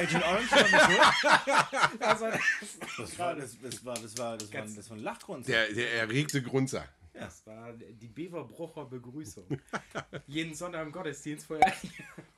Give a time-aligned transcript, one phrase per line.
[0.00, 2.00] Agent Orange war mit schuld.
[2.00, 2.40] Das war, das,
[2.96, 5.46] das, war, das, war, das, war, das war ein Lachgrund.
[5.46, 6.88] Der, der erregte Grunzer.
[7.12, 9.46] Das war die Beverbrucher Begrüßung.
[10.26, 11.74] Jeden Sonntag im Gottesdienst vorher.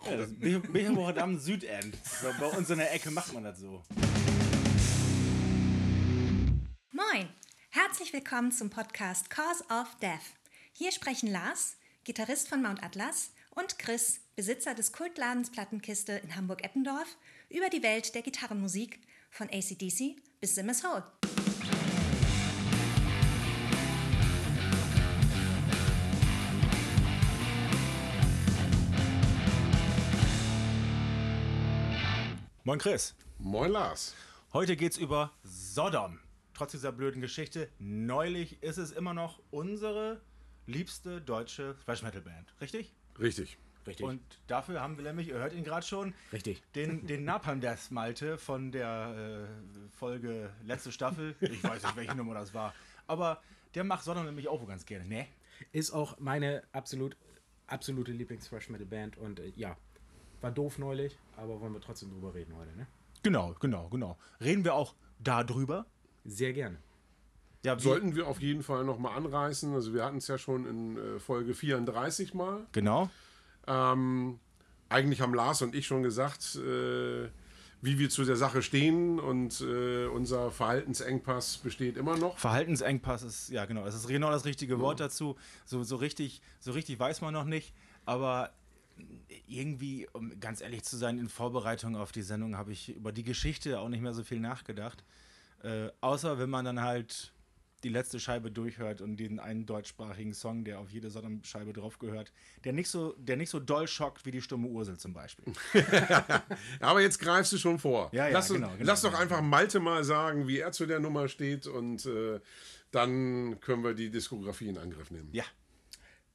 [0.04, 1.96] Ja, das Beverbrucher am Südend.
[2.04, 3.82] So, bei uns in der Ecke macht man das so.
[6.90, 7.28] Moin!
[7.70, 10.34] Herzlich willkommen zum Podcast Cause of Death.
[10.72, 17.16] Hier sprechen Lars, Gitarrist von Mount Atlas, und Chris, Besitzer des Kultladens Plattenkiste in Hamburg-Eppendorf,
[17.52, 21.04] über die Welt der Gitarrenmusik von ACDC bis Simmers Hole.
[32.64, 33.14] Moin Chris.
[33.38, 34.14] Moin Lars.
[34.52, 36.20] Heute geht's über Sodom.
[36.54, 40.20] Trotz dieser blöden Geschichte, neulich ist es immer noch unsere
[40.66, 42.94] liebste deutsche Thrash Metal Band, richtig?
[43.18, 43.58] Richtig.
[43.86, 44.06] Richtig.
[44.06, 46.62] Und dafür haben wir nämlich, ihr hört ihn gerade schon, Richtig.
[46.74, 51.34] den, den Napalm Death Malte von der äh, Folge letzte Staffel.
[51.40, 52.74] Ich weiß nicht, welche Nummer das war.
[53.06, 53.42] Aber
[53.74, 55.26] der macht Sodom nämlich auch wohl ganz gerne, ne?
[55.72, 57.16] Ist auch meine absolut,
[57.66, 59.76] absolute Lieblings-Thrash-Metal-Band und äh, ja,
[60.40, 62.86] war doof neulich, aber wollen wir trotzdem drüber reden heute, ne?
[63.22, 64.18] Genau, genau, genau.
[64.40, 65.86] Reden wir auch darüber?
[66.24, 66.78] Sehr gerne.
[67.64, 69.72] Ja, Sollten wir auf jeden Fall nochmal anreißen.
[69.72, 72.66] Also wir hatten es ja schon in äh, Folge 34 mal.
[72.72, 73.08] Genau.
[73.66, 74.38] Ähm,
[74.88, 77.28] eigentlich haben Lars und ich schon gesagt, äh,
[77.80, 82.38] wie wir zu der Sache stehen und äh, unser Verhaltensengpass besteht immer noch.
[82.38, 85.36] Verhaltensengpass ist, ja genau, das ist genau das richtige Wort dazu.
[85.64, 87.74] So, so, richtig, so richtig weiß man noch nicht,
[88.04, 88.52] aber
[89.48, 93.24] irgendwie, um ganz ehrlich zu sein, in Vorbereitung auf die Sendung habe ich über die
[93.24, 95.02] Geschichte auch nicht mehr so viel nachgedacht.
[95.64, 97.32] Äh, außer wenn man dann halt
[97.82, 102.32] die letzte Scheibe durchhört und den einen deutschsprachigen Song, der auf jede Sonnenscheibe drauf gehört,
[102.64, 105.52] der nicht so, der nicht so doll schockt wie die stumme Ursel zum Beispiel.
[106.80, 108.10] Aber jetzt greifst du schon vor.
[108.12, 109.22] Ja, ja, lass, genau, genau, lass doch genau.
[109.22, 112.40] einfach Malte mal sagen, wie er zu der Nummer steht und äh,
[112.90, 115.28] dann können wir die Diskografie in Angriff nehmen.
[115.32, 115.44] Ja.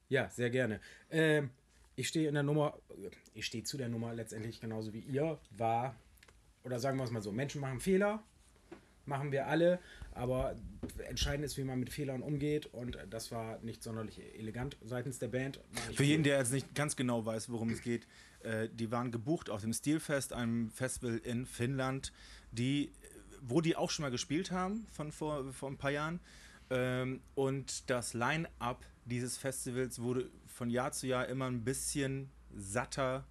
[0.09, 0.79] Ja, sehr gerne.
[1.11, 1.49] Ähm,
[1.95, 2.77] ich stehe in der Nummer,
[3.33, 5.95] ich stehe zu der Nummer letztendlich genauso wie ihr, war,
[6.63, 8.23] oder sagen wir es mal so, Menschen machen Fehler,
[9.07, 9.79] machen wir alle,
[10.13, 10.56] aber
[11.07, 15.28] entscheidend ist, wie man mit Fehlern umgeht und das war nicht sonderlich elegant seitens der
[15.28, 15.59] Band.
[15.94, 18.07] Für jeden, der jetzt nicht ganz genau weiß, worum es geht,
[18.44, 22.12] äh, die waren gebucht auf dem Stilfest, einem Festival in Finnland,
[22.51, 22.91] die,
[23.41, 26.19] wo die auch schon mal gespielt haben von vor, vor ein paar Jahren.
[26.69, 33.25] Ähm, und das Line-up dieses Festivals wurde von Jahr zu Jahr immer ein bisschen satter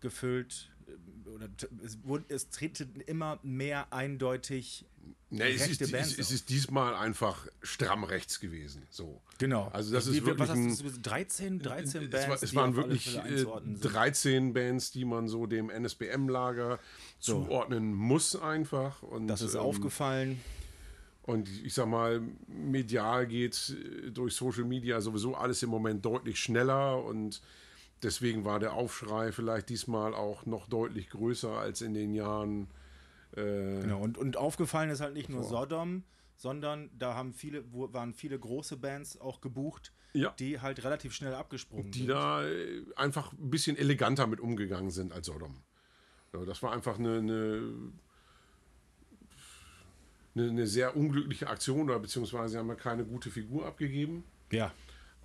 [0.00, 0.70] gefüllt.
[0.88, 1.48] Äh, Oder
[1.84, 4.84] es, wurde, es treten immer mehr eindeutig
[5.30, 8.82] Nee, es, rechte ist, Bands es, es ist diesmal einfach stramm rechts gewesen.
[8.90, 9.20] So.
[9.38, 9.68] Genau.
[9.68, 12.76] Also das ist Wie- wirklich was hast du, 13, 13 es, Bands, war, es waren
[12.76, 13.92] wirklich Fälle äh, einzuordnen sind.
[13.94, 16.78] 13 Bands, die man so dem NSBM-Lager
[17.18, 17.44] So.
[17.44, 19.02] zuordnen muss einfach.
[19.02, 20.40] Und, Das ist ähm, aufgefallen.
[21.22, 23.76] Und ich sag mal, medial geht
[24.06, 27.42] äh, durch Social Media sowieso alles im Moment deutlich schneller und
[28.02, 32.68] deswegen war der Aufschrei vielleicht diesmal auch noch deutlich größer als in den Jahren.
[33.36, 36.04] Äh, Genau, und, und aufgefallen ist halt nicht nur Sodom,
[36.36, 40.30] sondern da haben viele, waren viele große Bands auch gebucht, Ja.
[40.38, 42.08] die halt relativ schnell abgesprungen die sind.
[42.10, 45.62] da äh, einfach ein bisschen eleganter mit umgegangen sind als Sodom.
[46.32, 47.62] Das war einfach eine, eine,
[50.34, 54.24] eine, eine sehr unglückliche Aktion, oder beziehungsweise haben wir keine gute Figur abgegeben.
[54.52, 54.72] Ja.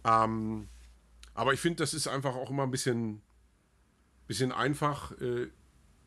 [0.06, 0.67] Ähm,
[1.33, 3.21] aber ich finde, das ist einfach auch immer ein bisschen,
[4.27, 5.47] bisschen einfach, äh,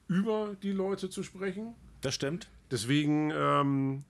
[0.09, 1.75] über die Leute zu sprechen.
[2.00, 2.48] Das stimmt.
[2.70, 4.04] Deswegen ähm,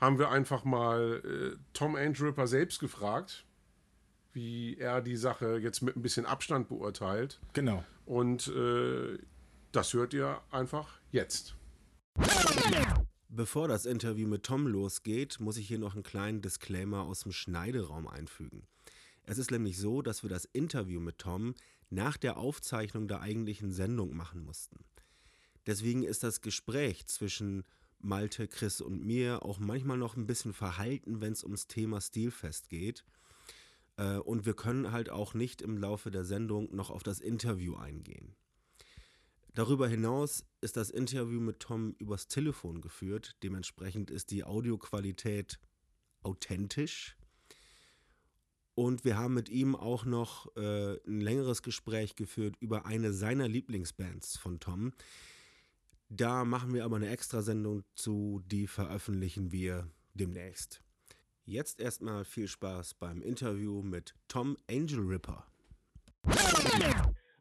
[0.00, 3.44] haben wir einfach mal äh, Tom Andripper selbst gefragt,
[4.32, 7.40] wie er die Sache jetzt mit ein bisschen Abstand beurteilt.
[7.52, 7.84] Genau.
[8.06, 9.18] Und äh,
[9.72, 11.56] das hört ihr einfach jetzt.
[13.28, 17.32] Bevor das Interview mit Tom losgeht, muss ich hier noch einen kleinen Disclaimer aus dem
[17.32, 18.66] Schneideraum einfügen.
[19.30, 21.54] Es ist nämlich so, dass wir das Interview mit Tom
[21.88, 24.84] nach der Aufzeichnung der eigentlichen Sendung machen mussten.
[25.66, 27.62] Deswegen ist das Gespräch zwischen
[28.00, 32.70] Malte, Chris und mir auch manchmal noch ein bisschen verhalten, wenn es ums Thema Stilfest
[32.70, 33.04] geht.
[33.98, 37.76] Äh, Und wir können halt auch nicht im Laufe der Sendung noch auf das Interview
[37.76, 38.34] eingehen.
[39.54, 43.36] Darüber hinaus ist das Interview mit Tom übers Telefon geführt.
[43.44, 45.60] Dementsprechend ist die Audioqualität
[46.24, 47.16] authentisch.
[48.80, 53.46] Und wir haben mit ihm auch noch äh, ein längeres Gespräch geführt über eine seiner
[53.46, 54.92] Lieblingsbands von Tom.
[56.08, 60.80] Da machen wir aber eine Extrasendung zu, die veröffentlichen wir demnächst.
[61.44, 65.46] Jetzt erstmal viel Spaß beim Interview mit Tom Angel Ripper.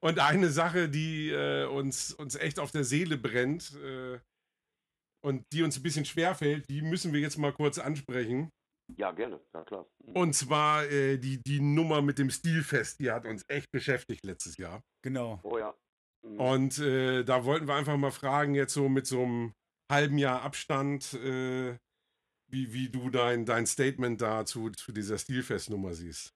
[0.02, 4.20] Und eine Sache, die äh, uns, uns echt auf der Seele brennt äh,
[5.22, 8.52] und die uns ein bisschen schwerfällt, die müssen wir jetzt mal kurz ansprechen.
[8.98, 9.86] Ja, gerne, ja klar.
[10.14, 14.58] Und zwar äh, die, die Nummer mit dem Stilfest, die hat uns echt beschäftigt letztes
[14.58, 14.84] Jahr.
[15.02, 15.40] Genau.
[15.44, 15.74] Oh ja.
[16.22, 16.40] Mhm.
[16.40, 19.54] Und äh, da wollten wir einfach mal fragen, jetzt so mit so einem
[19.90, 21.78] halben Jahr Abstand, äh,
[22.48, 26.34] wie, wie du dein, dein Statement da zu, zu dieser Stilfest-Nummer siehst.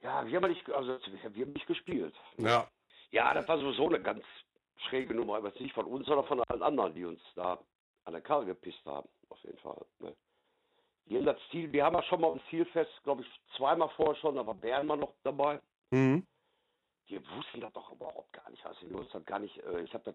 [0.00, 2.14] Ja, wir haben nicht, also wir haben nicht gespielt.
[2.38, 2.68] Ja,
[3.10, 4.24] Ja, das war sowieso eine ganz
[4.88, 7.58] schräge Nummer, aber nicht von uns, sondern von allen anderen, die uns da
[8.04, 9.84] an der Karre gepisst haben, auf jeden Fall.
[10.00, 10.14] Ne?
[11.06, 14.14] Die haben das Ziel, wir haben ja schon mal im Zielfest, glaube ich, zweimal vorher
[14.16, 15.60] schon, da war Bernmann noch dabei.
[15.90, 16.26] mhm.
[17.08, 18.64] Die wussten das doch überhaupt gar nicht.
[18.64, 20.14] Also, wir das gar nicht, äh, ich habe das,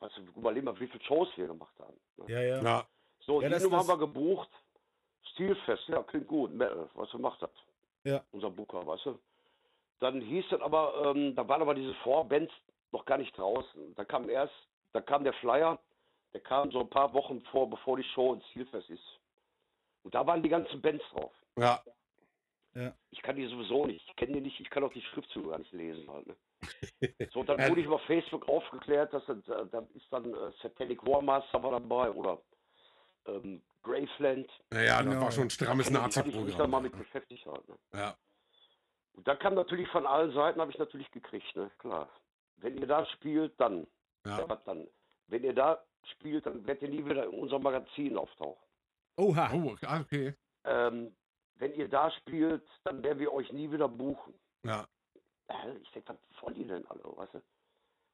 [0.00, 1.96] weißt du, überleg mal, wie viele Shows wir gemacht haben.
[2.18, 2.24] Ne?
[2.28, 2.62] Ja, ja.
[2.62, 2.86] ja,
[3.20, 4.48] So, Ja, die das- Nummer das- haben wir gebucht.
[5.32, 6.52] Stilfest, ja, klingt gut.
[6.52, 7.50] Metal, was macht das?
[8.04, 8.22] Ja.
[8.32, 9.18] Unser Booker, weißt du?
[10.00, 12.52] Dann hieß es aber, ähm, da waren aber diese Vorbands
[12.92, 13.94] noch gar nicht draußen.
[13.94, 14.54] Da kam erst,
[14.92, 15.78] da kam der Flyer,
[16.32, 19.19] der kam so ein paar Wochen vor, bevor die Show ins Stilfest ist.
[20.02, 21.32] Und da waren die ganzen Bands drauf.
[21.56, 21.82] ja.
[23.10, 24.06] Ich kann die sowieso nicht.
[24.08, 24.60] Ich kenne die nicht.
[24.60, 26.26] Ich kann auch die Schriftzüge gar nicht lesen halt.
[26.28, 26.36] Ne?
[27.32, 27.68] So, dann Ja.
[27.68, 31.72] wurde ich über Facebook aufgeklärt, dass das, äh, da ist dann äh, Satanic Warmaster war
[31.72, 32.40] dabei oder
[33.26, 34.48] ähm, Graveland.
[34.70, 35.20] Naja, das Genau.
[35.24, 36.98] war schon ein strammes Da hab ich mich da mal mit Nazi-Programm.
[37.04, 37.68] beschäftigt halt.
[37.68, 37.76] Ne?
[37.94, 38.16] Ja,
[39.14, 41.70] Und da kam natürlich von allen Seiten, habe ich natürlich gekriegt, ne?
[41.78, 42.08] Klar.
[42.58, 43.86] Wenn ihr da spielt, dann.
[44.24, 44.38] ja.
[44.38, 44.86] Ja, dann?
[45.26, 45.82] Wenn ihr da
[46.12, 48.62] spielt, dann werdet ihr nie wieder in unserem Magazin auftauchen.
[49.16, 49.50] Oha.
[49.54, 50.34] Oh, ah, okay.
[50.64, 51.14] Ähm,
[51.56, 54.34] wenn ihr da spielt, dann werden wir euch nie wieder buchen.
[54.64, 54.86] Ja,
[55.50, 55.76] Hä?
[55.82, 57.42] Ich denke, was wollen die denn alle, weißt du?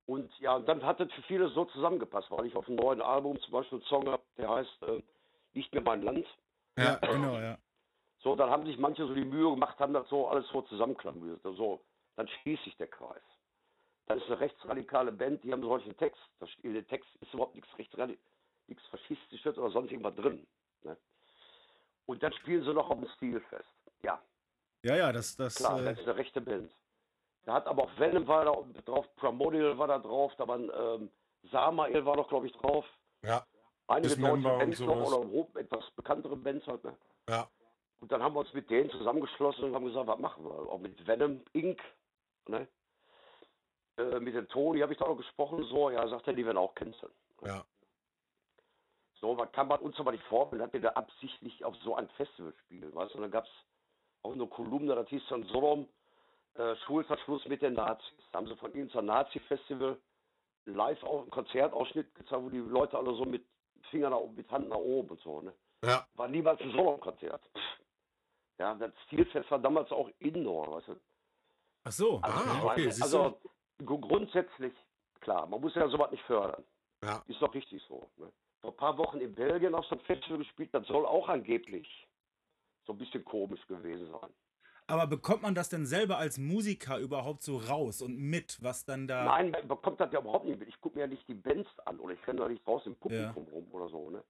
[0.07, 3.03] Und ja, und dann hat das für viele so zusammengepasst, weil ich auf einem neuen
[3.03, 5.03] Album zum Beispiel einen Song habe, der heißt äh,
[5.53, 6.27] Nicht mehr mein Land.
[6.79, 7.59] Ja, genau, ja.
[8.21, 11.43] So, dann haben sich manche so die Mühe gemacht, haben das so alles so zusammenklamüsert.
[11.43, 11.81] So,
[12.17, 13.23] dann schließt sich der Kreis.
[14.07, 16.21] Dann ist eine rechtsradikale Band, die haben solchen Text.
[16.63, 18.19] In dem Text ist überhaupt nichts rechtsradikales,
[18.69, 20.47] nichts faschistisches oder sonst irgendwas drin.
[20.87, 20.97] Ne?
[22.07, 23.69] Und dann spielen sie noch auf dem Stilfest.
[24.03, 24.21] Ja,
[24.83, 26.73] Ja, ja, das, das, klar, äh, das ist eine rechte Band.
[27.45, 31.11] Da hat aber auch Venom war da drauf, Primordial war da drauf, da waren ähm,
[31.51, 32.85] Samael war doch, glaube ich, drauf.
[33.23, 33.47] ja,
[33.89, 36.83] Einige deutsche Bands noch oder etwas bekanntere Bands halt.
[36.83, 36.97] Ne?
[37.29, 37.49] ja.
[38.01, 40.51] Und dann haben wir uns mit denen zusammengeschlossen und haben gesagt, was machen wir?
[40.51, 41.81] Auch mit Venom Inc.
[42.47, 42.69] Ne?
[43.97, 46.59] Äh, mit dem Toni habe ich da auch gesprochen, so, ja, sagt er, die werden
[46.59, 47.13] auch canceln.
[47.45, 47.65] Ja.
[49.21, 52.09] So, man kann man uns aber nicht vorstellen, dass wir da absichtlich auf so ein
[52.11, 53.19] Festival spielen, weißt du?
[53.19, 53.51] Und dann gab es
[54.23, 55.89] auch eine Kolumne, das hieß dann Sodom,
[56.55, 58.19] äh, Schulverschluss mit den Nazis.
[58.33, 59.99] Da haben sie von ihnen zum Nazi-Festival
[60.67, 63.47] live auch einen Konzertausschnitt gezeigt, wo die Leute alle so mit
[63.91, 65.55] Fingern nach, oben, mit Hand nach oben und so, ne?
[65.85, 67.43] Ja, War niemals ein Sodom-Konzert.
[68.59, 70.97] Ja, das Stilfest war damals auch Indoor, weißt du?
[71.85, 72.19] ach so.
[72.23, 73.03] Also, Ah, okay, du?
[73.03, 73.41] also
[73.85, 74.73] gru- grundsätzlich,
[75.21, 76.65] klar, man muss ja sowas nicht fördern.
[77.03, 77.23] ja.
[77.29, 78.09] Ist doch richtig so.
[78.17, 78.33] Ne?
[78.67, 81.87] Vor ein paar Wochen in Belgien auf so einem Festival gespielt, das soll auch angeblich
[82.85, 84.31] so ein bisschen komisch gewesen sein.
[84.89, 89.07] Aber bekommt man das denn selber als Musiker überhaupt so raus und mit, was dann
[89.07, 89.25] da.
[89.25, 90.69] Nein, man bekommt das ja überhaupt nicht mit.
[90.69, 92.99] Ich gucke mir ja nicht die Bands an oder ich renne da nicht draußen im
[92.99, 94.11] Publikum rum oder so.
[94.11, 94.25] Ne?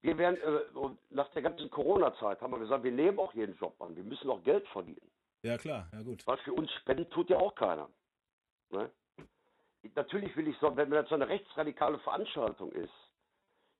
[0.00, 3.78] Wir werden, äh, nach der ganzen Corona-Zeit haben wir gesagt, wir nehmen auch jeden Job
[3.82, 3.94] an.
[3.94, 5.10] Wir müssen auch Geld verdienen.
[5.42, 6.26] Ja, klar, ja gut.
[6.26, 7.90] Weil für uns spenden tut ja auch keiner.
[8.70, 8.90] Ne?
[9.94, 13.07] Natürlich will ich so, wenn das so eine rechtsradikale Veranstaltung ist,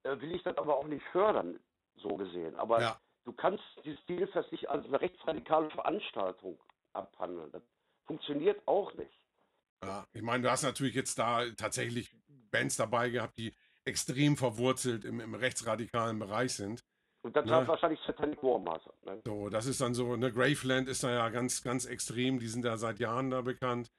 [0.05, 1.59] will ich das aber auch nicht fördern,
[1.97, 2.55] so gesehen.
[2.57, 3.01] Aber Ja.
[3.25, 6.59] du kannst dieses Stilfest nicht als eine rechtsradikale Veranstaltung
[6.93, 7.51] abhandeln.
[7.53, 7.63] Das
[8.07, 9.13] funktioniert auch nicht.
[9.85, 12.17] Ja, ich meine, du hast natürlich jetzt da tatsächlich
[12.51, 16.85] Bands dabei gehabt, die extrem verwurzelt im, im rechtsradikalen Bereich sind.
[17.23, 17.67] Und das Ne?
[17.67, 18.95] wahrscheinlich Satanic Warmaster.
[19.05, 19.21] Ne?
[19.25, 22.65] So, das ist dann so, ne, Graveland ist da ja ganz, ganz extrem, die sind
[22.65, 23.91] da seit Jahren da bekannt.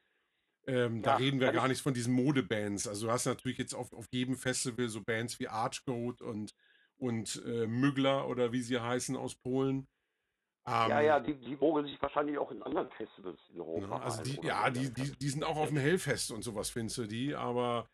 [0.70, 2.88] Ähm, da reden wir gar ich- nicht von diesen Modebands.
[2.88, 6.54] Also du hast natürlich jetzt auf, auf jedem Festival so Bands wie Archgoat und,
[6.98, 9.88] und äh, Müggler oder wie sie heißen aus Polen.
[10.68, 13.98] Ähm, Ja, ja, die, die mogeln sich wahrscheinlich auch in anderen Festivals in Europa.
[13.98, 16.98] ne, also die, ja, die, die, die sind auch auf dem Hellfest und sowas, findest
[17.00, 17.90] du die, aber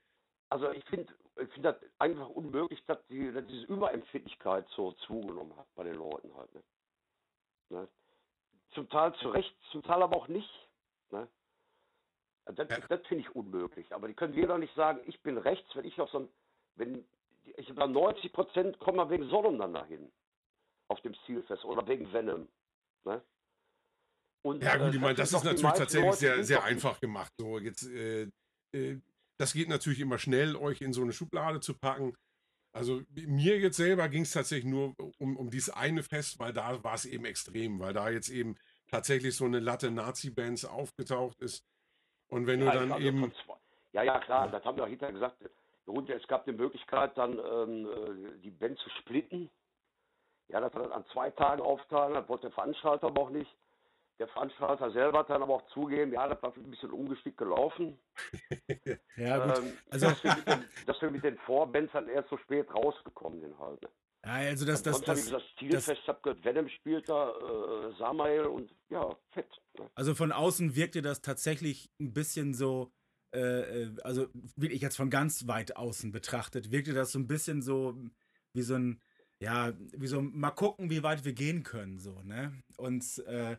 [0.49, 5.55] Also ich finde ich find das einfach unmöglich, dass, die, dass diese Überempfindlichkeit so zugenommen
[5.57, 6.53] hat bei den Leuten halt.
[6.53, 6.63] Ne?
[7.69, 7.87] Ne?
[8.73, 10.49] Zum Teil zu Recht, zum Teil aber auch nicht.
[11.11, 11.27] Ne?
[12.45, 12.79] Das, Ja.
[12.87, 13.91] das finde ich unmöglich.
[13.93, 16.29] Aber die können wir doch nicht sagen, ich bin rechts, wenn ich auf so ein,
[16.75, 17.03] wenn
[17.57, 20.11] ich über 90 Prozent kommen wir wegen Sodom dann dahin.
[20.87, 22.47] Auf dem Zielfest oder wegen Venom.
[23.05, 23.21] Ne?
[24.43, 26.99] Und, Ja, gut, äh, ich meine, das sind ist natürlich tatsächlich Leute, sehr, sehr einfach
[26.99, 27.31] gemacht.
[27.39, 28.29] So, jetzt, äh,
[28.73, 28.99] äh,
[29.37, 32.15] das geht natürlich immer schnell, euch in so eine Schublade zu packen.
[32.71, 36.83] Also mir jetzt selber ging es tatsächlich nur um, um dieses eine Fest, weil da
[36.83, 38.55] war es eben extrem, weil da jetzt eben
[38.87, 41.63] tatsächlich so eine Latte Nazi-Bands aufgetaucht ist.
[42.35, 43.33] Und wenn du Ja, ich dann glaube, eben.
[43.93, 45.37] ja, ja, klar, das haben wir auch hinterher gesagt.
[45.85, 49.49] Und es gab die Möglichkeit, dann ähm, äh, die Band zu splitten.
[50.47, 53.49] Ja, das hat dann an zwei Tagen aufteilen, das wollte der Veranstalter aber auch nicht.
[54.19, 57.97] Der Veranstalter selber hat dann aber auch zugegeben, ja, das war ein bisschen ungeschickt gelaufen.
[59.17, 59.57] Ja, gut.
[59.57, 62.67] Ähm, Also- dass, wir mit den, dass wir mit den Vorbands dann erst so spät
[62.73, 63.87] rausgekommen sind halt.
[64.25, 67.93] Ja, also das, das, das, ich das, Stilfest, ich hab gehört, Venom spielt da, äh,
[67.99, 69.47] Samael und ja, fett.
[69.77, 69.89] Ne?
[69.93, 72.91] also von außen wirkte das tatsächlich ein bisschen so,
[73.35, 77.61] äh, äh, also wirklich jetzt von ganz weit außen betrachtet, wirkte das so ein bisschen
[77.61, 77.95] so
[78.53, 78.99] wie so ein,
[79.39, 82.63] ja, wie so mal gucken, wie weit wir gehen können, so, ne?
[82.77, 83.57] Und, äh,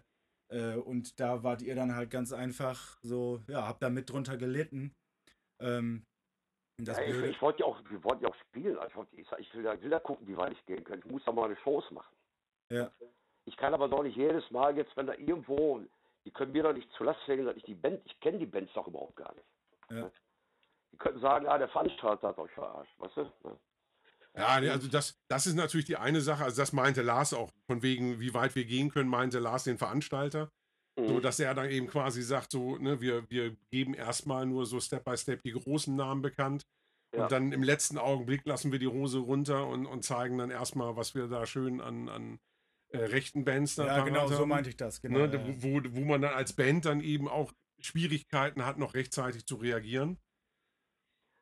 [0.48, 4.36] äh, und da wart ihr dann halt ganz einfach so, ja, habt da mit drunter
[4.36, 4.96] gelitten.
[5.60, 6.04] Ähm,
[6.78, 8.78] das Ja, ich, ich wollte ja auch, wir wollten ja auch spielen.
[8.78, 10.98] Also ich, ich, will, da, will da gucken, wie weit ich gehen kann.
[10.98, 12.14] Ich muss da mal eine Shows machen.
[12.70, 12.90] ja.
[13.46, 15.80] Ich kann aber doch nicht jedes Mal jetzt, wenn da irgendwo,
[16.24, 18.46] die können mir doch nicht zu Last legen, dass ich die Band, ich kenne die
[18.46, 19.46] Bands doch überhaupt gar nicht.
[19.88, 20.10] Ja.
[20.92, 23.22] Die könnten sagen, ah, der Veranstalter hat euch verarscht, weißt du?
[23.44, 23.56] Ne?
[24.34, 26.42] Ja, nee, also das, das ist natürlich die eine Sache.
[26.42, 29.78] Also das meinte Lars auch, von wegen, wie weit wir gehen können, meinte Lars den
[29.78, 30.50] Veranstalter.
[30.98, 31.20] So, Mhm.
[31.22, 35.04] dass er dann eben quasi sagt, so, ne, wir, wir geben erstmal nur so Step
[35.04, 36.66] by Step die großen Namen bekannt.
[37.14, 37.24] Ja.
[37.24, 40.96] Und dann im letzten Augenblick lassen wir die Hose runter und, und zeigen dann erstmal,
[40.96, 42.40] was wir da schön an, an
[42.92, 44.48] äh, rechten Bands da ja, genau, so haben.
[44.48, 45.26] meinte ich das, genau.
[45.26, 45.62] ne, ja.
[45.62, 50.18] wo, wo man dann als Band dann eben auch Schwierigkeiten hat, noch rechtzeitig zu reagieren.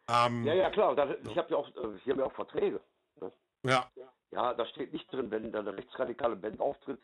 [0.09, 0.97] Ähm, Ja, ja, klar.
[0.97, 2.81] Da, ich habe ja auch, äh, hier haben ja auch Verträge.
[3.21, 3.33] Ne?
[3.65, 3.91] ja.
[4.33, 7.01] Ja, da steht nicht drin, wenn da eine rechtsradikale Band auftritt,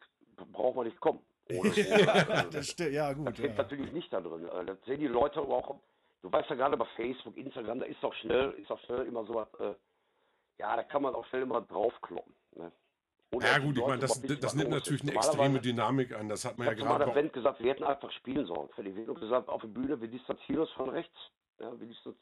[0.52, 1.21] braucht man nicht kommen.
[1.59, 3.28] Oder, das stimmt, ja, gut.
[3.28, 3.52] Das Ja.
[3.54, 4.49] natürlich nicht da drin.
[4.66, 5.80] Das sehen die Leute auch.
[6.23, 9.25] Du weißt ja gerade bei Facebook, Instagram, da ist doch schnell, ist doch schnell immer
[9.25, 9.75] so was, äh,
[10.59, 12.35] ja, da kann man auch schnell immer draufkloppen.
[12.57, 12.71] Ne?
[13.33, 16.28] Oder Ja die gut, ich meine, das, das nimmt natürlich eine extreme Dynamik an.
[16.28, 18.45] Das hat man Ich ja habe gerade der bei Band gesagt, wir hätten einfach spielen
[18.45, 18.69] sollen.
[18.71, 18.97] Fertig.
[18.97, 21.16] Wir haben gesagt, auf der Bühne, wir distanzieren uns von rechts.
[21.59, 22.14] Ja, wir distan-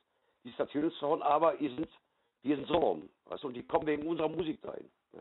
[0.45, 1.89] distanzieren uns davon, aber ihr sind,
[2.43, 3.09] wir sind Sorum.
[3.25, 4.89] Weißt du, und die kommen wegen unserer Musik dahin.
[5.13, 5.21] Ja.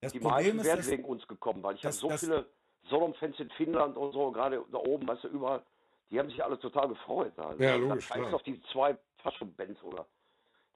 [0.00, 2.08] Das Die Problem meisten ist, wären dass, wegen uns gekommen, weil ich habe das- so
[2.08, 2.46] das- viele
[2.88, 5.62] Sorum-Fans in Finnland und so, gerade da oben, weißt du, überall,
[6.10, 7.32] die haben sich alle total gefreut.
[7.38, 8.34] Also, Ja, logisch, scheiß klar.
[8.34, 10.06] auf die zwei Fasching-Bands oder.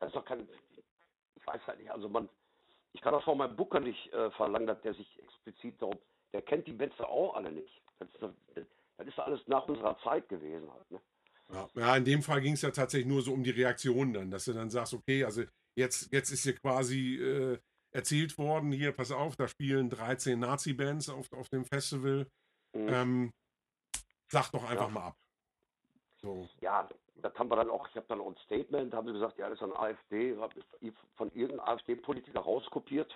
[0.01, 0.49] Das ist doch kein.
[1.37, 2.29] Ich weiß halt nicht, also man.
[2.95, 5.99] Ich kann auch von meinem Booker nicht äh, verlangen, dass der sich explizit darum.
[6.35, 7.81] Der kennt die Bands doch auch alle nicht.
[7.99, 10.91] Das ist, doch- das ist doch alles nach unserer Zeit gewesen halt.
[10.91, 11.01] Ne?
[11.53, 14.31] Ja, ja, in dem Fall ging es ja tatsächlich nur so um die Reaktion dann,
[14.31, 15.43] dass du dann sagst, okay, also
[15.75, 17.59] jetzt, jetzt ist hier quasi äh,
[17.93, 22.27] erzählt worden, hier, pass auf, da spielen 13 Nazi-Bands auf, auf dem Festival.
[22.75, 22.89] Mhm.
[22.89, 23.33] Ähm,
[24.29, 24.95] sag doch einfach Ja.
[24.95, 25.17] mal ab.
[26.23, 26.49] So.
[26.61, 29.39] Ja, das haben wir dann auch, ich habe dann auch ein Statement, haben sie gesagt,
[29.39, 30.37] ja, das ist ein AfD,
[31.17, 33.13] von irgendeinem AfD-Politiker rauskopiert.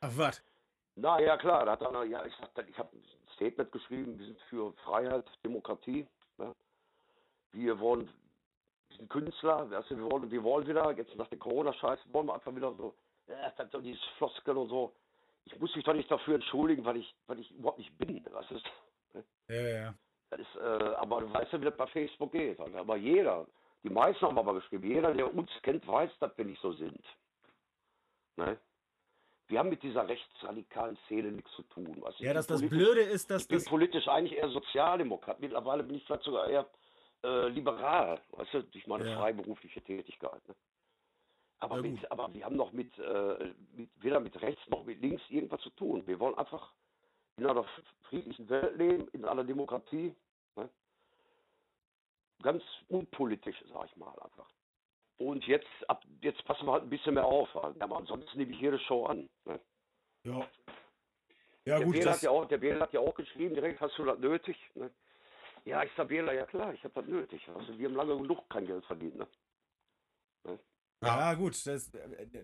[0.00, 0.42] ach was,
[0.94, 4.26] Na ja, klar, da hat einer, ja, ich dann, ich habe ein Statement geschrieben, wir
[4.26, 6.06] sind für Freiheit, Demokratie.
[6.38, 6.52] Ne?
[7.52, 8.08] Wir wollen,
[8.88, 12.26] wir sind Künstler, weißt du, wir wollen, wir wollen wieder, jetzt nach der Corona-Scheiße, wollen
[12.26, 12.94] wir einfach wieder so,
[13.28, 14.92] das so dieses Floskeln und so.
[15.44, 18.22] Ich muss mich doch nicht dafür entschuldigen, weil ich, weil ich überhaupt nicht bin.
[18.24, 18.64] Das ist,
[19.48, 19.94] ja, ja.
[20.30, 22.58] das ist, äh, aber du weißt ja, wie das bei Facebook geht.
[22.58, 22.74] halt.
[22.74, 23.46] Aber jeder,
[23.82, 27.02] die meisten haben aber geschrieben, jeder, der uns kennt, weiß, dass wir nicht so sind.
[28.36, 28.58] Ne?
[29.48, 31.94] Wir haben mit dieser rechtsradikalen Szene nichts zu tun.
[31.94, 32.02] Du.
[32.18, 33.64] Ja, Ich das, bin Blöde ist, dass Ich bin das.
[33.66, 35.40] politisch eigentlich eher Sozialdemokrat.
[35.40, 36.68] Mittlerweile bin ich vielleicht sogar eher
[37.24, 39.16] äh, liberal, weißt du, durch meine Ja.
[39.18, 40.46] freiberufliche Tätigkeit.
[40.46, 40.54] Ne?
[41.60, 45.22] Aber, mit, aber wir haben noch mit, äh, mit, weder mit rechts noch mit links
[45.28, 46.06] irgendwas zu tun.
[46.06, 46.72] Wir wollen einfach
[47.36, 47.64] in einer
[48.08, 50.14] friedlichen Welt leben, in einer Demokratie.
[50.56, 50.68] Ne?
[52.42, 54.48] Ganz unpolitisch, sag ich mal einfach.
[55.18, 57.48] Und jetzt, ab, jetzt passen wir halt ein bisschen mehr auf.
[57.56, 59.28] Aber ansonsten nehme ich jede Show an.
[59.44, 59.58] Ne?
[60.22, 60.48] Ja,
[61.64, 63.98] ja der, gut, das, hat ja auch, der Bela hat ja auch geschrieben, direkt hast
[63.98, 64.56] du das nötig.
[64.74, 64.92] Ne?
[65.64, 67.48] Ja, ich sag Bela, ja klar, ich habe das nötig.
[67.48, 69.16] Also wir haben lange genug kein Geld verdient.
[69.16, 69.26] Ne?
[71.02, 71.90] Ja, gut, das,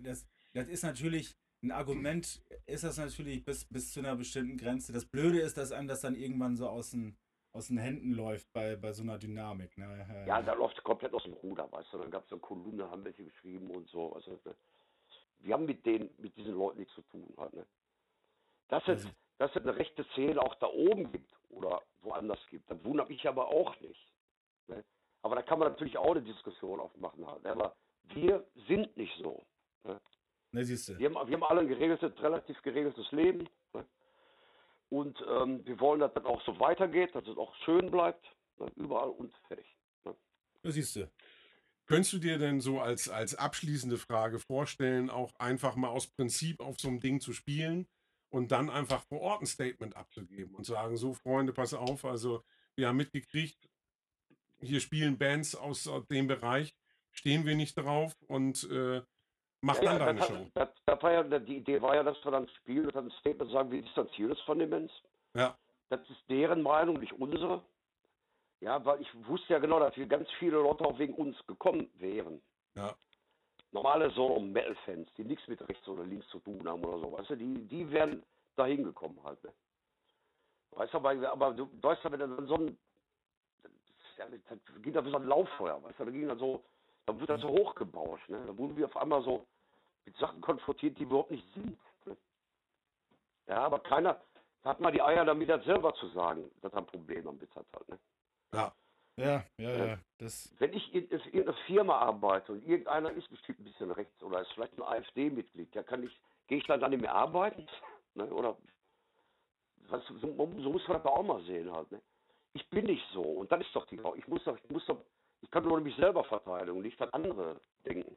[0.01, 4.93] das, das ist natürlich ein Argument, ist das natürlich bis, bis zu einer bestimmten Grenze.
[4.93, 7.17] Das Blöde ist, dass einem das dann irgendwann so aus den,
[7.53, 9.77] aus den Händen läuft bei, bei so einer Dynamik.
[9.79, 10.25] Ne?
[10.29, 11.99] Ja, da läuft komplett aus dem Ruder, weißt du.
[11.99, 14.13] Dann gab es so Kolumne, haben welche geschrieben und so.
[14.15, 14.55] Also, ne?
[15.41, 17.67] Wir haben mit denen, mit diesen Leuten nichts zu tun halt, ne?
[18.69, 19.09] Dass es, Also-
[19.39, 23.27] dass es eine rechte Szene auch da oben gibt oder woanders gibt, das wundert mich
[23.27, 24.13] aber auch nicht.
[24.69, 24.85] Ne?
[25.23, 27.43] Aber da kann man natürlich auch eine Diskussion aufmachen halt.
[27.43, 27.51] ne?
[27.53, 27.77] Aber
[28.13, 29.47] wir sind nicht so.
[30.53, 30.99] ne, siehst du.
[30.99, 33.49] Wir haben, wir haben alle ein geregeltes, relativ geregeltes Leben.
[33.73, 33.85] Ne?
[34.91, 38.25] Und ähm, wir wollen, dass das auch so weitergeht, dass es auch schön bleibt.
[38.59, 38.71] Ne?
[38.77, 39.67] Überall und fertig.
[40.05, 41.11] Ja, siehst du.
[41.87, 46.61] Könntest du dir denn so als, als abschließende Frage vorstellen, auch einfach mal aus Prinzip
[46.61, 47.87] auf so einem Ding zu spielen
[48.31, 52.43] und dann einfach vor Ort ein Statement abzugeben und sagen, so Freunde, pass auf, also
[52.75, 53.69] wir haben mitgekriegt,
[54.61, 56.75] hier spielen Bands aus dem Bereich,
[57.15, 59.01] stehen wir nicht drauf und äh,
[59.63, 60.47] mach dann deine das, Show.
[60.55, 63.15] Das, das war ja, die Idee war ja, dass wir dann spielen und dann ein
[63.21, 64.93] Statement sagen, wir distanzieren uns von den Bands.
[65.35, 65.57] Ja,
[65.89, 67.63] Das ist deren Meinung, nicht unsere.
[68.61, 71.91] Ja, weil ich wusste ja genau, dass wir ganz viele Leute auch wegen uns gekommen
[71.99, 72.41] wären.
[72.75, 72.95] ja,
[73.73, 77.31] Normale so Metal-Fans, die nichts mit rechts oder links zu tun haben oder so, weißt
[77.31, 78.23] du, die, die wären
[78.55, 79.43] da hingekommen halt.
[79.43, 79.53] Ne?
[80.71, 82.79] Weißt du, aber, aber du weißt ja, wenn dann so ein,
[83.63, 83.73] das,
[84.17, 86.63] ja, das ging da wie so ein Lauffeuer, weißt du, da ging dann so,
[87.07, 88.43] da wurde das so hochgebauscht, ne?
[88.47, 89.47] Da wurden wir auf einmal so
[90.05, 91.79] mit Sachen konfrontiert, die überhaupt nicht sind.
[92.07, 92.17] Ne?
[93.47, 94.21] Ja, aber keiner
[94.65, 97.67] hat mal die Eier damit, das selber zu sagen, dass er ein Problem damit hat
[97.75, 97.99] halt, ne?
[98.55, 98.73] ja.
[99.17, 99.99] Ja, ja, ja.
[100.19, 104.21] Das, Wenn ich in, in irgendeiner Firma arbeite und irgendeiner ist bestimmt ein bisschen rechts
[104.23, 107.67] oder ist vielleicht ein AfD-Mitglied, ja kann ich, gehe ich dann dann nicht mehr arbeiten?
[108.17, 108.33] Ne?
[108.33, 108.57] Oder
[109.89, 111.91] was, so, so muss man das auch mal sehen halt.
[111.91, 112.01] Ne?
[112.53, 114.99] Ich bin nicht so und dann ist doch die ich muss doch, ich muss doch,
[115.45, 118.17] ich kann nur mich selber verteidigen und nicht an andere denken.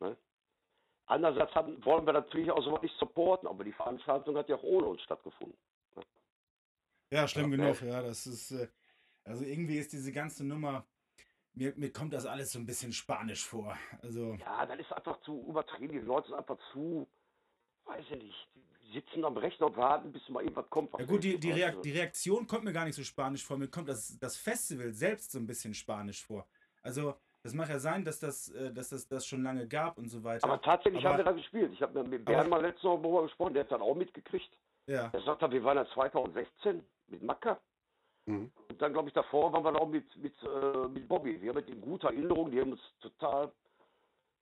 [0.00, 0.16] Ne?
[1.06, 4.62] Andererseits haben, wollen wir natürlich auch sowas nicht supporten, aber die Veranstaltung hat ja auch
[4.62, 5.56] ohne uns stattgefunden.
[7.10, 8.02] ja, schlimm Ja, genug, ja.
[8.02, 8.68] Das ist, äh,
[9.22, 10.84] also irgendwie ist diese ganze Nummer,
[11.52, 13.78] mir, mir kommt das alles so ein bisschen spanisch vor.
[14.02, 15.92] Also, Ja, das ist einfach zu übertrieben.
[15.92, 17.06] Die Leute sind einfach zu,
[17.84, 18.48] weiß ich nicht,
[18.94, 20.90] sitzen am Rechner und warten, bis mal irgendwas kommt.
[20.98, 23.58] ja gut, die, die, Reak die Reaktion kommt mir gar nicht so spanisch vor.
[23.58, 26.46] Mir kommt das, das Festival selbst so ein bisschen spanisch vor.
[26.82, 30.08] Also, das mag ja sein, dass das, äh, dass das, das schon lange gab und
[30.08, 30.44] so weiter.
[30.46, 31.72] Aber tatsächlich Aber- haben wir da gespielt.
[31.72, 34.50] Ich habe mit Bernd mal letzte Woche darüber gesprochen, der hat dann auch mitgekriegt.
[34.86, 35.10] Ja.
[35.12, 37.60] Er sagt, wir waren ja 2016 mit Macker.
[38.26, 38.50] Mhm.
[38.70, 41.40] Und dann, glaube ich, davor waren wir auch mit, mit, äh, mit Bobby.
[41.40, 43.52] Wir haben mit in guter Erinnerung, die haben uns total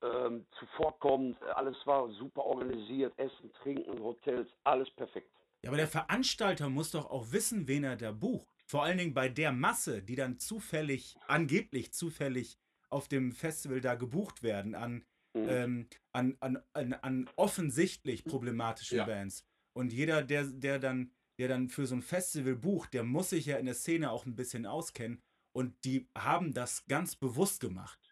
[0.03, 5.29] ähm, zuvorkommend, alles war super organisiert, Essen, Trinken, Hotels, alles perfekt.
[5.63, 8.47] Ja, aber der Veranstalter muss doch auch wissen, wen er da bucht.
[8.65, 12.57] Vor allen Dingen bei der Masse, die dann zufällig, angeblich zufällig
[12.89, 15.05] auf dem Festival da gebucht werden, an,
[15.35, 15.49] Mhm.
[15.49, 19.05] ähm, an, an, an, an offensichtlich problematischen Ja.
[19.05, 19.43] Bands.
[19.75, 23.47] Und jeder, der, der, dann, der dann für so ein Festival bucht, der muss sich
[23.47, 25.21] ja in der Szene auch ein bisschen auskennen.
[25.55, 28.02] Und die haben das ganz bewusst gemacht.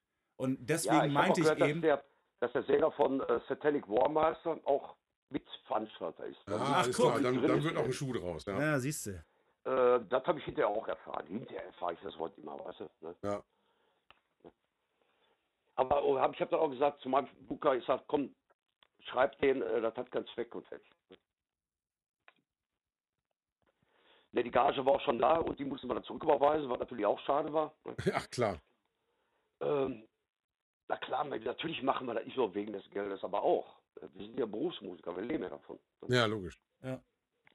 [0.42, 2.04] Und deswegen ja, ich meinte ich gehört, dass eben, der,
[2.40, 4.96] dass der Sänger von äh, Satanic Warmaster auch
[5.30, 6.40] Mitveranstalter ist.
[6.48, 8.46] Ja, Ach, guck, klar, dann, dann ist, wird auch ein Schuh draus.
[8.46, 8.60] Ja.
[8.60, 9.12] ja, siehst du.
[9.12, 11.28] Äh, das habe ich hinterher auch erfahren.
[11.28, 12.90] Hinterher erfahre ich das heute immer, weißt du?
[13.02, 13.16] Ne?
[13.22, 13.44] Ja.
[15.76, 18.34] Aber oh, hab, ich habe dann auch gesagt zu meinem Booker, ich sag, komm,
[19.02, 20.90] schreib den, äh, das hat keinen Zweck und fertig.
[24.32, 27.06] Ne, die Gage war auch schon da und die mussten wir dann zurücküberweisen, was natürlich
[27.06, 27.76] auch schade war.
[27.86, 27.96] ne?
[28.06, 28.58] ja, klar.
[29.60, 30.08] Ähm,
[30.92, 33.80] na klar, natürlich machen wir das nicht nur wegen des Geldes, aber auch.
[34.14, 35.80] Wir sind ja Berufsmusiker, wir leben ja davon.
[36.10, 36.60] Ja, logisch.
[36.84, 37.02] Ja.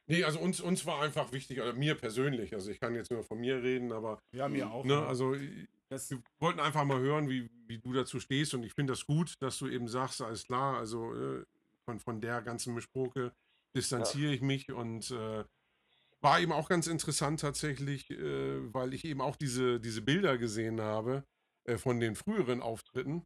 [0.07, 3.25] Nee, also uns, uns war einfach wichtig, also mir persönlich, also ich kann jetzt nur
[3.25, 4.85] von mir reden, aber Ja, mir auch.
[4.85, 5.35] ne, also
[5.90, 9.05] das, wir wollten einfach mal hören, wie, wie du dazu stehst und ich finde das
[9.05, 11.44] gut, dass du eben sagst, alles klar, also äh,
[11.85, 13.33] von, von der ganzen Mischproke
[13.75, 15.44] distanziere ich mich und äh,
[16.20, 20.81] war eben auch ganz interessant tatsächlich, äh, weil ich eben auch diese, diese Bilder gesehen
[20.81, 21.25] habe
[21.66, 23.24] äh, von den früheren Auftritten.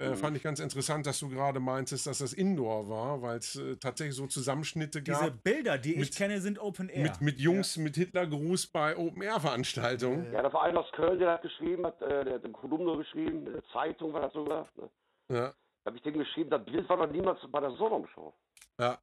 [0.00, 0.16] Äh, Mhm.
[0.16, 3.76] Fand ich ganz interessant, dass du gerade meintest, dass das Indoor war, weil es äh,
[3.78, 5.18] tatsächlich so Zusammenschnitte gab.
[5.20, 7.02] diese Bilder, die ich mit- kenne, sind Open Air.
[7.02, 10.32] mit, mit Jungs mit Hitlergruß bei Open-Air-Veranstaltungen.
[10.32, 12.96] Ja, da war einer aus Köln, der hat geschrieben, hat, äh, der hat eine Kolumne
[12.98, 14.68] geschrieben, in der Zeitung war das sogar.
[14.76, 14.90] Ne?
[15.30, 15.48] Ja,
[15.84, 18.32] Da habe ich dem geschrieben, das Bild war doch niemals bei der Sodom-Show.
[18.78, 18.98] ja,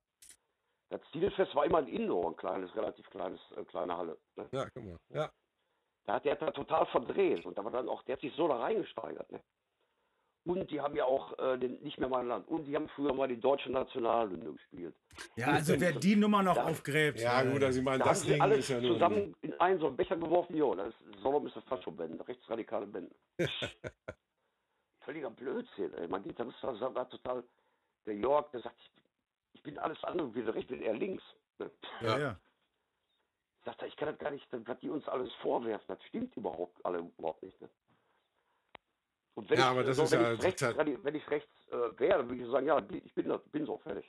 [0.90, 4.18] Das Stilfest war immer ein Indoor, ein kleines, relativ kleines, äh, kleine Halle.
[4.38, 4.48] Ne?
[4.54, 4.98] ja, guck mal.
[5.14, 5.30] Ja,
[6.06, 8.34] Da hat der hat da total verdreht und da war dann auch, der hat sich
[8.36, 9.32] so da reingesteigert.
[9.32, 9.40] Ne?
[10.48, 12.48] Und die haben ja auch äh, den, nicht mehr mein Land.
[12.48, 14.96] Und die haben früher mal die deutsche Nationalhymne gespielt.
[15.36, 16.66] ja, also wer die Nummer noch Ja.
[16.66, 17.20] aufgräbt.
[17.20, 18.94] ja gut, also ich meine, Da das haben Ding alles ist ja nur.
[18.94, 20.56] zusammen in einen so einen Becher geworfen.
[20.56, 23.12] Jo, das ist, Sodom ist eine Faschoband, rechtsradikale Band.
[25.06, 25.94] Völliger Blödsinn.
[25.96, 26.08] Ey.
[26.08, 27.44] Man geht, da ist da total,
[28.06, 28.92] der Jörg, der sagt, ich,
[29.54, 31.24] ich bin alles andere, wieder rechts, bin eher links.
[31.58, 31.72] Ne?
[32.02, 32.40] ja, ja.
[33.66, 36.86] Sagt er, ich kann das gar nicht, was die uns alles vorwerfen, das stimmt überhaupt
[36.86, 37.60] alle überhaupt nicht.
[37.60, 37.70] Ne?
[39.34, 41.16] Und wenn Ja, ich, aber das so, ist wenn ja ich rechts, total- radi- wenn
[41.16, 44.06] ich rechts äh, wäre, würde ich sagen, ja, ich bin, bin so fertig.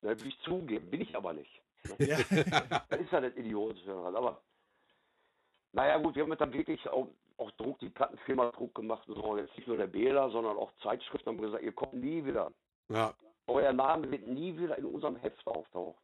[0.00, 1.62] Da würde ich zugeben, bin ich aber nicht.
[1.98, 2.18] ja.
[2.88, 4.14] Das ist ja Idiotische daran.
[4.16, 4.42] Aber
[5.72, 9.36] naja gut, wir haben dann wirklich auch, auch Druck, die Plattenfirma Druck gemacht und so.
[9.38, 12.50] Jetzt nicht nur der Bela, sondern auch Zeitschriften haben gesagt, ihr kommt nie wieder.
[12.88, 13.14] Ja,
[13.46, 15.98] Euer Name wird nie wieder in unserem Heft auftauchen.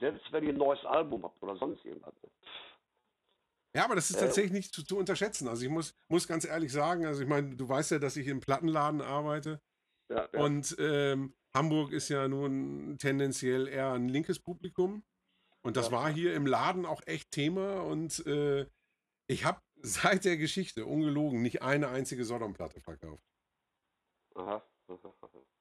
[0.00, 2.14] Selbst wenn ihr ein neues Album habt oder sonst irgendwas.
[3.74, 5.46] Ja, aber das ist Äh, tatsächlich nicht zu, zu unterschätzen.
[5.48, 8.26] Also ich muss, muss ganz ehrlich sagen, also ich meine, du weißt ja, dass ich
[8.26, 9.60] im Plattenladen arbeite
[10.08, 10.40] Ja, ja.
[10.42, 15.04] und ähm, Hamburg ist ja nun tendenziell eher ein linkes Publikum.
[15.62, 15.92] Und das Ja.
[15.92, 18.66] war hier im Laden auch echt Thema und äh,
[19.28, 23.24] Ich habe seit der Geschichte, ungelogen, nicht eine einzige Sodom-Platte verkauft.
[24.36, 24.62] Aha.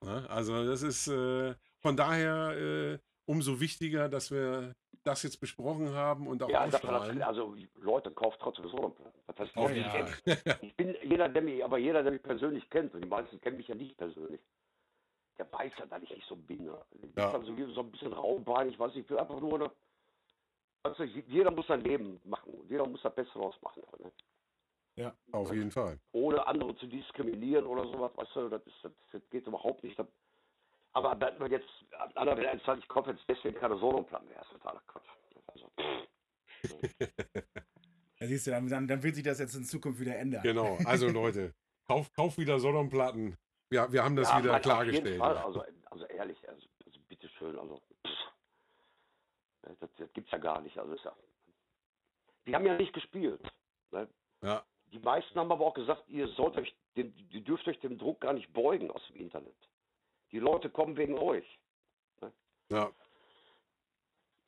[0.01, 6.27] Also das ist äh, von daher äh, umso wichtiger, dass wir das jetzt besprochen haben
[6.27, 7.21] und auch Ja, ausstrahlen.
[7.21, 9.19] also Leute, kauft trotzdem Sodom-Platten.
[9.27, 10.07] Das heißt, Oh, ich, ja.
[10.61, 13.57] ich bin jeder, der mich, aber jeder, der mich persönlich kennt, und die meisten kennen
[13.57, 14.41] mich ja nicht persönlich,
[15.37, 16.65] der weiß ja, dass ich nicht so bin.
[16.65, 16.75] Ne?
[17.01, 17.31] Bin Ja.
[17.31, 19.71] dann so, so ein bisschen raubein, ich weiß nicht, ich will einfach nur,
[20.81, 23.83] also jeder muss sein Leben machen und jeder muss das Beste draus machen.
[24.97, 25.13] Ne?
[25.31, 25.99] Auf jeden Fall.
[26.13, 29.97] Ohne andere zu diskriminieren oder sowas, weißt du, das, ist, das geht überhaupt nicht.
[30.93, 31.69] Aber wenn man jetzt,
[32.11, 35.07] Stelle sagt, ich kaufe jetzt deswegen keine Solo-Platten mehr, ist totaler Quatsch.
[35.47, 35.71] Also,
[38.19, 40.43] Da siehst du, dann, dann, dann wird sich das jetzt in Zukunft wieder ändern.
[40.43, 40.77] Genau.
[40.85, 41.53] Also Leute,
[41.87, 43.37] kauf, kauf wieder Sodom-Platten.
[43.71, 45.21] Ja, wir haben das Ja, wieder klargestellt.
[45.21, 48.19] Auf jeden Fall, also, also ehrlich, also, also bitteschön, also pff,
[49.61, 50.77] das, das gibt's ja gar nicht.
[50.77, 51.15] Also ist ja,
[52.45, 53.41] die haben ja nicht gespielt.
[53.91, 54.09] Ne?
[54.41, 54.65] Ja.
[54.91, 58.21] Die meisten haben aber auch gesagt, ihr sollt euch, dem, ihr dürft euch dem Druck
[58.21, 59.55] gar nicht beugen aus dem Internet.
[60.31, 61.45] Die Leute kommen wegen euch.
[62.71, 62.91] Ja.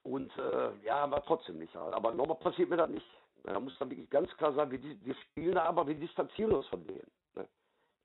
[0.03, 1.93] Und äh, ja, aber trotzdem nicht halt.
[1.93, 3.05] Aber nochmal passiert mir das nicht.
[3.43, 6.67] Da muss dann wirklich ganz klar sein, wir, wir spielen da, aber wir distanzieren uns
[6.67, 7.09] von denen.
[7.35, 7.47] Ne?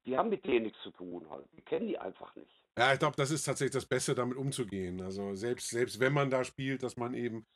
[0.07, 1.47] Die haben mit denen nichts zu tun halt.
[1.53, 2.51] Wir kennen die einfach nicht.
[2.79, 5.01] Ja, ich glaube, das ist tatsächlich das Beste, damit umzugehen.
[5.01, 7.47] Also selbst, selbst wenn man da spielt, dass man eben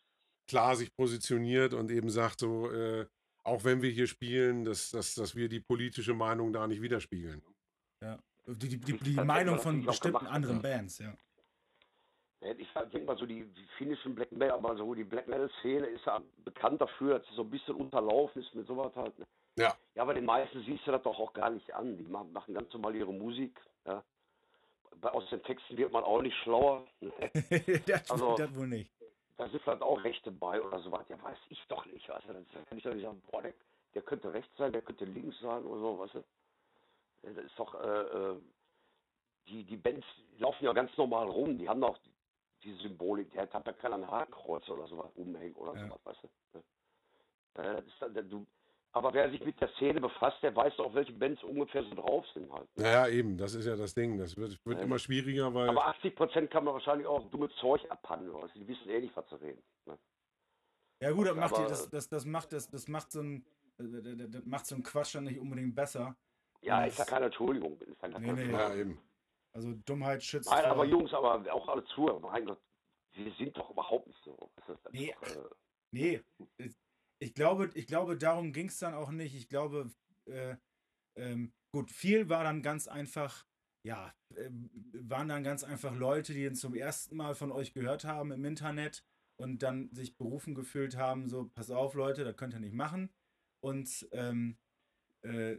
[0.49, 3.07] klar sich positioniert und eben sagt, so, äh,
[3.45, 7.43] auch wenn wir hier spielen, dass, dass, dass wir die politische Meinung da nicht widerspiegeln.
[8.03, 8.19] Ja.
[8.55, 10.63] Die, die, die, die Das Meinung von bestimmten anderen ja.
[10.63, 11.13] Bands, ja.
[12.43, 16.07] Ich denke mal so, die, die finnischen Black Metal, aber so die Black Metal-Szene ist
[16.07, 19.19] ja bekannt dafür, dass sie so ein bisschen unterlaufen ist mit sowas halt.
[19.19, 19.27] Ne?
[19.59, 19.77] Ja.
[19.95, 21.99] Ja, aber den meisten siehst du das doch auch gar nicht an.
[21.99, 23.61] Die ma- machen ganz normal ihre Musik.
[23.87, 24.03] Ja.
[25.03, 26.87] Aus den Texten wird man auch nicht schlauer.
[27.01, 27.13] Ne?
[27.87, 28.91] das, Also- das wohl nicht.
[29.37, 31.07] Da sind vielleicht auch Rechte bei oder sowas.
[31.09, 32.07] Ja, weiß ich doch nicht.
[32.09, 32.33] Weißt du?
[32.35, 33.53] Da kann ich doch nicht sagen, boah, der,
[33.95, 36.25] der könnte rechts sein, der könnte links sein oder so, weißt du.
[37.23, 38.41] Das ist doch, äh, äh,
[39.49, 40.07] die, die Bands
[40.39, 41.59] laufen ja ganz normal rum.
[41.59, 42.13] Die haben doch die,
[42.63, 43.31] die Symbolik.
[43.33, 45.87] Der hat ja keinen Hakenkreuz oder sowas umhängen oder Ja.
[45.89, 46.23] sowas, weißt
[46.55, 46.63] du.
[47.59, 48.47] Ja, das ist dann, du,
[48.93, 52.25] aber wer sich mit der Szene befasst, der weiß auch, welche Bands ungefähr so drauf
[52.33, 52.69] sind halt.
[52.77, 54.19] Naja, eben, das ist ja das Ding.
[54.19, 54.85] Das wird, wird Ja.
[54.85, 55.69] immer schwieriger, weil.
[55.69, 58.35] Aber 80 Prozent kann man wahrscheinlich auch dumme Zeug abhandeln.
[58.37, 59.63] Also die wissen eh nicht, was zu reden.
[59.87, 59.99] Ne?
[61.03, 63.45] Ja gut, das macht, Aber- das, das, das macht das, das macht so ein
[63.79, 66.17] äh, das das macht so ein Quatsch dann nicht unbedingt besser.
[66.63, 67.79] Ja, ist ja keine Entschuldigung.
[67.81, 68.53] Ist ja Nee, nee.
[68.53, 68.99] ja, eben.
[69.53, 70.51] Also Dummheit schützt.
[70.51, 72.61] Nein, aber Jungs, aber auch alle Zuhörer, mein Gott,
[73.13, 74.51] wir sind doch überhaupt nicht so.
[74.57, 75.15] Das ist das Nee.
[75.21, 75.49] doch, äh,
[75.93, 76.23] Nee,
[77.19, 79.35] ich glaube, ich glaube, darum ging es dann auch nicht.
[79.35, 79.91] Ich glaube,
[80.27, 80.55] äh,
[81.17, 83.45] ähm, gut, viel war dann ganz einfach,
[83.83, 88.31] ja, ähm, waren dann ganz einfach Leute, die zum ersten Mal von euch gehört haben
[88.31, 89.05] im Internet
[89.37, 93.11] und dann sich berufen gefühlt haben, so, pass auf, Leute, das könnt ihr nicht machen.
[93.61, 94.57] Und, ähm,
[95.23, 95.57] äh,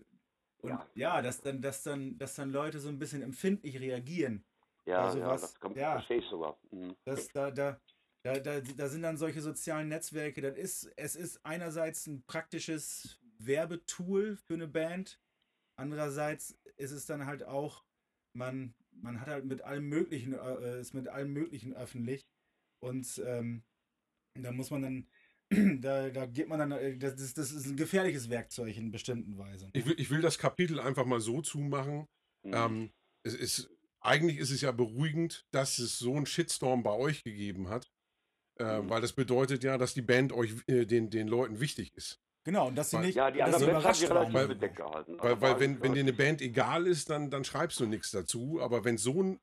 [0.61, 1.21] und ja, Ja.
[1.21, 4.43] dass dann, dass dann, dass dann Leute so ein bisschen empfindlich reagieren.
[4.85, 5.93] ja, Also ja, was- das kann, ja.
[5.93, 6.57] verstehe ich sogar.
[6.71, 6.95] Mhm.
[7.05, 7.79] Das, da, da,
[8.23, 10.41] da, da, da sind dann solche sozialen Netzwerke.
[10.41, 15.19] Das ist, es ist einerseits ein praktisches Werbetool für eine Band.
[15.79, 17.83] Andererseits ist es dann halt auch,
[18.33, 22.27] man, man hat halt mit allem Möglichen, äh, ist mit allem Möglichen öffentlich.
[22.79, 23.63] Und ähm,
[24.35, 25.07] da muss man dann,
[25.81, 29.37] da, da geht man dann, äh, das, ist- das ist ein gefährliches Werkzeug in bestimmten
[29.37, 29.69] Weisen.
[29.73, 32.07] Ich will, ich will das Kapitel einfach mal so zumachen.
[32.43, 32.53] Mhm.
[32.53, 32.91] Ähm,
[33.23, 37.69] es ist, eigentlich ist es ja beruhigend, dass es so einen Shitstorm bei euch gegeben
[37.69, 37.91] hat.
[38.59, 38.89] Äh, Mhm.
[38.89, 42.19] Weil das bedeutet ja, dass die Band euch äh, den, den Leuten wichtig ist.
[42.43, 44.47] Genau, und dass sie Weil- nicht, ja, die anderen Bands haben relativ waren.
[44.47, 45.17] bedeckt gehalten.
[45.19, 48.09] Weil, weil war wenn, wenn dir eine Band egal ist, dann, dann schreibst du nichts
[48.11, 48.59] dazu.
[48.61, 49.39] Aber wenn so ein,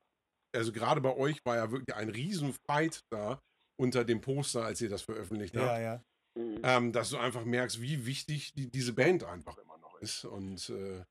[0.53, 3.41] also gerade bei euch war ja wirklich ein Riesenfight da
[3.79, 5.65] unter dem Poster, als ihr das veröffentlicht habt.
[5.65, 6.03] Ja, ja.
[6.35, 6.61] Mhm.
[6.63, 10.25] ähm, dass du einfach merkst, wie wichtig die, diese Band einfach immer noch ist.
[10.25, 11.03] Und äh,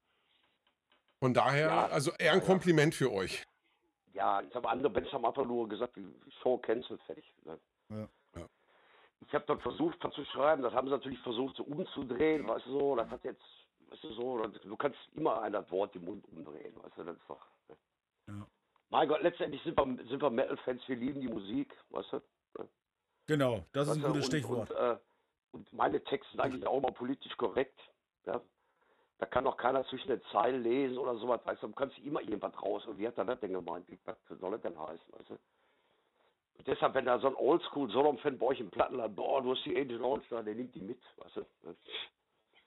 [1.19, 1.87] von daher, Ja.
[1.89, 2.45] also eher ein Ja.
[2.45, 3.45] Kompliment für euch.
[4.13, 6.07] Ja, ich habe andere Bands haben einfach nur gesagt, die
[6.43, 7.25] Show cancelled, fertig.
[7.45, 7.59] Ne?
[7.91, 8.09] Ja.
[8.37, 8.49] Ja.
[9.27, 12.67] Ich habe dann versucht, was zu schreiben, das haben sie natürlich versucht, so umzudrehen, weißt
[12.67, 13.43] du so, das hat jetzt,
[13.91, 17.29] weißt du so, du kannst immer ein Wort im Mund umdrehen, weißt du, das ist
[17.29, 17.47] doch.
[17.69, 17.77] Ne?
[18.29, 18.47] Ja.
[18.91, 22.21] Mein Gott, letztendlich sind wir, sind wir Metal-Fans, wir lieben die Musik, weißt du?
[23.29, 24.71] Genau, das ist ein du, gutes und, Stichwort.
[24.71, 24.97] Und, äh,
[25.53, 27.79] und meine Texte sind eigentlich auch mal politisch korrekt.
[28.25, 28.41] Ja?
[29.19, 31.41] Da kann doch keiner zwischen den Zeilen lesen oder sowas.
[31.45, 32.87] Weißt du, du kannst immer irgendwas raus.
[32.87, 33.87] Und wie hat er das denn gemeint?
[33.89, 35.13] Wie, was soll das denn heißen?
[35.13, 35.35] Weißt du?
[35.35, 39.77] Und deshalb, wenn da so ein Oldschool-Solom-Fan bei euch im Plattenland, boah, du hast die
[39.77, 41.01] Angel Orange da, der nimmt die mit.
[41.17, 41.47] Weißt du?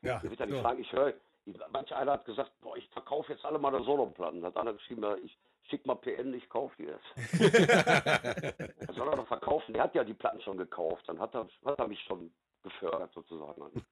[0.02, 0.72] Ja, nicht so.
[0.78, 1.14] ich höre.
[1.72, 4.44] Manch einer hat gesagt, boah, ich verkaufe jetzt alle meine Solo-Platten.
[4.44, 5.38] Hat einer geschrieben, ich
[5.70, 7.06] schick mal PN, ich kaufe die jetzt.
[8.88, 9.74] Das soll er doch verkaufen.
[9.74, 11.04] Der hat ja die Platten schon gekauft.
[11.08, 12.32] Dann hat er, hat er mich schon
[12.64, 13.86] gefördert sozusagen.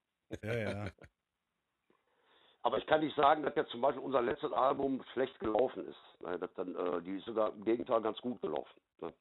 [0.44, 0.92] Ja, ja.
[2.62, 6.22] Aber ich kann nicht sagen, dass jetzt zum Beispiel unser letztes Album schlecht gelaufen ist.
[6.22, 8.80] Ne, das dann, äh, die ist sogar im Gegenteil ganz gut gelaufen.
[9.02, 9.14] Ne?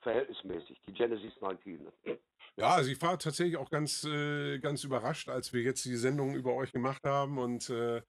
[0.00, 0.80] Verhältnismäßig.
[0.86, 1.84] Die Genesis 19.
[1.84, 2.18] Ne?
[2.56, 6.34] Ja, also ich war tatsächlich auch ganz, äh, ganz überrascht, als wir jetzt die Sendung
[6.34, 8.02] über euch gemacht haben und äh,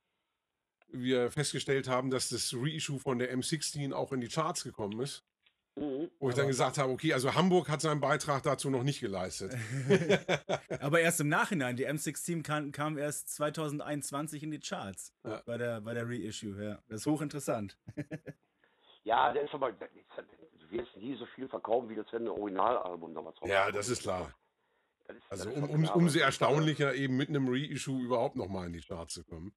[0.94, 5.24] wir festgestellt haben, dass das Reissue von der M16 auch in die Charts gekommen ist.
[5.76, 6.12] Mhm.
[6.20, 9.56] Wo ich dann gesagt habe, okay, also Hamburg hat seinen Beitrag dazu noch nicht geleistet.
[10.80, 11.76] Aber erst im Nachhinein.
[11.76, 15.14] Die M6 kam, kam erst 2021 in die Charts.
[15.26, 15.42] Ja.
[15.46, 16.80] Bei der, bei der Reissue, ja.
[16.88, 17.78] Das ist hochinteressant.
[19.06, 19.86] Ja, der ist aber, du
[20.70, 24.34] wirst nie so viel verkaufen wie das ein Originalalbum damals Ja, das ist klar.
[25.06, 28.68] Das ist- Also das ist um, um, umso erstaunlicher, eben mit einem Reissue überhaupt nochmal
[28.68, 29.54] in die Charts zu kommen.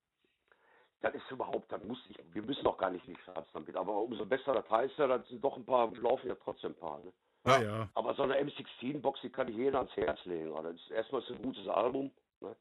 [1.01, 3.77] Das ist überhaupt, das muss ich, wir müssen doch gar nicht in die Charts damit,
[3.77, 6.77] aber umso besser das heißt ja, das sind doch ein paar, laufen ja trotzdem ein
[6.79, 6.99] paar.
[7.01, 7.13] Ne?
[7.45, 7.63] Ja.
[7.63, 7.89] ja.
[7.95, 10.51] Aber so eine M16-Box, die kann ich jedem ans Herz legen.
[10.51, 10.73] Oder?
[10.73, 12.11] Das ist erstmal ist ein gutes Album.
[12.41, 12.57] Ne?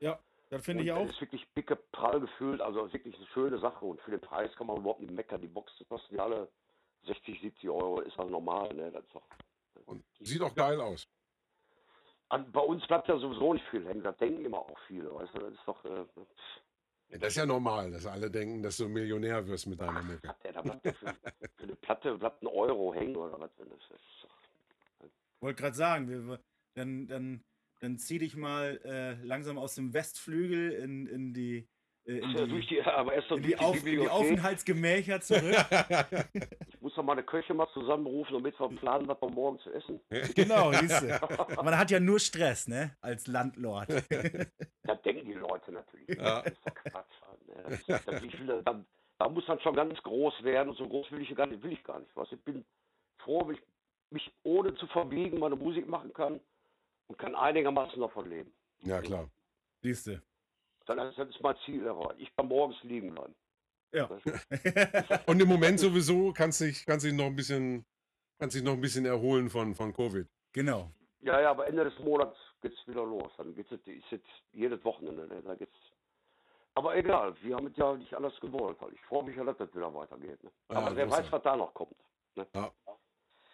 [0.00, 0.18] Ja,
[0.50, 1.08] das finde ich das auch.
[1.08, 3.84] ist wirklich picke, prall gefüllt, also wirklich eine schöne Sache.
[3.84, 5.40] Und für den Preis kann man überhaupt nicht meckern.
[5.40, 6.48] Die Boxen kosten ja alle
[7.06, 8.74] 60, 70 Euro, ist auch normal.
[8.74, 8.90] Ne?
[8.90, 9.22] Das ist doch,
[9.86, 11.08] Und sieht auch geil aus.
[12.28, 15.14] an, bei uns bleibt ja sowieso nicht viel hängen, das denken immer auch viele.
[15.14, 15.38] Weißt du?
[15.38, 16.04] Das ist doch, äh,
[17.08, 20.28] Ja, das ist ja normal, dass alle denken, dass du Millionär wirst mit deiner Mucke.
[20.28, 23.50] hat der da ja für, für eine Platte bleibt ein Euro hängen oder was?
[23.56, 24.26] Das, ist
[25.40, 26.40] Wollte gerade sagen, wir,
[26.74, 27.44] dann, dann,
[27.80, 31.68] dann zieh dich mal äh, langsam aus dem Westflügel in, in die,
[32.06, 34.08] äh, in die, die, in die, Auf, in die.
[34.08, 35.56] Aufenthaltsgemächer zurück.
[36.68, 39.98] Ich muss doch meine Köche mal zusammenrufen, damit wir planen, was wir morgen zu essen.
[40.36, 41.18] genau, siehst du.
[41.56, 42.96] Man hat ja nur Stress, ne?
[43.00, 43.88] Als Landlord.
[44.84, 46.08] Da denken die Leute natürlich.
[46.16, 46.42] Ja.
[46.42, 47.06] Das ist doch Quatsch.
[47.46, 47.54] Ne?
[47.64, 48.84] Das ist, das, ich will, da,
[49.18, 51.72] da muss dann schon ganz groß werden und so groß will ich gar nicht, will
[51.72, 52.14] ich gar nicht.
[52.14, 52.30] Was?
[52.30, 52.64] Ich bin
[53.18, 53.62] froh, wenn ich
[54.10, 56.40] mich ohne zu verbiegen meine Musik machen kann
[57.08, 58.52] und kann einigermaßen davon leben.
[58.82, 59.28] Ja, klar.
[59.82, 60.22] Siehst du.
[60.86, 62.18] Dann ist, das ist mein Ziel erreicht.
[62.18, 63.34] Ich kann morgens liegen bleiben.
[63.92, 64.08] Ja.
[65.26, 67.84] Und im Moment sowieso kannst du dich, kannst dich noch ein bisschen,
[68.38, 70.26] kannst dich noch ein bisschen erholen von, von Covid.
[70.52, 70.90] Genau.
[71.20, 73.32] Ja, ja, aber Ende des Monats geht's wieder los.
[73.36, 75.26] Dann geht's jetzt, ist jetzt jedes Wochenende.
[75.26, 75.42] Ne?
[75.42, 75.76] Da geht's.
[76.74, 78.78] Aber egal, wir haben es ja nicht anders gewollt.
[78.80, 78.92] Halt.
[78.94, 80.42] Ich freue mich ja, dass das wieder weitergeht.
[80.44, 80.50] Ne?
[80.70, 81.32] Ja, Aber wer großartig.
[81.32, 81.96] weiß, was da noch kommt.
[82.34, 82.46] Ne?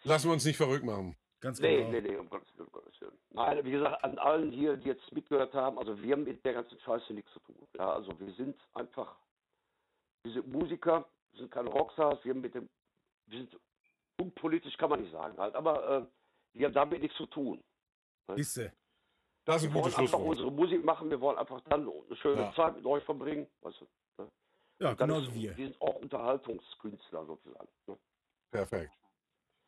[0.05, 1.17] Lassen wir uns nicht verrückt machen.
[1.43, 1.91] Ganz Nee, genau.
[1.91, 3.19] nee, nee, um Gottes Willen, um Gottes Willen.
[3.31, 6.53] Nein, wie gesagt, an allen hier, die jetzt mitgehört haben, also wir haben mit der
[6.55, 7.57] ganzen Scheiße nichts zu tun.
[7.77, 9.17] Ja, also wir sind einfach,
[10.23, 12.69] wir sind Musiker, wir sind keine Rockstars, wir haben mit dem,
[13.27, 13.59] wir sind
[14.21, 16.07] unpolitisch, kann man nicht sagen halt, aber äh,
[16.55, 17.63] wir haben damit nichts zu tun.
[18.37, 18.73] Siehst du.
[19.45, 22.43] Das ist ein Wir wollen einfach unsere Musik machen, wir wollen einfach dann eine schöne
[22.43, 22.55] Ja.
[22.55, 23.49] Zeit mit euch verbringen.
[23.63, 23.87] Weißt du,
[24.79, 25.57] Ja, dann genau ist, wie wir.
[25.57, 27.69] Wir sind auch Unterhaltungskünstler sozusagen.
[27.89, 27.99] Ne?
[28.53, 28.93] Perfekt.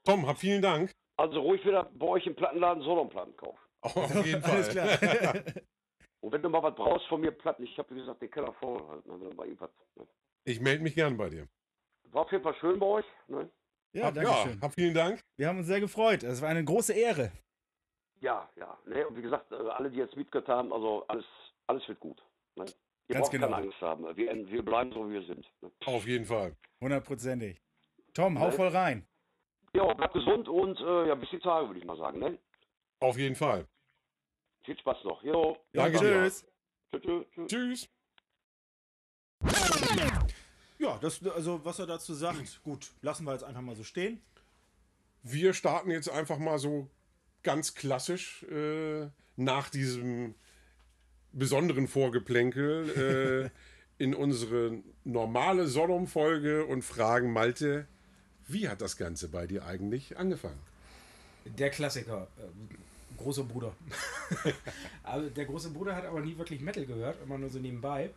[0.05, 0.95] Tom, hab vielen Dank.
[1.17, 3.59] Also ruhig wieder bei euch im Plattenladen Sodom-Platten kaufen.
[3.83, 4.99] Auf jeden Alles Fall.
[4.99, 5.35] klar.
[6.21, 8.53] Und wenn du mal was brauchst von mir, Platten, ich habe wie gesagt den Keller
[8.55, 9.13] voll halt, ne,
[9.45, 9.71] irgendwas.
[9.97, 10.07] Ne?
[10.45, 11.47] Ich melde mich gern bei dir.
[12.11, 13.05] War auf jeden Fall schön bei euch.
[13.29, 13.51] Ne?
[13.93, 14.61] ja, hab, danke ja, schön.
[14.61, 15.21] hab vielen Dank.
[15.37, 16.23] Wir haben uns sehr gefreut.
[16.23, 17.31] Es war eine große Ehre.
[18.21, 18.79] Ja, ja.
[18.87, 19.07] Ne?
[19.07, 21.27] Und wie gesagt, äh, alle, die jetzt mitgehört haben, also alles,
[21.67, 22.23] alles wird gut.
[22.57, 22.65] Ne?
[23.09, 23.49] Ihr Ganz braucht genau.
[23.51, 24.17] keine Angst haben.
[24.17, 25.47] Wir, wir bleiben so, wie wir sind.
[25.61, 25.71] Ne?
[25.85, 26.57] Auf jeden Fall.
[26.81, 27.61] Hundertprozentig.
[28.15, 28.53] Tom, hau Ne?
[28.53, 29.07] voll rein.
[29.75, 32.21] Ja, bleibt gesund und äh, ja, bis die Tage, würde ich mal sagen.
[32.21, 32.39] Ne?
[33.01, 33.67] Auf jeden Fall.
[34.65, 35.23] Viel Spaß noch.
[35.23, 35.57] Jo.
[35.73, 36.47] Ja, Danke tschüss.
[36.93, 37.03] Tschüss.
[37.03, 37.49] tschüss, tschüss.
[37.49, 37.89] Tschüss.
[40.79, 44.23] Ja, das, also was er dazu sagt, gut, lassen wir jetzt einfach mal so stehen.
[45.23, 46.89] Wir starten jetzt einfach mal so
[47.43, 50.35] ganz klassisch äh, nach diesem
[51.33, 53.51] besonderen Vorgeplänkel äh,
[54.03, 57.89] in unsere normale Sodom-Folge und fragen Malte,
[58.49, 60.59] wie hat das Ganze bei dir eigentlich angefangen?
[61.45, 63.75] Der Klassiker, äh, großer Bruder.
[65.03, 68.11] aber der große Bruder hat aber nie wirklich Metal gehört, immer nur so nebenbei.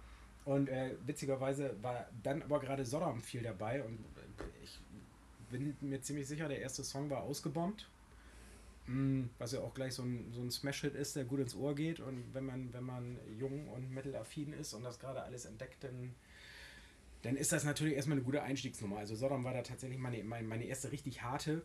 [0.45, 4.79] Und äh, witzigerweise war dann aber gerade Sodom viel dabei und äh, ich
[5.49, 7.87] bin mir ziemlich sicher, der erste Song war ausgebombt.
[8.87, 11.75] Mm, Was ja auch gleich so ein, so ein Smash-Hit ist, der gut ins Ohr
[11.75, 11.99] geht.
[11.99, 16.15] Und wenn man, wenn man jung und metal-affin ist und das gerade alles entdeckt, dann,
[17.27, 18.99] dann ist das natürlich erstmal eine gute Einstiegsnummer.
[18.99, 21.61] Also Sodom war da tatsächlich meine, meine, meine erste richtig harte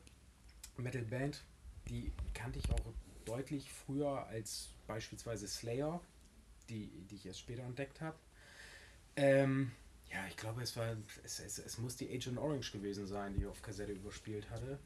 [0.77, 1.45] Metal-Band.
[1.89, 2.81] Die kannte ich auch
[3.25, 6.01] deutlich früher als beispielsweise Slayer,
[6.69, 8.17] die, die ich erst später entdeckt habe.
[9.15, 9.71] Ähm,
[10.11, 13.43] ja, ich glaube, es war, es, es, es muss die Agent Orange gewesen sein, die
[13.43, 14.81] ich auf Kassette überspielt hatte.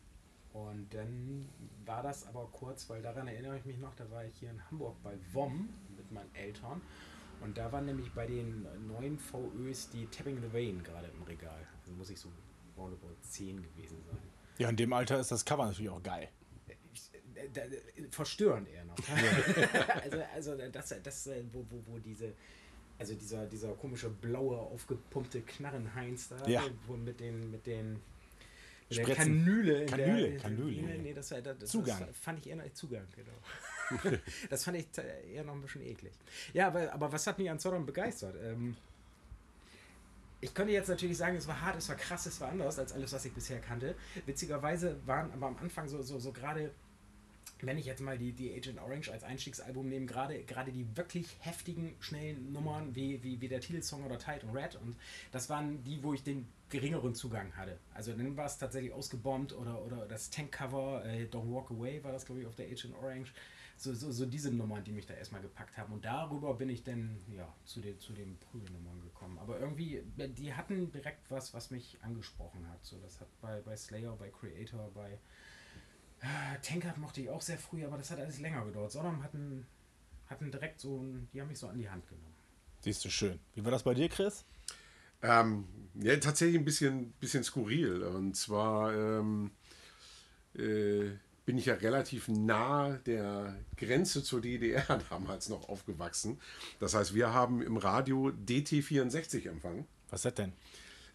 [0.53, 1.49] Und dann
[1.87, 4.63] war das aber kurz, weil daran erinnere ich mich noch, da war ich hier in
[4.71, 6.83] Hamburg bei WOM mit meinen Eltern.
[7.41, 11.67] Und da waren nämlich bei den neuen VÖs die Tapping the Vein gerade im Regal.
[11.81, 12.31] Also muss ich so
[12.77, 14.19] roundabout 10 gewesen sein.
[14.59, 16.29] Ja, in dem Alter ist das Cover natürlich auch geil.
[17.53, 17.63] da,
[18.11, 18.97] verstörend eher noch.
[20.03, 22.33] also, also das, das wo, wo, wo diese,
[22.99, 26.63] also dieser, dieser komische blaue, aufgepumpte Knarrenheinz da, Ja.
[26.87, 28.01] wo mit den, mit den
[28.89, 29.05] mit.
[29.17, 29.87] Kanüle.
[29.87, 30.83] Kanüle, der, Kanüle.
[30.83, 32.01] Nee, nee, das, das, das, Zugang.
[32.07, 33.33] Das fand ich eher noch, Zugang, genau.
[34.51, 34.87] das fand ich
[35.33, 36.13] eher noch ein bisschen eklig.
[36.53, 38.37] Ja, aber, aber was hat mich an Sodom begeistert?
[38.43, 38.77] Ähm,
[40.41, 42.93] ich könnte jetzt natürlich sagen, es war hart, es war krass, es war anders als
[42.93, 43.95] alles, was ich bisher kannte.
[44.27, 46.71] Witzigerweise waren aber am Anfang so, so, so gerade,
[47.63, 51.37] wenn ich jetzt mal die, die Agent Orange als Einstiegsalbum nehme, gerade, gerade die wirklich
[51.41, 54.77] heftigen, schnellen Nummern wie, wie, wie der Titelsong oder Tide und Red.
[54.77, 54.97] Und
[55.33, 57.79] das waren die, wo ich den geringeren Zugang hatte.
[57.95, 62.13] Also dann war es tatsächlich ausgebombt oder, oder das Tankcover, äh, Don't Walk Away war
[62.13, 63.33] das, glaube ich, auf der Agent Orange.
[63.79, 65.93] So, so, so diese Nummern, die mich da erstmal gepackt haben.
[65.93, 69.39] Und darüber bin ich dann ja, zu, den, zu den Prügelnummern gekommen.
[69.39, 72.85] Aber irgendwie, die hatten direkt was, was mich angesprochen hat.
[72.85, 75.19] So, das hat bei, bei Slayer, bei Creator, bei
[76.21, 78.93] äh, Tankard mochte ich auch sehr früh, aber das hat alles länger gedauert.
[78.93, 79.67] Sodom hatten,
[80.27, 82.35] hatten direkt so ein, die haben mich so an die Hand genommen.
[82.81, 83.39] Siehst du schön.
[83.55, 84.45] Wie war das bei dir, Chris?
[85.23, 88.03] Ähm, ja, tatsächlich ein bisschen, bisschen skurril.
[88.03, 89.51] Und zwar ähm,
[90.55, 91.11] äh,
[91.47, 96.39] bin ich ja relativ nah der Grenze zur DDR damals noch aufgewachsen.
[96.81, 99.87] Das heißt, wir haben im Radio DT64 empfangen.
[100.11, 100.53] Was ist das denn?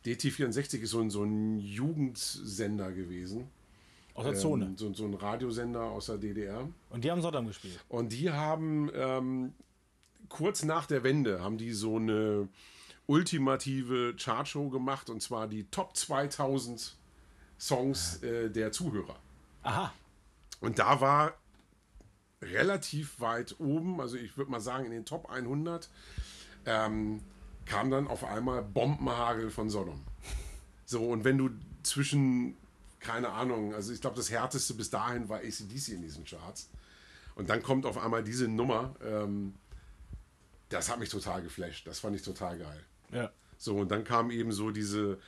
[0.05, 3.49] DT64 ist so ein, so ein Jugendsender gewesen.
[4.13, 4.65] Aus der Zone.
[4.65, 6.67] Ähm, so, so ein Radiosender aus der DDR.
[6.89, 7.79] Und die haben Sodom gespielt.
[7.87, 9.53] Und die haben ähm,
[10.29, 12.47] kurz nach der Wende haben die so eine
[13.05, 16.95] ultimative Chartshow gemacht und zwar die Top 2000
[17.59, 19.17] Songs äh, der Zuhörer.
[19.63, 19.93] Aha.
[20.61, 21.33] Und da war
[22.41, 25.89] relativ weit oben, also ich würde mal sagen in den Top 100,
[26.65, 27.21] ähm,
[27.65, 30.01] kam dann auf einmal Bombenhagel von Sodom.
[30.85, 31.49] So, und wenn du
[31.83, 32.57] zwischen,
[32.99, 36.69] keine Ahnung, also ich glaube, das härteste bis dahin war ACDC in diesen Charts.
[37.35, 39.55] Und dann kommt auf einmal diese Nummer, ähm,
[40.69, 41.87] das hat mich total geflasht.
[41.87, 42.83] Das fand ich total geil.
[43.11, 43.31] Ja.
[43.57, 45.19] So, und dann kamen eben so diese,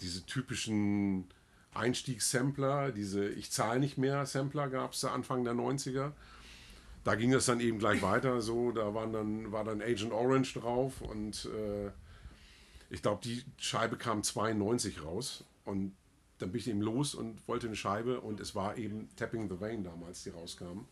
[0.00, 1.28] diese typischen
[1.74, 6.12] Einstiegssampler, diese Ich zahle nicht mehr Sampler gab es Anfang der 90er.
[7.04, 10.58] Da ging es dann eben gleich weiter, so, da waren dann, war dann Agent Orange
[10.60, 11.90] drauf und äh,
[12.90, 15.94] ich glaube, die Scheibe kam 92 raus und
[16.38, 19.60] dann bin ich eben los und wollte eine Scheibe und es war eben Tapping the
[19.60, 20.86] Vein damals, die rauskam.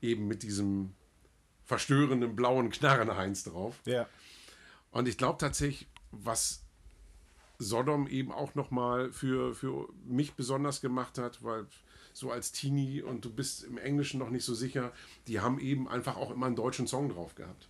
[0.00, 0.94] Eben mit diesem
[1.64, 3.80] verstörenden blauen Knarrenheinz drauf.
[3.84, 4.08] Ja.
[4.90, 6.62] Und ich glaube tatsächlich, was
[7.58, 11.66] Sodom eben auch nochmal für, für mich besonders gemacht hat, weil
[12.12, 14.92] so als Teenie und du bist im Englischen noch nicht so sicher,
[15.26, 17.68] die haben eben einfach auch immer einen deutschen Song drauf gehabt.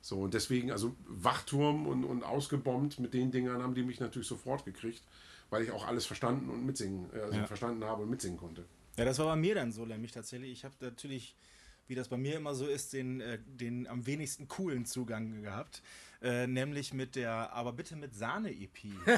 [0.00, 4.28] So, und deswegen, also Wachturm und, und ausgebombt mit den Dingern haben die mich natürlich
[4.28, 5.02] sofort gekriegt,
[5.50, 7.46] weil ich auch alles verstanden und mitsingen, äh, also Ja.
[7.46, 8.64] verstanden habe und mitsingen konnte.
[8.96, 10.50] Ja, das war bei mir dann so nämlich tatsächlich.
[10.52, 11.34] Ich habe natürlich,
[11.88, 15.82] wie das bei mir immer so ist, den, äh, den am wenigsten coolen Zugang gehabt.
[16.22, 18.86] Äh, nämlich mit der Aber bitte mit Sahne-EP.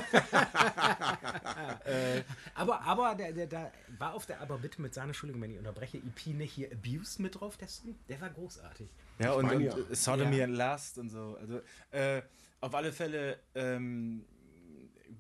[2.55, 5.59] Aber, aber der, der, da war auf der Aber bitte mit Sahne, Entschuldigung, wenn ich
[5.59, 7.69] unterbreche, EP nicht hier Abused mit drauf, der?
[8.09, 8.89] Der war großartig.
[9.21, 9.77] Ja, und, und ja.
[9.77, 10.45] äh, Sodomy Ja.
[10.45, 11.37] and Lust und so.
[11.41, 11.61] Also,
[11.93, 12.23] äh,
[12.61, 14.25] auf alle Fälle, ähm,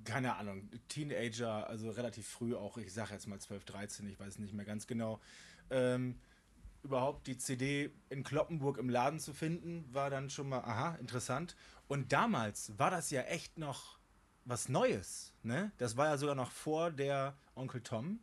[0.04, 4.38] keine Ahnung, Teenager, also relativ früh auch, ich sage jetzt mal 12, 13, ich weiß
[4.40, 5.20] nicht mehr ganz genau.
[5.70, 6.18] Ähm,
[6.82, 11.56] überhaupt die CD in Kloppenburg im Laden zu finden, war dann schon mal, aha, interessant.
[11.86, 13.98] Und damals war das ja echt noch
[14.44, 15.34] was Neues.
[15.42, 15.72] Ne?
[15.78, 18.20] Das war ja sogar noch vor der Onkel Tom.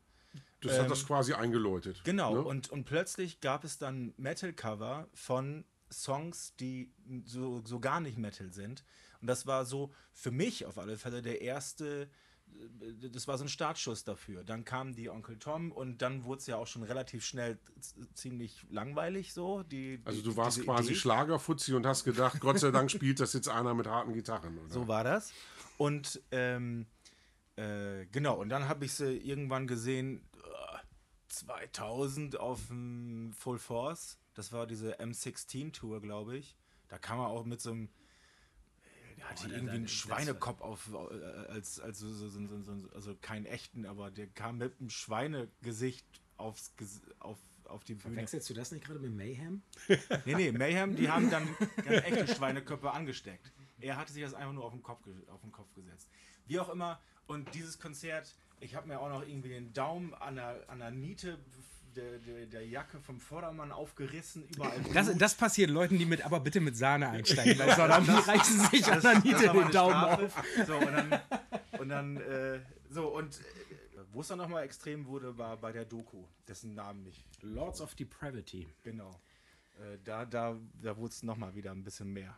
[0.62, 2.02] Das Ähm, hat das quasi eingeläutet.
[2.04, 2.42] Genau, ne?
[2.44, 6.92] und, und plötzlich gab es dann Metal-Cover von Songs, die
[7.26, 8.84] so, so gar nicht Metal sind.
[9.22, 12.10] Und das war so für mich auf alle Fälle der erste,
[13.12, 14.44] das war so ein Startschuss dafür.
[14.44, 17.58] Dann kam die Onkel Tom und dann wurde es ja auch schon relativ schnell
[18.14, 19.64] ziemlich langweilig so.
[19.64, 21.00] Die, Also du warst quasi Idee.
[21.00, 24.58] Schlagerfuzzi und hast gedacht, Gott sei Dank spielt das jetzt einer mit harten Gitarren.
[24.58, 24.74] Oder?
[24.74, 25.34] So war das.
[25.78, 26.86] Und ähm,
[27.56, 30.78] äh, genau, und dann habe ich sie irgendwann gesehen, äh,
[31.28, 34.18] 2000 auf dem Full Force.
[34.34, 36.58] Das war diese M16-Tour, glaube ich.
[36.88, 37.90] Da kam er auch mit so einem.
[39.18, 42.90] Der hatte da- irgendwie einen Schweinekopf auf, äh, als, als so, so, so, so, so,
[42.94, 46.06] also keinen echten, aber der kam mit einem Schweinegesicht
[46.38, 46.74] aufs,
[47.20, 48.18] auf, auf die Bühne.
[48.18, 49.62] Wechselst du das nicht gerade mit Mayhem?
[50.26, 51.48] Nee, nee, Mayhem, die haben dann
[51.86, 53.52] ganz echte Schweineköpfe angesteckt.
[53.80, 56.10] Er hatte sich das einfach nur auf den Kopf, auf den Kopf gesetzt.
[56.48, 60.36] Wie auch immer, und dieses Konzert, ich habe mir auch noch irgendwie den Daumen an
[60.36, 61.38] der, an der Niete
[61.96, 64.80] der, der, der Jacke vom Vordermann aufgerissen, überall.
[64.94, 67.58] Das, das passiert Leuten, die mit Aber bitte mit Sahne einsteigen.
[67.58, 70.26] Bei Sodom, die reißen sich an der Das war den Daumen Strafe.
[70.26, 70.44] auf.
[70.68, 71.20] So, und dann,
[71.80, 73.44] und dann äh, so, und äh,
[74.12, 77.26] Wo es dann nochmal extrem wurde, war bei der Doku, dessen Namen ich.
[77.42, 78.68] Lords of Depravity.
[78.84, 79.12] Genau.
[79.80, 82.38] Äh, da da, da wurde es nochmal wieder ein bisschen mehr.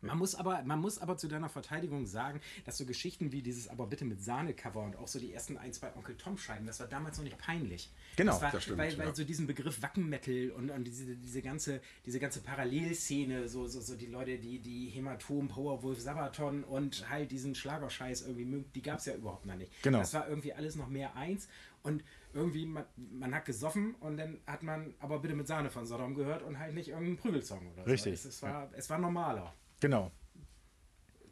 [0.00, 3.68] Man muss, aber, man muss aber zu deiner Verteidigung sagen, dass so Geschichten wie dieses
[3.68, 6.86] aber bitte mit Sahne-Cover und auch so die ersten ein, zwei Onkel Tom-Scheiben, das war
[6.86, 7.92] damals noch nicht peinlich.
[8.16, 9.14] Genau, das war, das stimmt, Weil, weil ja.
[9.14, 13.96] so diesen Begriff Wackenmetal und, und diese, diese, ganze, diese ganze Parallelszene, so, so, so
[13.96, 18.98] die Leute, die, die Hämatom, Powerwolf, Sabaton und halt diesen Schlagerscheiß irgendwie mögen, die gab
[18.98, 19.70] es ja überhaupt noch nicht.
[19.82, 19.98] Genau.
[19.98, 21.48] Das war irgendwie alles noch mehr eins
[21.82, 25.86] und irgendwie, man, man hat gesoffen und dann hat man aber bitte mit Sahne von
[25.86, 27.90] Sodom gehört und halt nicht irgendeinen Prügelsong oder so.
[27.90, 29.54] Richtig, Es, es, war, es war normaler.
[29.80, 30.12] Genau.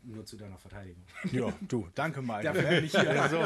[0.02, 1.04] Nur zu deiner Verteidigung.
[1.32, 2.42] Ja, du, danke mal.
[2.42, 3.22] Dafür bin ich hier.
[3.22, 3.42] Also,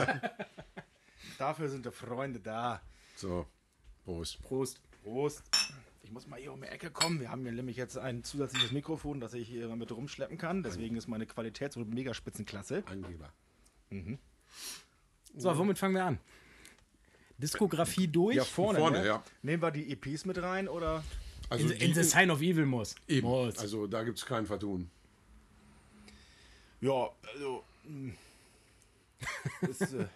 [1.39, 2.81] dafür sind die Freunde da.
[3.17, 3.47] So,
[4.05, 4.41] Prost.
[4.43, 4.81] Prost.
[5.03, 5.43] Prost.
[6.03, 7.21] Ich muss mal hier um die Ecke kommen.
[7.21, 10.63] Wir haben hier nämlich jetzt ein zusätzliches Mikrofon, das ich hier mit rumschleppen kann.
[10.63, 12.83] Deswegen ist meine Qualität so mega spitzenklasse.
[12.87, 13.33] Angeber.
[15.35, 16.19] So, womit fangen wir an?
[17.39, 18.37] Diskografie durch.
[18.37, 18.79] Ja, vorne.
[18.79, 19.07] Vorne, ne?
[19.07, 19.25] ja.
[19.43, 21.03] Nehmen wir die EPs mit rein oder?
[21.53, 22.95] Also in, in The Sign of Evil muss.
[23.09, 23.27] eben.
[23.27, 23.59] Muss.
[23.59, 24.91] Also da gibt es kein Vertun.
[26.81, 27.65] Ja, also.
[27.85, 28.13] mh.
[29.61, 30.07] Das, äh,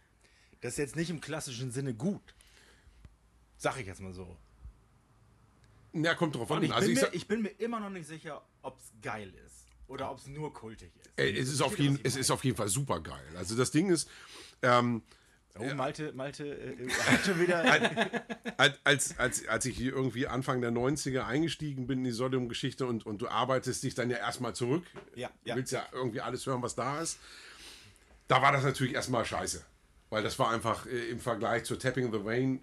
[0.60, 2.22] das ist jetzt nicht im klassischen Sinne gut.
[3.56, 4.36] Sag ich jetzt mal so.
[5.92, 6.64] Ja, kommt drauf Und an.
[6.64, 9.32] ich, Also bin ich mir, ich bin mir immer noch nicht sicher, ob es geil
[9.46, 9.66] ist.
[9.88, 11.10] Oder ob es nur kultig ist.
[11.16, 13.24] ey, es, ist auf jeden, es ist auf jeden Fall super geil.
[13.36, 14.08] Also das Ding ist,
[14.60, 15.02] ähm,
[15.58, 17.64] Oh, Malte, Malte äh, hat schon wieder.
[18.56, 22.86] als, als, als, als ich hier irgendwie Anfang der 90er eingestiegen bin in die Sodom-Geschichte
[22.86, 24.84] und, und du arbeitest dich dann ja erstmal zurück,
[25.16, 25.56] Ja, du ja.
[25.56, 27.18] willst ja irgendwie alles hören, was da ist,
[28.28, 29.64] da war das natürlich erstmal scheiße.
[30.10, 32.62] Weil das war einfach äh, im Vergleich zu Tapping the Vein,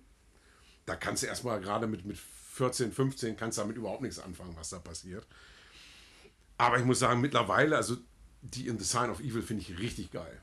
[0.86, 4.56] da kannst du erstmal gerade mit, mit 14, 15 kannst du damit überhaupt nichts anfangen,
[4.58, 5.28] was da passiert.
[6.58, 7.98] Aber ich muss sagen, mittlerweile, also
[8.42, 10.42] die in The Sign of Evil finde ich richtig geil.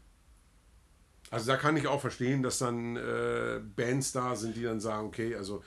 [1.33, 5.07] Also da kann ich auch verstehen, dass dann äh, Bands da sind, die dann sagen,
[5.09, 5.65] okay, also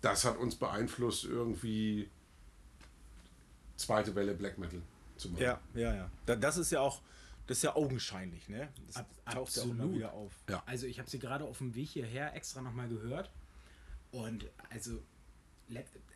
[0.00, 2.08] das hat uns beeinflusst, irgendwie
[3.76, 4.80] zweite Welle Black Metal
[5.16, 5.42] zu machen.
[5.42, 6.10] ja, ja, ja.
[6.26, 7.02] Da, das ist ja auch,
[7.46, 8.68] das ist ja augenscheinlich, ne?
[8.86, 9.94] Das Ab- taucht ja auch immer absolut.
[9.94, 10.32] wieder auf.
[10.48, 10.62] Ja.
[10.66, 13.30] Also ich habe sie gerade auf dem Weg hierher extra nochmal gehört.
[14.12, 15.02] Und also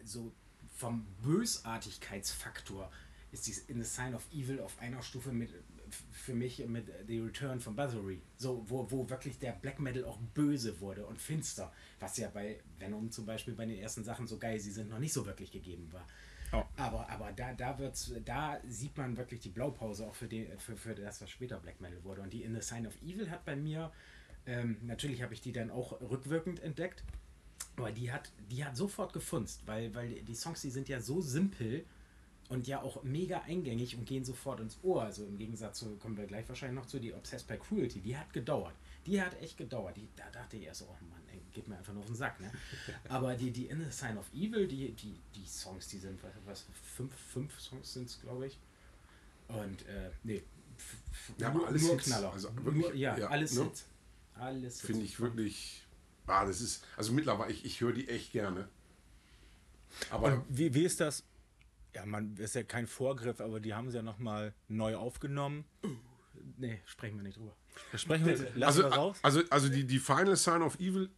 [0.04, 0.32] so
[0.76, 2.90] vom Bösartigkeitsfaktor
[3.32, 5.50] ist dies In the Sign of Evil auf einer Stufe mit
[6.10, 8.20] für mich mit The Return von Bathory.
[8.36, 11.72] So, wo, wo wirklich der Black Metal auch böse wurde und finster.
[12.00, 14.98] Was ja bei Venom zum Beispiel bei den ersten Sachen so geil, sie sind noch
[14.98, 16.06] nicht so wirklich gegeben war.
[16.52, 16.64] Oh.
[16.76, 20.76] Aber, aber da, da, wird's, da sieht man wirklich die Blaupause auch für, den, für,
[20.76, 22.22] für das, was später Black Metal wurde.
[22.22, 23.92] Und die In the Sign of Evil hat bei mir,
[24.46, 27.02] ähm, natürlich habe ich die dann auch rückwirkend entdeckt,
[27.76, 31.20] aber die hat, die hat sofort gefunzt, weil, weil die Songs, die sind ja so
[31.20, 31.84] simpel
[32.48, 35.02] und ja auch mega eingängig und gehen sofort ins Ohr.
[35.02, 38.16] Also im Gegensatz zu, kommen wir gleich wahrscheinlich noch zu die Obsessed by Cruelty, die
[38.16, 38.74] hat gedauert.
[39.06, 39.96] Die hat echt gedauert.
[39.96, 42.16] Die, da dachte ich erst, so, oh Mann, ey, geht mir einfach nur auf den
[42.16, 42.40] Sack.
[42.40, 42.50] Ne?
[43.08, 46.32] Aber die, die In the Sign of Evil, die, die, die Songs, die sind, was,
[46.44, 48.58] was fünf, fünf Songs sind es, glaube ich.
[49.48, 50.42] Und, äh, nee,
[51.38, 52.04] Ja, aber nur, alles nur Hits.
[52.04, 52.32] Knaller.
[52.32, 53.64] Also wirklich, nur, ja, ja, alles ne?
[53.64, 53.86] Hits.
[54.34, 55.86] Alles Finde ich wirklich,
[56.26, 58.68] ah, das ist, also mittlerweile, ich, ich höre die echt gerne.
[60.10, 61.24] Aber Und wie, wie ist das?
[61.96, 65.64] Ja, man ist ja kein Vorgriff, aber die haben sie ja nochmal neu aufgenommen.
[66.58, 67.56] Nee, sprechen wir nicht drüber.
[67.94, 69.18] Sprechen wir, lassen also, wir raus.
[69.22, 71.08] also, also die, die Final Sign of Evil,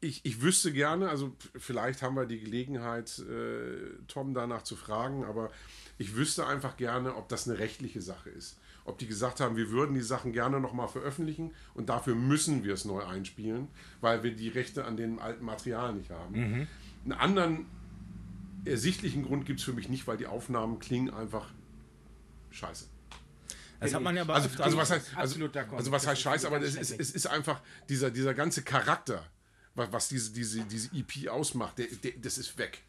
[0.00, 5.24] ich, ich wüsste gerne, also vielleicht haben wir die Gelegenheit, äh, Tom danach zu fragen,
[5.24, 5.50] aber
[5.96, 8.60] ich wüsste einfach gerne, ob das eine rechtliche Sache ist.
[8.84, 12.74] Ob die gesagt haben, wir würden die Sachen gerne nochmal veröffentlichen und dafür müssen wir
[12.74, 13.68] es neu einspielen,
[14.02, 16.68] weil wir die Rechte an dem alten Material nicht haben.
[17.04, 17.66] Einen anderen
[18.68, 21.52] ersichtlichen Grund gibt es für mich nicht, weil die Aufnahmen klingen einfach
[22.50, 22.86] scheiße.
[23.80, 26.60] Das hat man ja bei Also, also was heißt, also, also was heißt scheiße, aber
[26.60, 29.24] es ist, es ist einfach dieser, dieser ganze Charakter,
[29.74, 32.82] was, was diese, diese, diese EP ausmacht, der, der, das ist weg.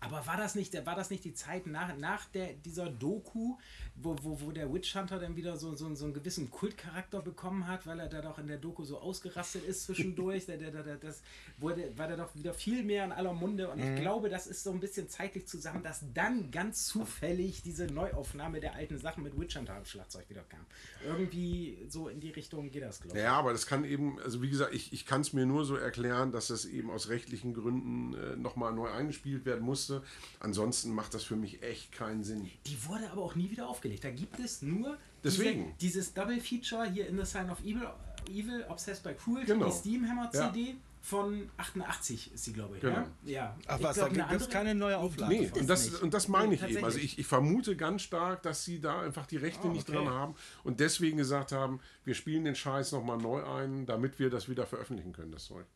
[0.00, 3.56] Aber war das nicht, war das nicht die Zeit nach, nach der, dieser Doku,
[3.96, 7.66] wo, wo, wo der Witch Hunter dann wieder so, so, so einen gewissen Kultcharakter bekommen
[7.66, 10.46] hat, weil er da doch in der Doku so ausgerastet ist zwischendurch?
[10.46, 11.22] der, der, der, das
[11.58, 14.64] wurde, war der doch wieder viel mehr in aller Munde und ich glaube, das ist
[14.64, 19.38] so ein bisschen zeitlich zusammen, dass dann ganz zufällig diese Neuaufnahme der alten Sachen mit
[19.38, 20.66] Witch Hunter am Schlagzeug wieder kam.
[21.04, 23.24] Irgendwie so in die Richtung geht das, glaube ich.
[23.24, 25.74] Ja, aber das kann eben, also wie gesagt, ich, ich kann es mir nur so
[25.74, 30.02] erklären, dass das eben aus rechtlichen Gründen äh, nochmal neu eingespielt werden musste.
[30.40, 32.50] Ansonsten macht das für mich echt keinen Sinn.
[32.66, 34.04] Die wurde aber auch nie wieder aufgelegt.
[34.04, 35.74] Da gibt es nur Deswegen.
[35.80, 37.88] Diese, dieses Double Feature hier in The Sign of Evil,
[38.28, 39.66] Evil Obsessed by Cruelty, Genau.
[39.66, 42.80] die Steamhammer CD von 88 ist sie, glaube ich.
[42.80, 42.98] Genau.
[43.00, 43.10] Ne?
[43.24, 43.56] Ja.
[43.66, 45.34] Ach Ich was, glaub, da gibt es keine neue Auflage.
[45.34, 46.02] Nee, und das, nicht.
[46.02, 46.84] und das meine Nee, ich eben.
[46.84, 49.98] Also ich, ich vermute ganz stark, dass sie da einfach die Rechte nicht okay.
[49.98, 50.34] dran haben
[50.64, 54.66] und deswegen gesagt haben, wir spielen den Scheiß nochmal neu ein, damit wir das wieder
[54.66, 55.66] veröffentlichen können, das Zeug.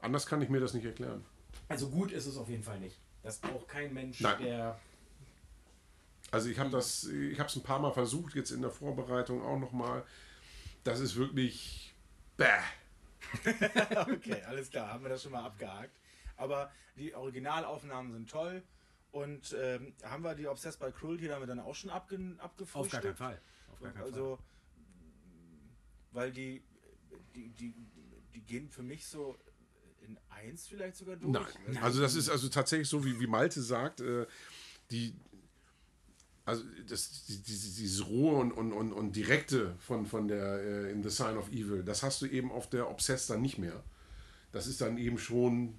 [0.00, 1.24] Anders kann ich mir das nicht erklären.
[1.68, 2.96] Also gut ist es auf jeden Fall nicht.
[3.22, 4.42] Das braucht kein Mensch, Nein.
[4.42, 4.80] der.
[6.30, 9.42] Also ich habe das, ich habe es ein paar Mal versucht, jetzt in der Vorbereitung
[9.42, 10.04] auch nochmal.
[10.84, 11.94] Das ist wirklich
[12.36, 12.46] bäh.
[13.96, 15.98] Okay, alles klar, haben wir das schon mal abgehakt.
[16.36, 18.62] Aber die Originalaufnahmen sind toll.
[19.10, 22.76] Und ähm, haben wir die Obsessed by Cruelty damit dann auch schon abge abgefrühstückt?
[22.76, 23.40] Auf gar keinen Fall.
[23.72, 24.12] Auf gar keinen Fall.
[24.12, 24.38] Also,
[26.12, 26.62] weil die,
[27.34, 27.74] die, die,
[28.34, 29.36] die gehen für mich so
[30.08, 31.32] in eins vielleicht sogar durch.
[31.32, 31.78] Nein.
[31.82, 34.26] Also das ist also tatsächlich so, wie, wie Malte sagt, äh,
[34.90, 35.14] die,
[36.44, 40.90] also das, die- dieses, dieses rohe und, und, und, und direkte von, von der äh,
[40.92, 43.82] in The Sign of Evil, das hast du eben auf der Obsessed dann nicht mehr.
[44.52, 45.78] Das ist dann eben schon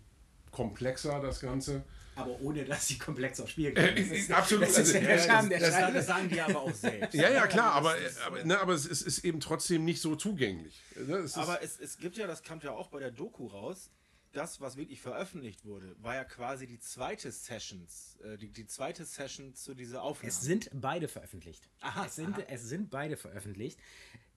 [0.51, 1.83] komplexer, das Ganze.
[2.15, 3.95] Aber ohne dass sie komplexer spielen können.
[3.95, 4.63] Das ist, absolut.
[4.65, 5.93] Das ist Also, der ja, Charme der das, Scheibe.
[5.93, 7.13] das sagen die aber auch selbst.
[7.13, 7.95] Ja, ja, klar, aber,
[8.27, 10.81] aber, ne, aber es ist, ist eben trotzdem nicht so zugänglich.
[10.97, 13.47] Ne, es ist, Aber es, es gibt ja, das kam ja auch bei der Doku
[13.47, 13.89] raus,
[14.31, 19.03] das, was wirklich veröffentlicht wurde, war ja quasi die zweite Sessions, äh, die, die zweite
[19.05, 20.29] Session zu dieser Aufnahme.
[20.29, 21.67] Es sind beide veröffentlicht.
[21.81, 22.43] Aha, es, sind, aha.
[22.47, 23.79] es sind beide veröffentlicht.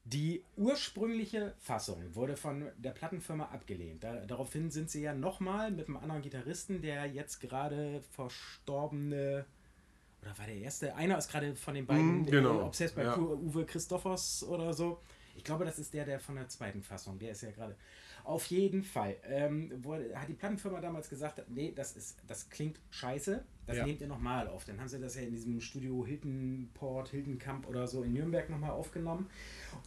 [0.05, 4.03] Die ursprüngliche Fassung wurde von der Plattenfirma abgelehnt.
[4.03, 9.45] Da, daraufhin sind sie ja nochmal mit einem anderen Gitarristen, der jetzt gerade verstorbene,
[10.22, 10.95] oder war der erste?
[10.97, 12.61] Einer ist gerade von den beiden Mm, genau.
[12.61, 13.14] äh, Obsessed by Ja.
[13.14, 15.01] Cru- Uwe Christophers oder so.
[15.36, 17.18] Ich glaube, das ist der, der von der zweiten Fassung.
[17.18, 17.76] Der ist ja gerade.
[18.25, 19.16] Auf jeden Fall.
[19.29, 23.43] Ähm, wo, hat die Plattenfirma damals gesagt, nee, das ist, das klingt scheiße.
[23.66, 23.87] Das Ja.
[23.87, 24.64] nehmt ihr nochmal auf.
[24.64, 28.70] Dann haben sie das ja in diesem Studio Hiltonport, Hiltonkamp oder so in Nürnberg nochmal
[28.70, 29.29] aufgenommen.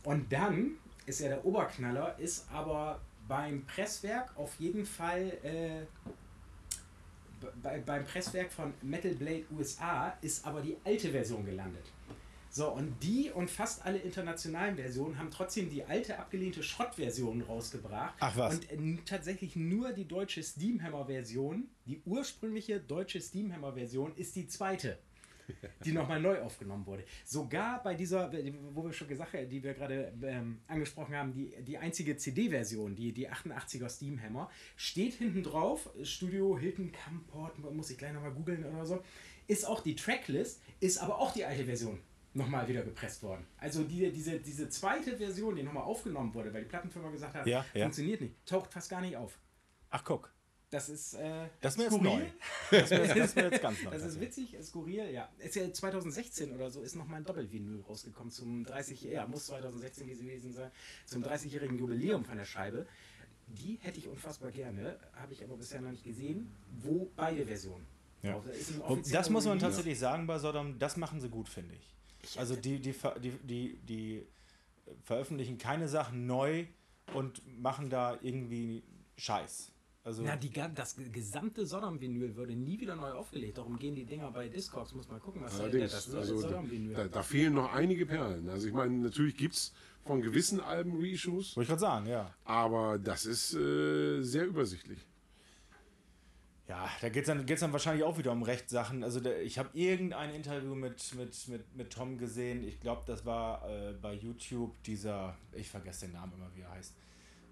[0.03, 0.71] Und dann
[1.05, 5.85] ist ja der Oberknaller, ist aber beim Presswerk auf jeden Fall äh,
[7.61, 11.83] bei, beim Presswerk von Metal Blade USA ist aber die alte Version gelandet.
[12.55, 18.15] So, und die und fast alle internationalen Versionen haben trotzdem die alte abgelehnte Schrottversion rausgebracht.
[18.21, 18.55] Ach was.
[18.55, 24.97] Und äh, tatsächlich nur die deutsche Steamhammer-Version, die ursprüngliche deutsche Steamhammer-Version, ist die zweite,
[25.85, 27.03] die nochmal neu aufgenommen wurde.
[27.25, 28.31] Sogar bei dieser,
[28.73, 32.95] wo wir schon gesagt haben, die wir gerade ähm, angesprochen haben, die, die einzige CD-Version,
[32.95, 38.63] die, die 88er Steamhammer, steht hinten drauf, Studio Hilton Camport, muss ich gleich nochmal googeln
[38.63, 39.03] oder so,
[39.45, 41.99] ist auch die Tracklist, ist aber auch die alte Version
[42.35, 43.45] nochmal wieder gepresst worden.
[43.57, 47.47] Also die, diese, diese zweite Version, die nochmal aufgenommen wurde, weil die Plattenfirma gesagt hat,
[47.47, 47.83] Ja, ja.
[47.85, 49.39] funktioniert nicht, taucht fast gar nicht auf.
[49.89, 50.31] Ach, guck.
[50.69, 52.21] Das ist, äh, Das ist jetzt neu.
[52.71, 53.91] Das ist mir jetzt ganz neu.
[53.91, 55.29] Das ist witzig, skurril, ja.
[55.37, 60.07] Ist ja 2016 oder so ist nochmal ein Doppelvinyl rausgekommen zum 30, ja, muss 2016
[60.07, 60.71] gewesen sein,
[61.05, 62.87] zum 30-jährigen Jubiläum von der Scheibe.
[63.47, 67.85] Die hätte ich unfassbar gerne, habe ich aber bisher noch nicht gesehen, wo beide Versionen.
[68.23, 68.41] Ja.
[69.11, 71.94] das muss man tatsächlich sagen bei Sodom, das machen sie gut, finde ich.
[72.37, 74.25] Also die, die, die, die, die
[75.03, 76.65] veröffentlichen keine Sachen neu
[77.13, 78.83] und machen da irgendwie
[79.17, 79.71] Scheiß.
[80.03, 83.57] Also Na, die, das gesamte Sodom-Vinyl würde nie wieder neu aufgelegt.
[83.57, 84.93] Darum gehen die Dinger bei Discogs.
[84.93, 88.05] Muss mal gucken, was da Allerdings, das also da, Sodom-Vinyl da, da fehlen noch einige
[88.05, 88.47] Perlen.
[88.49, 89.73] Also ich meine, natürlich gibt es
[90.05, 92.31] von gewissen Alben Reissues, wollte ich gerade sagen, ja.
[92.43, 94.99] aber das ist äh, sehr übersichtlich.
[96.67, 99.03] Ja, da geht es dann, geht's dann wahrscheinlich auch wieder um Rechtssachen.
[99.03, 102.63] Also der, ich habe irgendein Interview mit, mit, mit, mit Tom gesehen.
[102.63, 106.71] Ich glaube, das war äh, bei YouTube dieser, ich vergesse den Namen immer, wie er
[106.71, 106.95] heißt.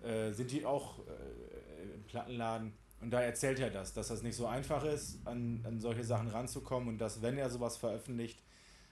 [0.03, 2.73] Äh, sind die auch äh, im Plattenladen?
[3.01, 6.29] Und da erzählt er das, dass das nicht so einfach ist, an, an solche Sachen
[6.29, 8.41] ranzukommen und dass, wenn er sowas veröffentlicht,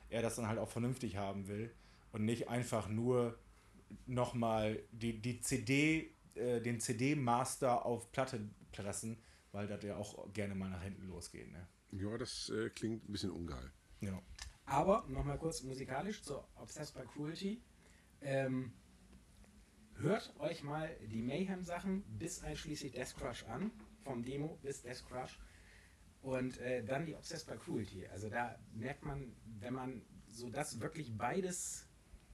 [0.10, 1.72] er das dann halt auch vernünftig haben will
[2.12, 3.40] und nicht einfach nur
[4.06, 8.42] nochmal die, die CD, äh, den CD-Master auf Platte
[8.74, 9.18] pressen,
[9.52, 11.52] weil das ja auch gerne mal nach hinten losgeht.
[11.52, 11.68] Ne?
[11.92, 13.72] Ja, das äh, klingt ein bisschen ungeil.
[14.02, 14.22] Ja.
[14.66, 17.62] Aber nochmal kurz musikalisch zur Obsessed by Cruelty.
[18.22, 18.74] Ähm,
[19.96, 23.72] hört euch mal die Mayhem-Sachen bis einschließlich Death Crush an.
[24.04, 25.40] Vom Demo bis Death Crush.
[26.22, 28.08] Und äh, dann die Obsessed by Cruelty.
[28.08, 31.91] Also da merkt man, wenn man so das wirklich beides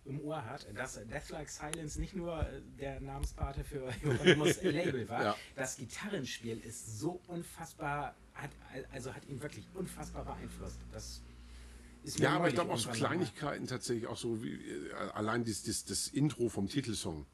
[0.08, 5.08] im Ohr hat, dass Death Like Silence nicht nur äh, der Namenspate für Hieronymus Label
[5.10, 5.24] war.
[5.24, 5.36] Ja.
[5.56, 8.52] Das Gitarrenspiel ist so unfassbar, hat,
[8.92, 10.80] also hat ihn wirklich unfassbar beeinflusst.
[10.92, 11.22] Das
[12.18, 15.86] Ja, aber ich glaube auch so Kleinigkeiten tatsächlich, auch so wie äh, allein das, das,
[15.86, 17.26] das Intro vom Titelsong.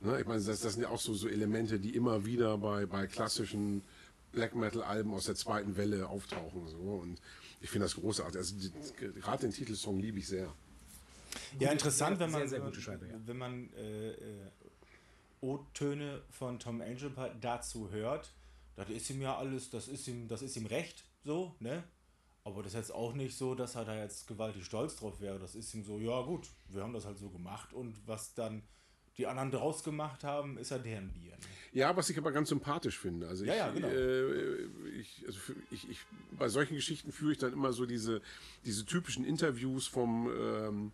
[0.00, 2.86] Ne, ich meine, das, das sind ja auch so, so Elemente, die immer wieder bei,
[2.86, 3.82] bei klassischen
[4.32, 6.66] Black Metal-Alben aus der zweiten Welle auftauchen.
[6.66, 6.76] So.
[6.76, 7.20] Und
[7.60, 8.36] ich finde das großartig.
[8.36, 8.56] Also
[9.20, 10.52] gerade den Titelsong liebe ich sehr.
[11.58, 13.14] Ja, interessant, wenn sehr, man, sehr gute Scheibe, ja.
[13.24, 14.16] wenn man äh, äh,
[15.40, 18.32] O-Töne von Tom Angelpart dazu hört,
[18.76, 21.84] das ist ihm ja alles, das ist ihm, das ist ihm recht, so, ne?
[22.44, 25.38] Aber das ist jetzt auch nicht so, dass er da jetzt gewaltig stolz drauf wäre.
[25.38, 28.62] Das ist ihm so, ja gut, wir haben das halt so gemacht und was dann
[29.16, 31.32] die anderen draus gemacht haben, ist ja deren Bier.
[31.32, 31.38] Ne?
[31.72, 33.28] Ja, was ich aber ganz sympathisch finde.
[33.28, 33.88] Also Ja, ich, ja, genau.
[33.88, 35.38] äh, ich, also
[35.70, 35.98] ich, ich,
[36.32, 38.22] bei solchen Geschichten führe ich dann immer so diese,
[38.64, 40.92] diese typischen Interviews vom, ähm,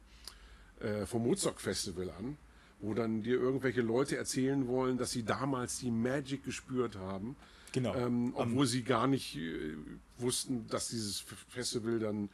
[0.81, 2.37] äh, vom Woodstock Festival an,
[2.81, 7.37] wo dann dir irgendwelche Leute erzählen wollen, dass sie damals die Magic gespürt haben.
[7.73, 7.95] Genau.
[7.95, 9.75] Ähm, obwohl sie gar nicht äh,
[10.19, 12.31] wussten, dass dieses Festival dann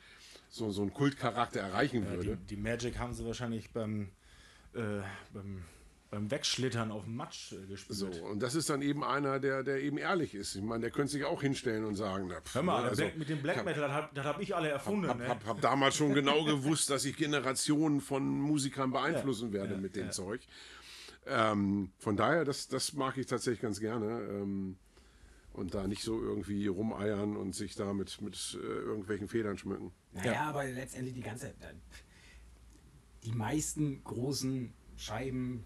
[0.49, 2.37] so, so einen Kultcharakter erreichen Ja, würde.
[2.37, 4.11] die, die Magic haben sie wahrscheinlich beim,
[4.75, 5.01] äh,
[5.33, 5.63] beim,
[6.15, 7.99] beim Wegschlittern auf dem Matsch äh, gespielt.
[7.99, 10.55] So, und das ist dann eben einer, der, der eben ehrlich ist.
[10.55, 13.05] Ich meine, der könnte sich auch hinstellen und sagen, na, pff, Hör mal, ne, also,
[13.17, 15.09] mit dem Black Metal, das habe hab ich alle erfunden.
[15.09, 15.29] hab, ne?
[15.29, 19.97] hab, hab damals schon genau gewusst, dass ich Generationen von Musikern beeinflussen werde ja, mit
[19.97, 20.11] dem ja.
[20.11, 20.41] Zeug.
[21.27, 24.21] Ähm, von daher, das, das mag ich tatsächlich ganz gerne.
[24.31, 24.77] Ähm,
[25.53, 29.93] und da nicht so irgendwie rumeiern und sich da mit, mit äh, irgendwelchen Federn schmücken.
[30.13, 31.49] Naja, aber letztendlich die ganze.
[31.49, 31.75] äh,
[33.25, 35.65] Die meisten großen Scheiben,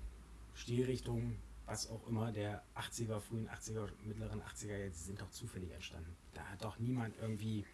[0.58, 6.14] Stilrichtungen, was auch immer, der 80er, frühen 80er, mittleren 80er, die sind doch zufällig entstanden.
[6.34, 7.64] Da hat doch niemand irgendwie.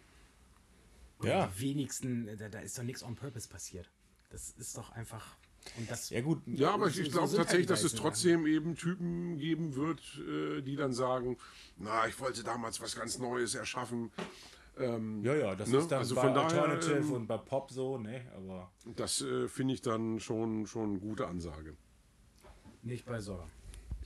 [1.23, 1.47] Ja.
[1.47, 3.89] Die wenigsten, da, da ist doch nichts on purpose passiert.
[4.31, 5.37] Das ist doch einfach.
[5.77, 7.83] Und das, Ja gut, Ja, aber ich, so- ich so glaube sind halt tatsächlich, dass
[7.83, 11.37] es trotzdem eben Typen geben wird, äh, die dann sagen,
[11.77, 14.11] na, ich wollte damals was ganz Neues erschaffen.
[14.77, 15.77] Ähm, ja, ja, das Ne?
[15.77, 18.29] ist dann Also bei von daher, Alternative ähm, und bei Pop so, ne?
[18.35, 21.75] Aber Das äh, finde ich dann schon, schon eine gute Ansage.
[22.85, 23.49] Nicht bei Sodom.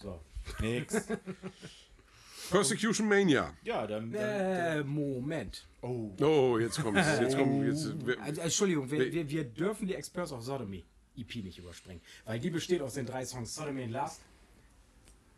[0.02, 0.20] So.
[0.62, 1.08] nix.
[2.50, 3.54] Persecution Mania.
[3.64, 5.68] ja, dann, dann Äh, Moment.
[5.82, 7.06] oh, Oh, jetzt kommt's.
[7.20, 10.84] Jetzt kommt, jetzt, wer- Also, Entschuldigung, wir, wir, wir dürfen die Experts of Sodomy
[11.16, 14.22] EP nicht überspringen, weil die besteht aus den drei Songs Sodomy and Lust,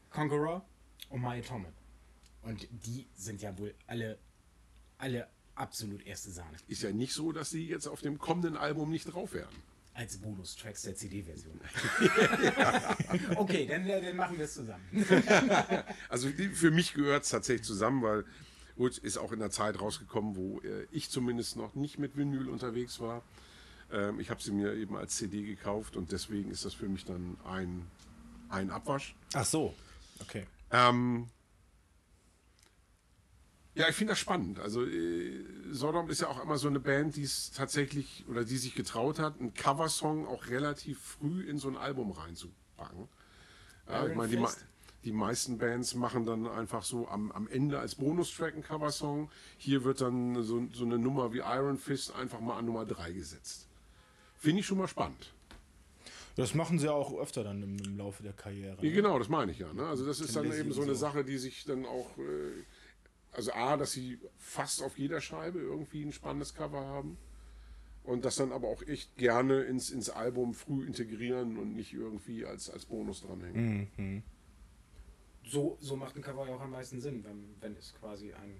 [0.09, 0.63] Conqueror
[1.09, 1.73] und My Atonement.
[2.43, 4.17] Und die sind ja wohl alle,
[4.97, 6.55] alle absolut erste Sahne.
[6.67, 9.53] ist ja nicht so, dass sie jetzt auf dem kommenden Album nicht drauf wären.
[9.93, 11.59] Als Bonustracks der CD-Version.
[13.35, 14.83] okay, dann, äh, dann machen wir es zusammen.
[16.09, 18.25] Also für mich gehört es tatsächlich zusammen, weil
[18.77, 22.49] gut, ist auch in der Zeit rausgekommen, wo äh, ich zumindest noch nicht mit Vinyl
[22.49, 23.21] unterwegs war.
[23.91, 27.05] Ähm, ich habe sie mir eben als CD gekauft und deswegen ist das für mich
[27.05, 27.85] dann ein,
[28.49, 29.15] ein Abwasch.
[29.33, 29.75] ach so,
[30.19, 30.45] okay.
[30.71, 31.27] Ähm,
[33.75, 34.59] ja, ich finde das spannend.
[34.59, 38.57] Also äh, Sodom ist ja auch immer so eine Band, die es tatsächlich oder die
[38.57, 43.07] sich getraut hat, einen Coversong auch relativ früh in so ein Album reinzupacken.
[43.87, 44.45] Ja, ich meine, die,
[45.03, 49.29] die meisten Bands machen dann einfach so am, am Ende als Bonustrack einen Coversong.
[49.57, 53.11] Hier wird dann so, so eine Nummer wie Iron Fist einfach mal an Nummer 3
[53.13, 53.67] gesetzt.
[54.37, 55.33] Finde ich schon mal spannend.
[56.35, 58.77] Das machen sie auch öfter dann im, im Laufe der Karriere.
[58.77, 58.91] Ja, ne?
[58.91, 59.71] genau, das meine ich ja.
[59.73, 59.85] Ne?
[59.85, 60.95] Also das ist dann eben so eine.
[60.95, 62.63] Sache, die sich dann auch, äh,
[63.31, 67.17] also A, dass sie fast auf jeder Scheibe irgendwie ein spannendes Cover haben
[68.03, 72.45] und das dann aber auch echt gerne ins, ins Album früh integrieren und nicht irgendwie
[72.45, 74.23] als, als Bonus dranhängen.
[75.45, 78.59] So, so macht ein Cover ja auch am meisten Sinn, wenn, wenn es quasi ein,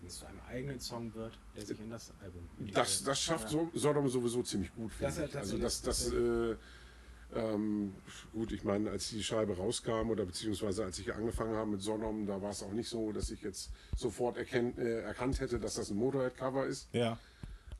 [0.00, 2.48] wenn es zu einem eigenen Song wird, der sich in das Album.
[2.72, 4.92] Das, das schafft so, Sodom sowieso ziemlich gut.
[5.00, 5.36] Das finde ich.
[5.36, 6.56] Also tatsächlich- das, das äh,
[7.34, 7.94] ähm,
[8.32, 12.26] gut, ich meine, als die Scheibe rauskam oder beziehungsweise als ich angefangen habe mit Sodom,
[12.26, 15.74] da war es auch nicht so, dass ich jetzt sofort erkennt, äh, erkannt hätte, dass
[15.74, 16.88] das ein Motorhead-Cover ist.
[16.92, 17.18] Ja.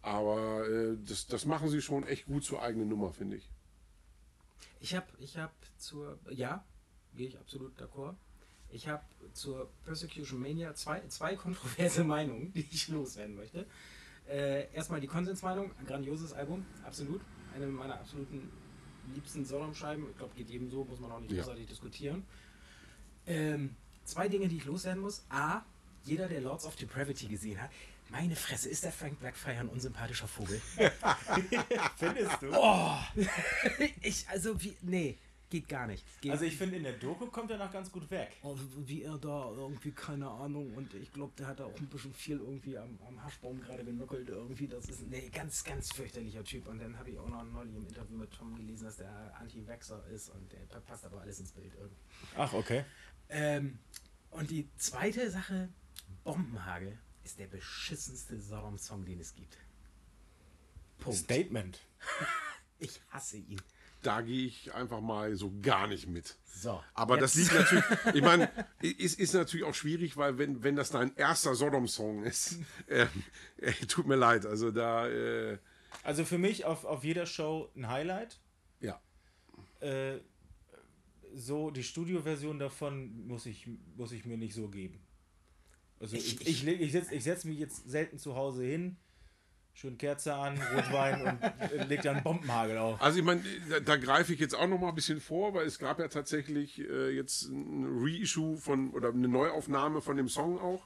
[0.03, 3.51] Aber äh, das, das machen sie schon echt gut zur eigenen Nummer, finde ich.
[4.80, 6.64] Ich habe ich hab zur, ja,
[7.14, 8.14] gehe ich absolut d'accord.
[8.70, 13.66] Ich habe zur Persecution Mania zwei, zwei kontroverse Meinungen, die ich loswerden möchte.
[14.28, 17.22] Äh, erstmal die Konsensmeinung, ein grandioses Album, absolut.
[17.55, 18.51] Eine meiner absoluten
[19.15, 20.05] liebsten Sodom-Scheiben.
[20.11, 21.43] Ich glaube, geht jedem so, muss man auch nicht Ja.
[21.43, 22.25] großartig diskutieren.
[23.27, 25.23] Ähm, zwei Dinge, die ich loswerden muss.
[25.29, 25.63] A,
[26.05, 27.71] jeder, der Lords of Depravity gesehen hat,
[28.11, 30.61] meine Fresse, ist der Frank Blackfire ein unsympathischer Vogel?
[31.97, 32.51] Findest du?
[34.01, 35.19] ich, also, wie, nee,
[35.51, 36.05] geht gar nicht.
[36.20, 38.36] Geht Also ich finde, in der Doku kommt er noch ganz gut weg.
[38.42, 41.86] Also wie er da irgendwie, keine Ahnung, und ich glaube, der hat da auch ein
[41.88, 44.68] bisschen viel irgendwie am, am Haschbaum gerade genuckelt irgendwie.
[44.68, 46.68] Das ist ein nee, ganz, ganz fürchterlicher Typ.
[46.68, 50.07] Und dann habe ich auch noch neulich im Interview mit Tom gelesen, dass der Anti-Vaxxer
[50.09, 51.96] ist und der pa- passt aber alles ins Bild irgendwie.
[52.36, 52.84] Ach, okay.
[53.28, 53.78] Ähm,
[54.30, 55.68] und die zweite Sache,
[56.24, 59.57] Bombenhagel ist der beschissenste Sodom-Song, den es gibt.
[60.99, 61.18] Punkt.
[61.18, 61.80] Statement.
[62.80, 63.61] Ich hasse ihn.
[64.09, 66.37] Da gehe ich einfach mal so gar nicht mit.
[66.47, 66.83] So.
[66.95, 68.51] Aber das jetzt- liegt natürlich, ich meine,
[68.81, 73.07] ist, ist natürlich auch schwierig, weil wenn, wenn das dein erster Sodom-Song ist, äh,
[73.59, 75.59] äh, tut mir leid, also da, äh,
[76.05, 78.41] Also für mich auf, auf jeder Show ein Highlight.
[78.81, 79.01] ja.
[79.81, 80.21] Äh,
[81.35, 84.99] so, die Studioversion davon muss ich, muss ich mir nicht so geben.
[86.01, 88.97] Also Ich- ich, ich, ich, ich setze ich setz mich jetzt selten zu Hause hin,
[89.79, 93.01] schön Kerze an, Rotwein und äh, leg dann Bombenhagel auf.
[93.01, 95.66] Also ich meine, da, da greife ich jetzt auch noch mal ein bisschen vor, weil
[95.66, 100.59] es gab ja tatsächlich äh, jetzt ein Reissue von oder eine Neuaufnahme von dem Song
[100.59, 100.85] auch.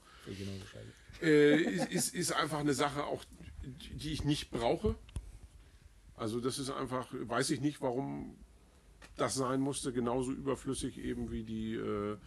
[1.23, 3.25] Äh, ist, ist, ist einfach eine Sache auch,
[3.63, 4.95] die ich nicht brauche.
[6.15, 8.37] Also das ist einfach, weiß ich nicht, warum
[9.17, 12.19] das sein musste, genauso überflüssig eben wie die, äh,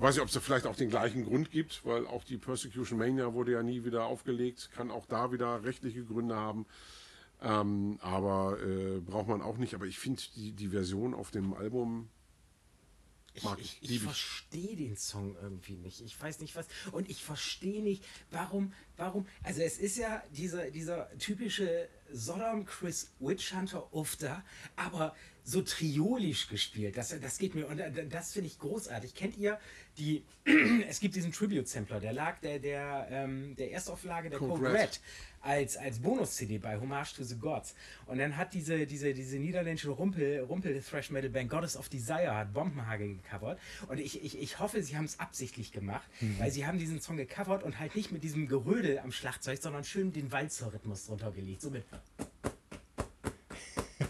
[0.00, 3.32] weiß ich, ob es vielleicht auch den gleichen Grund gibt, weil auch die Persecution Mania
[3.34, 6.66] wurde ja nie wieder aufgelegt, kann auch da wieder rechtliche Gründe haben.
[7.42, 9.74] Ähm, aber äh, braucht man auch nicht.
[9.74, 12.08] Aber ich finde die, die Version auf dem Album
[13.42, 14.02] mag ich, ich, ich, ich.
[14.02, 16.00] verstehe den Song irgendwie nicht.
[16.00, 16.66] Ich weiß nicht was.
[16.92, 19.26] Und ich verstehe nicht, warum, warum.
[19.42, 24.44] Also es ist ja dieser, dieser typische Sodom Chris Witch Hunter Ufter,
[24.76, 25.14] aber
[25.44, 26.96] so triolisch gespielt.
[26.96, 27.66] Das, das geht mir.
[27.66, 29.14] Und das finde ich großartig.
[29.14, 29.58] Kennt ihr
[29.98, 30.24] die.
[30.88, 34.80] es gibt diesen Tribute-Sampler, der lag der, der, ähm, der Erstauflage der Code Code, Red.
[34.80, 35.00] Red
[35.40, 37.74] als, als Bonus-CD bei Homage to the Gods.
[38.06, 42.34] Und dann hat diese, diese, diese niederländische Rumpel, Rumpel Thrash Metal Band Goddess of Desire
[42.34, 43.58] hat Bombenhagel gecovert.
[43.88, 47.16] Und ich, ich, ich hoffe, sie haben es absichtlich gemacht, weil sie haben diesen Song
[47.16, 51.62] gecovert und halt nicht mit diesem Gerödel am Schlagzeug, sondern schön den Walzer-Rhythmus drunter gelegt.
[51.62, 51.84] So mit.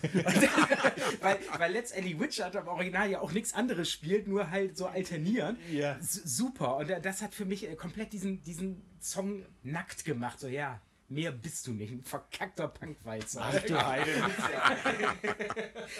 [1.20, 5.59] weil, weil letztendlich Witcher im Original ja auch nichts anderes spielt, nur halt so alternieren.
[5.70, 5.99] Ja.
[6.01, 6.76] Super.
[6.76, 10.41] Und äh, das hat für mich äh, komplett diesen, diesen Song nackt gemacht.
[10.41, 11.92] So, ja, mehr bist du nicht.
[11.92, 13.42] Ein verkackter Punkwalzer.
[13.42, 14.11] Ach du Heide.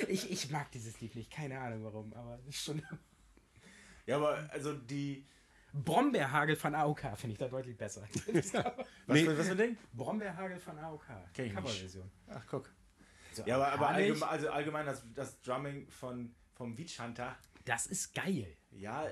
[0.09, 1.31] Ich, ich mag dieses Lied nicht.
[1.31, 2.83] Keine Ahnung warum, aber es ist schon.
[4.07, 5.25] Ja, aber also die.
[5.73, 8.03] Brombeerhagel von AOK finde ich da deutlich besser.
[9.07, 9.77] Was, für, was für ein Ding?
[9.93, 11.07] Brombeerhagel von AOK.
[11.33, 11.55] Kenn ich nicht.
[11.55, 12.11] Coverversion.
[12.27, 12.73] Ach, guck.
[13.33, 17.87] So, Ja, aber, aber allgemein, also allgemein das, das Drumming von, vom Witch Hunter, Das
[17.87, 18.57] ist geil.
[18.73, 19.07] ja,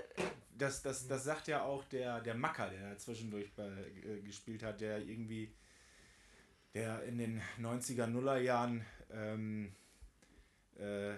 [0.56, 4.64] das, das, das sagt ja auch der, der Macker, der da zwischendurch bei, äh, gespielt
[4.64, 5.54] hat, der irgendwie,
[6.74, 9.72] der in den 90er, Nuller Jahren ähm,
[10.78, 11.16] äh,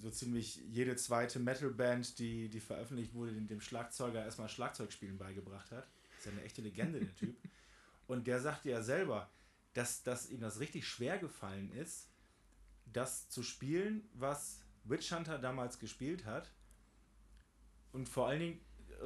[0.00, 5.70] so ziemlich jede zweite Metalband, die, die veröffentlicht wurde, dem, dem Schlagzeuger erstmal Schlagzeugspielen beigebracht
[5.70, 5.86] hat.
[6.18, 7.36] Ist ja eine echte Legende, der Typ.
[8.06, 9.30] Und der sagte ja selber,
[9.74, 12.08] dass, dass ihm das richtig schwer gefallen ist,
[12.92, 16.50] das zu spielen, was Witch Hunter damals gespielt hat.
[17.92, 18.60] Und vor allen Dingen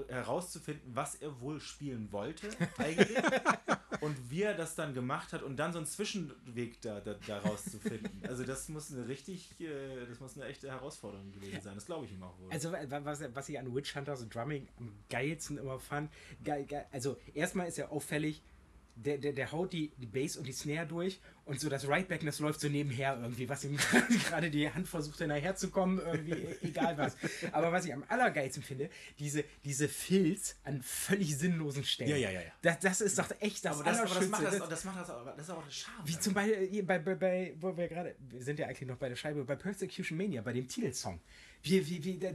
[0.09, 3.19] äh, herauszufinden, was er wohl spielen wollte eigentlich.
[4.01, 7.65] Und wie er das dann gemacht hat und dann so einen Zwischenweg da, da, daraus
[7.65, 8.23] zu finden.
[8.29, 11.75] Also das muss eine richtig, äh, das muss eine echte Herausforderung gewesen sein.
[11.75, 12.51] Das glaube ich ihm auch wohl.
[12.51, 16.11] Also wa- was, was ich an Witch Hunters Drumming am geilsten immer fand,
[16.45, 18.43] geil, geil, also erstmal ist ja auffällig,
[18.97, 22.25] der, der, der haut die, die Bass und die Snare durch und so das Rightback,
[22.25, 23.77] das läuft so nebenher irgendwie, was ihm
[24.29, 27.17] gerade die Hand versucht hinterherzukommen, irgendwie, e- egal was.
[27.53, 32.11] Aber was ich am allergeilsten finde, diese, diese Filz an völlig sinnlosen Stellen.
[32.11, 32.51] Ja, ja, ja, ja.
[32.63, 34.59] Das, das ist doch echt das aber das, aber das macht Allerschönste.
[34.61, 36.09] das, das macht das, auch- das ist auch der Charme.
[36.09, 39.09] Wie zum Beispiel bei, bei, bei wo wir gerade, wir sind ja eigentlich noch bei
[39.09, 41.21] der Scheibe, bei Persecution Mania, bei dem Titelsong
[41.67, 42.27] wie, wie, wie,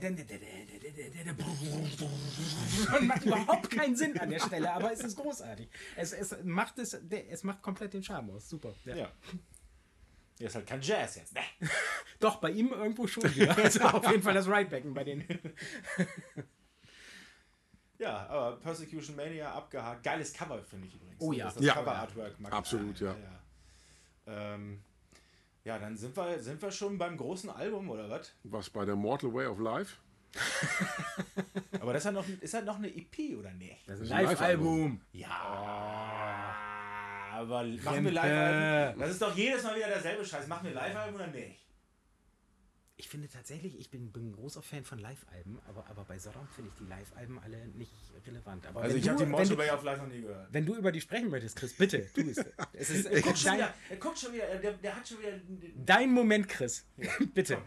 [2.97, 5.69] und macht überhaupt keinen Sinn an der Stelle, aber es ist großartig.
[5.95, 8.49] Es, es macht es, es macht komplett den Charme aus.
[8.49, 8.73] Super.
[8.85, 8.95] Ja.
[8.95, 9.11] ja.
[10.39, 11.33] Der ist halt kein Jazz jetzt.
[11.33, 11.41] Ne?
[12.19, 13.57] Doch, bei ihm irgendwo schon wieder.
[13.57, 15.25] Also auf jeden Fall das Ridebacken bei denen.
[17.99, 20.03] ja, aber Persecution Mania abgehakt.
[20.03, 21.21] Geiles Cover, finde ich übrigens.
[21.21, 21.45] Oh ja.
[21.45, 22.35] Das, das ja, Cover-Artwork.
[22.39, 22.49] Ja.
[22.49, 23.15] Absolut, ja.
[23.15, 24.55] ja.
[24.55, 24.83] Ähm,
[25.63, 28.33] ja, dann sind wir, sind wir schon beim großen Album, oder was?
[28.43, 29.97] Was bei der Mortal Way of Life?
[31.79, 33.87] Aber das ist ja noch, ist ja noch eine EP, oder nicht?
[33.87, 35.01] Das ist ein Live-Album.
[35.13, 36.55] Ja.
[37.33, 38.11] Aber machen wir.
[38.11, 38.99] Live-Album?
[38.99, 40.47] Das ist doch jedes Mal wieder derselbe Scheiß.
[40.47, 41.60] Machen wir Live-Album oder nicht?
[43.01, 46.47] Ich finde tatsächlich, ich bin, bin ein großer Fan von Live-Alben, aber, aber bei Sodom
[46.49, 47.91] finde ich die Live-Alben alle nicht
[48.27, 48.67] relevant.
[48.67, 50.53] Aber Also ich habe die Way of Life noch nie gehört.
[50.53, 52.37] Wenn du über die sprechen möchtest, Chris, bitte, tu es.
[52.73, 55.07] es ist, Er guckt, guck, schon dein, wieder, er guckt schon wieder, der, der hat
[55.07, 55.31] schon wieder...
[55.83, 56.85] dein Moment, Chris.
[57.33, 57.57] bitte.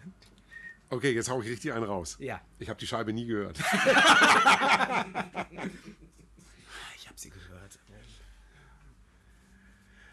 [0.88, 2.16] Okay, jetzt hau ich richtig einen raus.
[2.20, 2.40] Ja.
[2.60, 3.58] Ich habe die Scheibe nie gehört.
[6.96, 7.78] Ich habe sie gehört.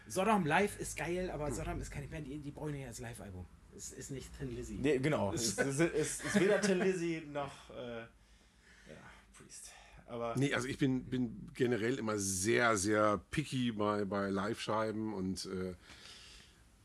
[0.08, 3.46] Sodom Live ist geil, aber Sodom ist keine Band, die, die brauchen ja als Live-Album.
[3.76, 4.74] Es ist nicht Thin Lizzy.
[4.74, 5.32] Nee, genau.
[5.32, 8.06] es, es, es ist weder Till Lizzy noch äh, ja,
[9.36, 9.70] Priest.
[10.06, 15.46] Aber Nee, also ich bin, bin generell immer sehr, sehr picky bei, bei Live-Scheiben und
[15.46, 15.74] äh,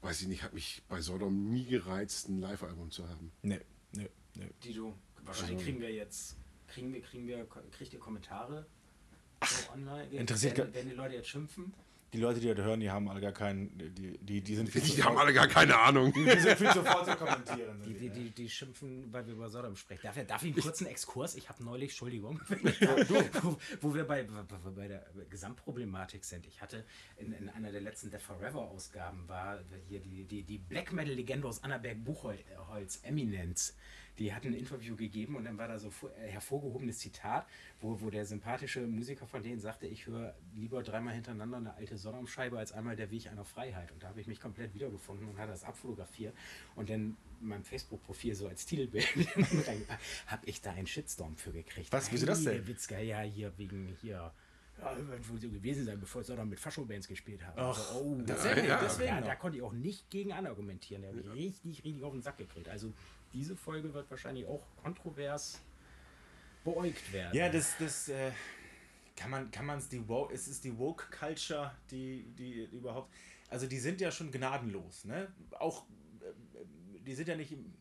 [0.01, 3.31] weiß ich nicht, hat mich bei Sodom nie gereizt, ein Live-Album zu haben.
[3.41, 3.59] nee,
[3.91, 4.49] nee, nee.
[4.63, 8.65] Dido, wahrscheinlich kriegen wir jetzt, kriegen wir, kriegen wir, kriegt ihr Kommentare
[9.43, 10.07] so online?
[10.11, 11.73] interessiert werden, werden die Leute jetzt schimpfen?
[12.13, 14.81] Die Leute, die das hören, die haben alle gar keinen, die, die, die sind viel
[14.81, 16.13] Die zu haben alle gar keine Ahnung.
[16.13, 17.81] die sind viel zu faul zu kommentieren.
[17.85, 20.01] Die, die, die, die schimpfen, weil wir über Sodom sprechen.
[20.03, 21.35] Darf, darf ich einen kurzen Exkurs?
[21.35, 22.39] Ich habe neulich, Entschuldigung,
[23.41, 26.47] wo, wo wir bei, bei, der Gesamtproblematik sind.
[26.47, 26.85] Ich hatte
[27.17, 31.13] in, in einer der letzten Death Forever Ausgaben war hier die, die, die Black Metal
[31.13, 33.75] Legende aus Annaberg-Buchholz, Eminence.
[34.19, 37.45] Die hat ein Interview gegeben und dann war da so äh, hervorgehobenes Zitat,
[37.81, 41.97] wo, wo der sympathische Musiker von denen sagte, ich höre lieber dreimal hintereinander eine alte
[41.97, 43.91] Sodom-Scheibe als einmal der Weg einer Freiheit.
[43.91, 46.35] Und da habe ich mich komplett wiedergefunden und hatte das abfotografiert
[46.75, 49.07] und dann in meinem Facebook-Profil so als Titelbild
[50.27, 51.91] habe ich da einen Shitstorm für gekriegt.
[51.91, 52.11] Was?
[52.11, 52.65] Wieso das denn?
[52.67, 54.33] Witzka, ja, hier wegen hier.
[54.79, 54.95] Ja,
[55.27, 57.59] wohl so gewesen sein, bevor ich Sodom mit Fascho-Bands gespielt habe.
[57.59, 59.27] Ach, also, oh, deswegen- ja, deswegen ja, noch.
[59.27, 61.01] da konnte ich auch nicht gegen argumentieren.
[61.01, 62.69] Der hat mich richtig, richtig auf den Sack gekriegt.
[62.69, 62.93] Also
[63.33, 65.61] diese Folge wird wahrscheinlich auch kontrovers
[66.63, 67.35] beäugt werden.
[67.35, 68.31] Ja, das, das äh,
[69.15, 73.11] kann man, kann man es die woke, ist es die woke Culture, die, die überhaupt,
[73.49, 75.33] also die sind ja schon gnadenlos, ne?
[75.59, 75.85] Auch,
[76.21, 76.65] äh,
[77.05, 77.73] die sind ja nicht, im-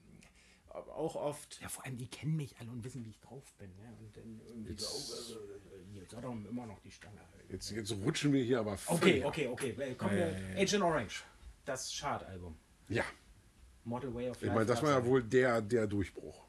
[0.94, 1.58] auch oft.
[1.62, 3.74] Ja, vor allem, die kennen mich alle und wissen, wie ich drauf bin.
[3.76, 3.96] Ne?
[3.98, 7.50] Und dann irgendwie so, oh, also, äh, hier, Sodom immer noch die Stange halten.
[7.50, 9.70] Jetzt, jetzt rutschen wir hier aber Okay, okay, okay.
[9.70, 10.36] Äh, Kommen wir.
[10.60, 11.24] Agent Orange.
[11.64, 12.56] Das Chart-Album.
[12.88, 13.04] Ja,
[13.86, 16.42] Model Way of ich meine, das war ja wohl der, der Durchbruch.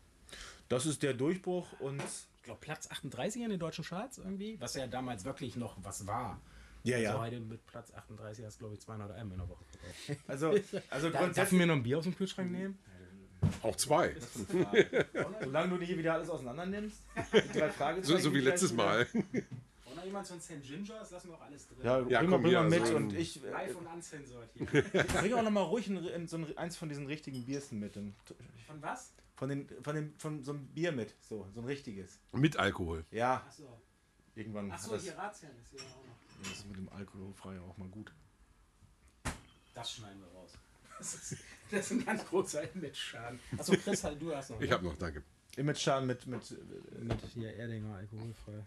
[0.69, 2.01] Das ist der Durchbruch und
[2.37, 4.59] Ich glaube, Platz 38 in den deutschen Charts irgendwie.
[4.59, 6.41] Was ja damals wirklich noch was war.
[6.83, 7.09] Ja, ja.
[7.09, 10.23] Also heute mit Platz 38 hast glaube ich 200 Alben in der Woche verkauft.
[10.27, 10.55] also,
[10.89, 12.77] also Da, darf mir noch ein Bier aus dem Kühlschrank nehmen?
[13.61, 14.15] Auch zwei.
[15.43, 17.03] solange du nicht hier wieder alles auseinander nimmst,
[18.01, 19.07] So, so wie letztes Mal.
[20.07, 20.61] Jemand so ein St.
[20.63, 21.11] Gingers?
[21.11, 21.77] Lassen wir auch alles drin.
[21.83, 24.49] Ja, Ja, bring mal, komm, bring mal mit so und ich äh, Live und uncensored
[24.53, 24.65] hier.
[25.21, 27.97] bring auch noch mal ruhig ein, ein, so ein, eins von diesen richtigen Biersen mit.
[27.97, 28.15] Und,
[28.65, 29.11] Von was?
[29.37, 32.19] von, den, von, dem, von so einem Bier mit, so, so ein richtiges.
[32.33, 33.05] Mit Alkohol.
[33.11, 33.81] Ja, Achso.
[34.35, 36.15] irgendwann Achso, hier Razian ist hier auch noch.
[36.41, 38.11] das ist mit dem Alkoholfrei auch mal gut.
[39.75, 40.53] Das schneiden wir raus.
[40.99, 41.37] Das ist,
[41.69, 43.39] das ist ein ganz großer Image-Schaden.
[43.55, 44.59] Achso, Chris, halt, du hast noch.
[44.59, 44.73] Ich ne?
[44.73, 45.21] habe noch, danke.
[45.55, 48.65] Image-Schaden mit, mit äh, mit hier Erdinger alkoholfrei.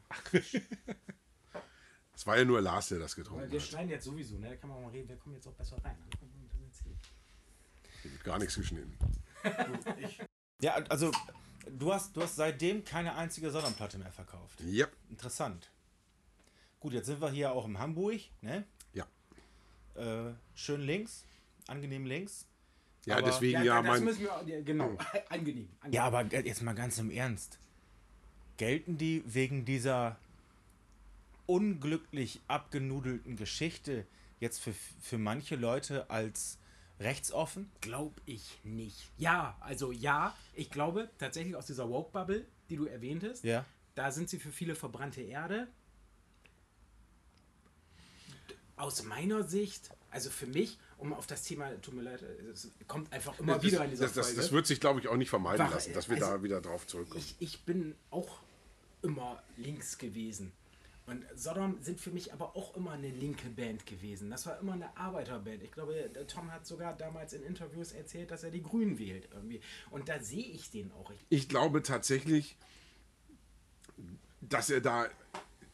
[2.21, 3.67] Es war ja nur Lars, der das getrunken wir hat.
[3.67, 4.51] schneiden jetzt sowieso, ne?
[4.51, 5.97] Da kann man auch mal reden, wir kommen jetzt auch besser rein.
[6.85, 8.19] Wir.
[8.23, 8.95] Gar nichts geschnitten.
[10.63, 11.11] Ja, also
[11.79, 14.61] du hast, du hast seitdem keine einzige Sonnenplatte mehr verkauft.
[14.61, 15.71] Ja, Interessant.
[16.81, 18.67] Gut, jetzt sind wir hier auch in Hamburg, ne?
[18.93, 19.07] ja.
[19.95, 21.25] Äh, schön links,
[21.69, 22.45] angenehm links.
[23.07, 24.05] Ja, Aber- deswegen Ja, ja, das mein.
[24.05, 24.99] müssen wir, ja, genau,
[25.31, 25.71] angenehm.
[25.81, 25.93] angenehm.
[25.95, 27.59] Ja, aber jetzt mal ganz im Ernst.
[28.59, 30.19] Gelten die wegen dieser
[31.51, 34.07] unglücklich abgenudelten Geschichte
[34.39, 36.59] jetzt für, für manche Leute als
[37.01, 37.71] rechtsoffen?
[37.81, 39.11] Glaub ich nicht.
[39.19, 43.65] Ja, also ja, ich glaube tatsächlich aus dieser Woke-Bubble, die du erwähntest, Ja.
[43.97, 45.67] da sind sie für viele verbrannte Erde.
[48.77, 53.13] Aus meiner Sicht, also für mich, um auf das Thema, tut mir leid, es kommt
[53.13, 54.41] einfach immer Das, wieder in dieser das, das, Folge.
[54.43, 56.61] das wird sich, glaube ich, auch nicht vermeiden Wache- lassen, dass wir also, da wieder
[56.63, 57.21] drauf zurückkommen.
[57.21, 58.41] ich, ich bin auch
[59.03, 60.53] immer links gewesen.
[61.11, 64.31] Und Sodom sind für mich aber auch immer eine linke Band gewesen.
[64.31, 65.61] Das war immer eine Arbeiterband.
[65.65, 69.61] Ich glaube, Tom hat sogar damals in Interviews erzählt, dass er die Grünen wählt irgendwie.
[69.91, 71.11] Und da sehe ich den auch.
[71.29, 72.57] Ich glaube tatsächlich,
[74.41, 75.09] dass er da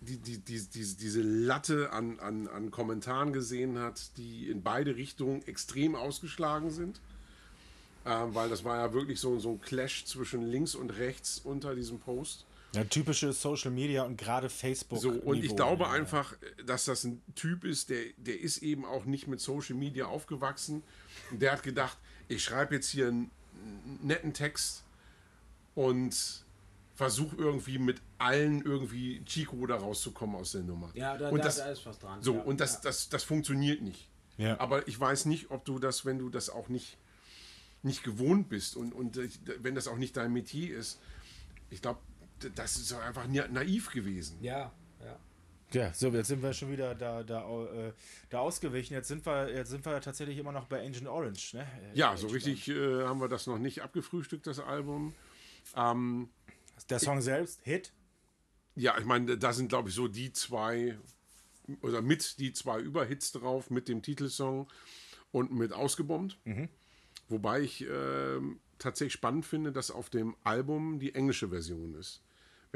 [0.00, 4.96] die, die, die, die, diese Latte an, an, an Kommentaren gesehen hat, die in beide
[4.96, 7.02] Richtungen extrem ausgeschlagen sind.
[8.06, 11.74] Ähm, weil das war ja wirklich so, so ein Clash zwischen links und rechts unter
[11.74, 12.46] diesem Post.
[12.76, 15.00] Ja, typische Social Media und gerade Facebook.
[15.00, 15.90] So, und ich glaube Ja.
[15.90, 20.06] einfach, dass das ein Typ ist, der, der ist eben auch nicht mit Social Media
[20.06, 20.82] aufgewachsen.
[21.30, 21.96] Und der hat gedacht,
[22.28, 23.30] ich schreibe jetzt hier einen
[24.02, 24.82] netten Text
[25.74, 26.44] und
[26.94, 30.90] versuche irgendwie mit allen irgendwie Chico da rauszukommen aus der Nummer.
[30.94, 32.22] ja, da, und da, das, da ist was dran.
[32.22, 32.80] so, ja, und das, ja.
[32.84, 34.08] das, das funktioniert nicht.
[34.38, 34.58] Ja.
[34.60, 36.96] Aber ich weiß nicht, ob du das, wenn du das auch nicht,
[37.82, 39.28] nicht gewohnt bist und, und äh,
[39.60, 40.98] wenn das auch nicht dein Metier ist,
[41.70, 42.00] ich glaube,
[42.54, 44.38] das ist einfach na- naiv gewesen.
[44.42, 45.18] Ja, ja.
[45.72, 47.92] Ja, so, jetzt sind wir schon wieder da, da, äh,
[48.30, 48.94] da ausgewichen.
[48.94, 51.62] Jetzt sind wir, jetzt sind wir tatsächlich immer noch bei Agent Orange, ne?
[51.92, 55.14] Äh, Ja, so Agent richtig äh, haben wir das noch nicht abgefrühstückt, das Album.
[55.74, 56.28] Ähm.
[56.90, 57.92] Der Song selbst, Hit.
[58.74, 60.98] ja, ich meine, da sind, glaube ich, so die zwei,
[61.80, 64.68] oder mit die zwei Überhits drauf, mit dem Titelsong
[65.32, 66.38] und mit Ausgebombt.
[67.28, 72.22] Wobei ich ähm, tatsächlich spannend finde, dass auf dem Album die englische Version ist.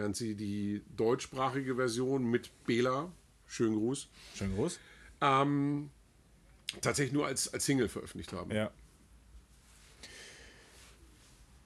[0.01, 3.13] Während sie die deutschsprachige Version mit Bela,
[3.47, 4.81] schönen Gruß, Schön groß.
[5.21, 5.91] ähm,
[6.81, 8.51] tatsächlich nur als, als Single veröffentlicht haben.
[8.51, 8.71] Ja.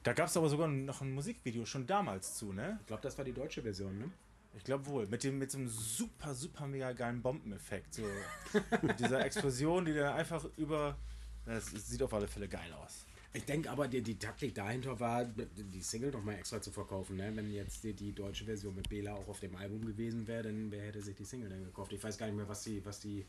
[0.02, 2.76] Da gab es aber sogar noch ein Musikvideo schon damals zu, ne?
[2.80, 4.10] Ich glaube, das war die deutsche Version, ne?
[4.56, 5.06] Ich glaube wohl.
[5.06, 7.94] Mit dem mit so einem super, super mega geilen Bombeneffekt.
[7.94, 8.02] So.
[8.82, 10.98] mit dieser Explosion, die dann einfach über.
[11.46, 13.06] Das sieht auf alle Fälle geil aus.
[13.36, 17.16] Ich denke aber, die, die Taktik dahinter war, die Single noch mal extra zu verkaufen.
[17.16, 17.32] Ne?
[17.34, 20.70] Wenn jetzt die, die deutsche Version mit Bela auch auf dem Album gewesen wäre, dann
[20.70, 21.92] wer hätte sich die Single dann gekauft?
[21.92, 23.26] Ich weiß gar nicht mehr, was die, was die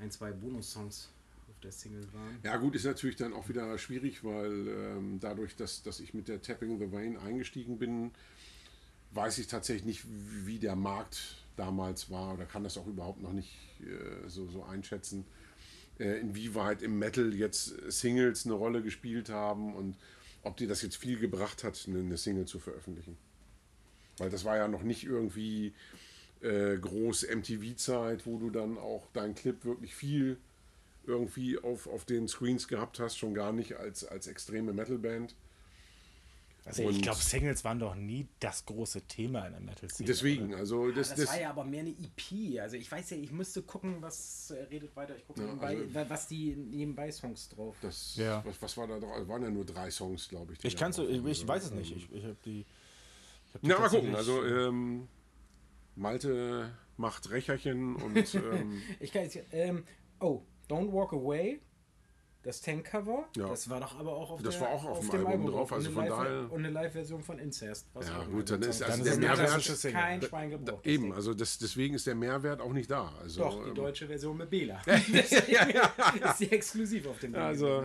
[0.00, 1.08] ein, zwei Bonus-Songs
[1.48, 2.36] auf der Single waren.
[2.42, 6.26] Ja gut, ist natürlich dann auch wieder schwierig, weil ähm, dadurch, dass, dass ich mit
[6.26, 8.10] der Tapping the Vein eingestiegen bin,
[9.12, 10.04] weiß ich tatsächlich nicht,
[10.44, 14.64] wie der Markt damals war oder kann das auch überhaupt noch nicht äh, so, so
[14.64, 15.24] einschätzen,
[15.98, 19.96] äh, inwieweit im Metal jetzt Singles eine Rolle gespielt haben und
[20.42, 23.16] ob dir das jetzt viel gebracht hat, eine, eine Single zu veröffentlichen.
[24.18, 25.72] Weil das war ja noch nicht irgendwie
[26.40, 30.36] äh, groß MTV-Zeit, wo du dann auch deinen Clip wirklich viel
[31.06, 35.34] irgendwie auf, auf den Screens gehabt hast, schon gar nicht als, als extreme Metalband.
[36.66, 40.06] Also ich glaube, Singles waren doch nie das große Thema in der Metal-Szene.
[40.06, 42.58] Deswegen, also das, Das, das, war ja aber mehr eine EP.
[42.60, 45.14] Also ich weiß ja, ich müsste gucken, was äh, redet weiter.
[45.16, 47.76] Ich gucke Ja, nebenbei, also- wa- was die nebenbei Songs drauf.
[47.82, 48.42] das Ja.
[48.46, 49.18] was, was war da drauf?
[49.20, 50.64] Es waren ja nur drei Songs, glaube ich.
[50.64, 51.94] Ich kann's, ich, ich weiß es nicht.
[51.94, 52.64] Ich, ich habe die.
[53.52, 54.14] Hab die Ja, mal gucken.
[54.16, 55.06] Also ähm,
[55.96, 59.84] Malte macht Rächerchen und ähm, Ich kann jetzt, ähm,
[60.20, 61.60] oh, Don't Walk Away,
[62.44, 63.48] das Tank-Cover, Ja.
[63.48, 65.88] das war doch aber auch auf, Das der, war auch auf dem Album drauf, also
[65.88, 67.86] und von eine Live- daher- Und eine Live-Version von Incest.
[68.00, 70.86] Ja, gut, dann ist also der eine Mehrwert- kein Schwein gebraucht.
[70.86, 73.12] eben, also das, deswegen ist der Mehrwert auch nicht da.
[73.20, 74.80] Also, Doch, die ähm, deutsche Version mit Bela.
[74.86, 75.80] Deswegen
[76.24, 77.42] ist sie exklusiv auf dem Ding.
[77.42, 77.84] Also-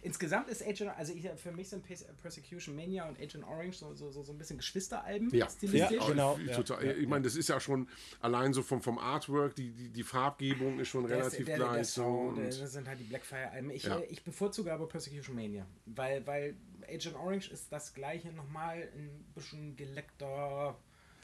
[0.00, 3.92] Insgesamt ist Agent, also ich, für mich sind Pers- Persecution Mania und Agent Orange so,
[3.94, 5.28] so, so, so ein bisschen Geschwisteralben.
[5.34, 5.98] Ja, stilistisch.
[6.00, 6.38] Ja, genau.
[6.38, 7.88] Ich, total, ja, ich meine, das ist ja schon
[8.20, 11.56] allein so vom, vom Artwork, die, die, die Farbgebung ist schon Der ist- relativ der,
[11.56, 11.72] gleich.
[11.74, 13.70] Der so das sind halt die Blackfire-Alben.
[13.70, 14.00] Ich, Ja.
[14.08, 16.56] ich bevorzuge aber Persecution Mania, weil, weil
[16.88, 20.76] Agent Orange ist das gleiche nochmal ein bisschen geleckter,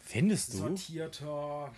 [0.05, 0.59] Findest du?
[0.59, 1.73] sortierter.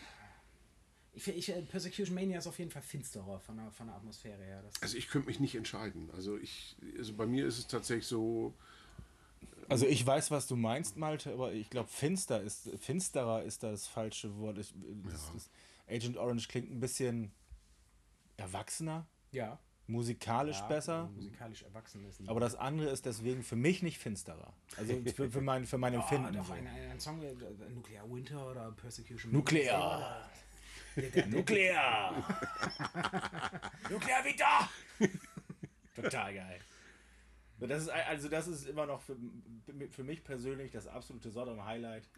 [1.13, 4.43] Ich, ich, äh, Persecution Mania ist auf jeden Fall finsterer von der, von der Atmosphäre
[4.43, 4.63] her.
[4.63, 6.09] Das, Also ich könnte mich nicht entscheiden.
[6.15, 8.55] Also ich, also bei mir ist es tatsächlich so,
[9.69, 13.71] Also ich weiß, was du meinst, Malte, aber ich glaube, finster ist, finsterer ist da
[13.73, 14.59] das falsche Wort.
[14.59, 14.73] Ich,
[15.11, 15.51] das, das
[15.89, 17.33] Agent Orange klingt ein bisschen
[18.37, 19.59] erwachsener, ja.
[19.89, 21.11] musikalisch ja, besser.
[21.15, 22.21] Musikalisch erwachsen ist.
[22.29, 24.53] Aber das andere ist deswegen für mich nicht finsterer.
[24.77, 26.33] Also für, für, mein, für mein Oh, Empfinden.
[26.35, 26.53] doch, so.
[26.53, 27.35] ein, ein, Song, äh,
[27.75, 29.79] Nuclear Winter oder Persecution Nuklear.
[30.01, 30.31] Mania.
[31.29, 32.13] Nuklear!
[33.91, 34.69] Nuklear wieder!
[35.95, 36.61] Total geil.
[37.59, 39.17] Das ist, also das ist immer noch für,
[39.91, 42.09] für mich persönlich das absolute Sodom-Highlight.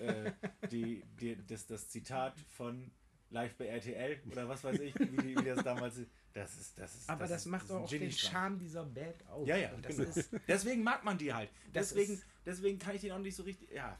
[0.00, 0.32] äh,
[0.72, 2.90] die, die, das, das Zitat von
[3.30, 6.10] Live bei RTL oder was weiß ich, wie, die, wie das damals ist.
[6.32, 8.10] Das ist, das ist, Aber das, ist- macht ist ein auch den.
[8.12, 9.46] Charme dieser Band aus.
[9.46, 10.40] Ja, ja, das genau.
[10.48, 11.50] Deswegen mag man die halt.
[11.72, 13.70] Das Deswegen, deswegen kann ich den auch nicht so richtig.
[13.70, 13.98] Ja,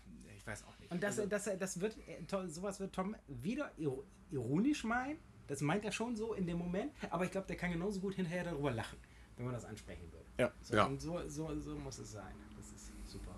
[0.49, 0.91] weiß auch nicht.
[0.91, 5.19] Und das, Also- das, das wird, äh, Tom- sowas wird Tom wieder iro- ironisch meinen.
[5.47, 6.93] Das meint er schon so in dem Moment.
[7.11, 8.99] Aber ich glaube, der kann genauso gut hinterher darüber lachen,
[9.37, 10.25] wenn man das ansprechen würde.
[10.39, 10.53] Ja.
[10.63, 10.85] So, Ja.
[10.87, 12.35] Und so, so, so muss es sein.
[12.57, 13.35] Das ist super.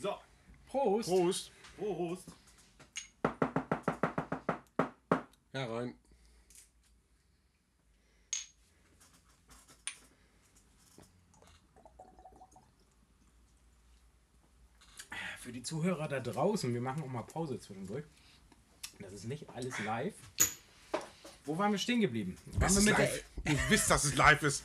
[0.00, 0.14] So,
[0.66, 1.08] Prost!
[1.08, 2.28] Prost, Prost.
[5.52, 5.94] herein.
[15.42, 18.04] Für die Zuhörer da draußen, wir machen auch mal Pause zwischendurch.
[19.00, 20.14] Das ist nicht alles live.
[21.44, 22.36] Wo waren wir stehen geblieben?
[22.60, 23.24] Waren wir mit live.
[23.46, 24.62] Ihr wisst, dass es live ist.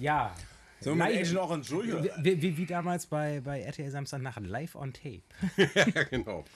[0.00, 0.34] ja.
[0.80, 2.02] Wir mit Agent Orange oder?
[2.24, 5.22] Wie, wie, wie damals bei, bei RTL Samstagnacht, live on tape.
[5.74, 6.46] ja, genau.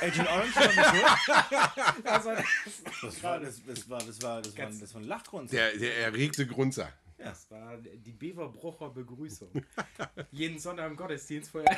[0.00, 0.54] Agent Orange
[2.02, 2.44] Das war, das,
[3.00, 5.52] das war, das war, das war, das war ein Lachgrund.
[5.52, 6.92] Der, der erregte Grunzer.
[7.18, 9.50] Das war die Beverbrucher Begrüßung.
[10.30, 11.76] Jeden Sonntag im Gottesdienst vorher.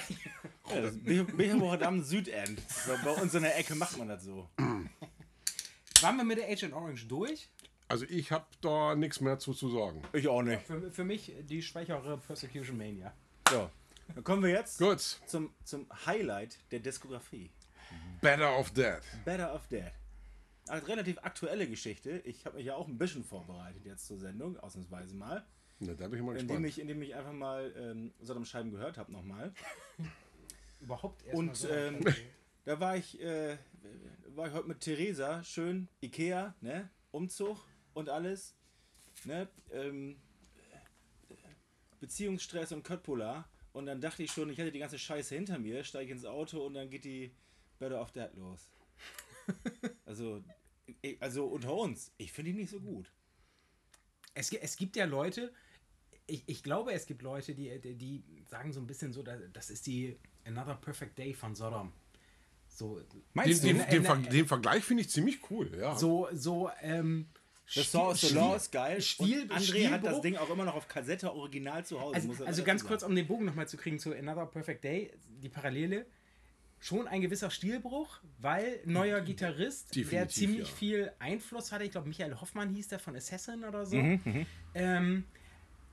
[0.71, 2.61] Ja, das Becherbuch am Südend.
[2.69, 4.49] So, bei uns in der Ecke macht man das so.
[6.01, 7.49] Waren wir mit der Agent Orange durch?
[7.89, 10.03] Also ich habe da nichts mehr zu, zu sagen.
[10.13, 10.63] Ich auch nicht.
[10.63, 13.13] Für, für mich die schwächere Persecution Mania.
[13.49, 13.71] So,
[14.15, 15.01] dann kommen wir jetzt Gut.
[15.27, 17.51] zum, zum Highlight der Diskografie.
[18.21, 19.01] Better of Dead.
[19.25, 19.93] Better of Dead.
[20.71, 22.21] Eine relativ aktuelle Geschichte.
[22.25, 25.45] Ich habe mich ja auch ein bisschen vorbereitet jetzt zur Sendung, ausnahmsweise mal.
[25.81, 26.67] Na, da bin ich mal Indem gespannt.
[26.67, 29.53] ich, indem ich einfach mal ähm, Sodom Scheiben gehört habe nochmal.
[30.81, 31.69] Überhaupt erst Und mal so.
[31.69, 32.05] ähm,
[32.65, 33.57] da war ich, äh,
[34.35, 36.91] war ich heute mit Theresa, schön Ikea, ne?
[37.11, 37.59] Umzug
[37.95, 38.55] und alles.
[39.25, 39.49] Ne?
[39.73, 40.17] Ähm,
[42.01, 43.49] Beziehungsstress und Köttbullar.
[43.73, 46.65] Und dann dachte ich schon, ich hätte die ganze Scheiße hinter mir, steige ins Auto
[46.67, 47.33] und dann geht die
[47.79, 48.71] Better of Dead los.
[50.05, 50.43] Also,
[51.21, 53.11] also unter uns, ich finde die nicht so gut.
[54.35, 55.53] es, es gibt ja Leute,
[56.27, 59.37] ich, ich glaube, es gibt Leute, die, die, die sagen so ein bisschen so, da-
[59.53, 61.93] das ist die Another Perfect Day von Sodom.
[62.69, 63.85] So, Den, Meinst den, du?
[63.87, 65.97] den, Äh, Ver den Vergleich finde ich ziemlich cool, ja.
[65.97, 67.27] so, so, ähm,
[67.71, 69.01] The Saw of the Law ist geil.
[69.03, 70.23] Stil, und André hat das Stilbruch.
[70.23, 72.15] Ding auch immer noch auf Kassette original zu Hause.
[72.15, 75.13] Also, muss also ganz kurz, um den Bogen nochmal zu kriegen zu Another Perfect Day,
[75.43, 76.07] die Parallele.
[76.81, 80.75] Schon ein gewisser Stilbruch, weil neuer Gitarrist, der Definitiv, ziemlich ja.
[80.75, 81.85] viel Einfluss hatte.
[81.85, 83.97] Ich glaube, Michael Hoffmann hieß der von Assassin oder so.
[83.97, 85.25] Mhm, ähm,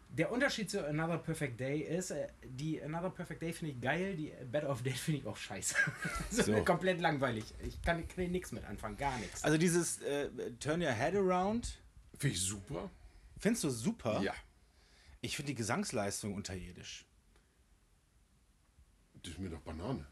[0.09, 4.15] der Unterschied zu Another Perfect Day ist, äh, die Another Perfect Day finde ich geil,
[4.15, 5.75] die Better of Dead finde ich auch scheiße.
[6.29, 6.63] so, So.
[6.63, 7.45] Komplett langweilig.
[7.63, 9.43] Ich kann, kann nichts mit anfangen, gar nichts.
[9.43, 10.29] Also dieses äh,
[10.59, 11.79] Turn Your Head Around,
[12.17, 12.89] Finde ich super.
[13.39, 14.21] findest du super?
[14.21, 14.33] Ja.
[15.21, 17.05] Ich finde die Gesangsleistung unterirdisch.
[19.25, 20.05] Das ist mir doch Banane.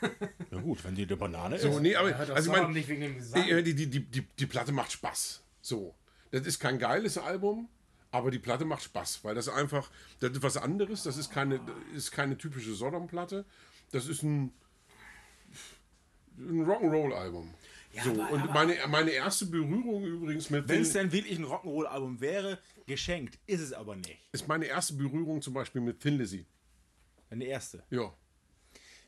[0.50, 3.00] Na gut, wenn die eine Banane So, nee, aber, das also ich meine, nicht wegen
[3.00, 3.44] dem Gesang.
[3.44, 5.42] die, die, die, die, die Platte macht Spaß.
[5.62, 5.94] So.
[6.30, 7.68] Das ist kein geiles Album,
[8.12, 9.90] aber die Platte macht Spaß, weil das einfach,
[10.20, 11.02] das ist was anderes.
[11.02, 11.58] Das ist keine,
[11.92, 13.44] das ist keine typische Sodom-Platte.
[13.90, 14.52] Das ist ein,
[16.38, 17.52] ein Rock'n'Roll-Album.
[18.04, 21.46] so, aber- und aber- meine, meine erste Berührung übrigens mit Wenn es denn wirklich ein
[21.46, 24.18] Rock'n'Roll-Album wäre, geschenkt, ist es aber nicht.
[24.32, 26.46] ist meine erste Berührung zum Beispiel mit Thin Lizzy.
[27.30, 27.82] Eine erste.
[27.90, 28.12] Ja.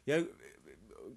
[0.08, 0.26] Ja, äh,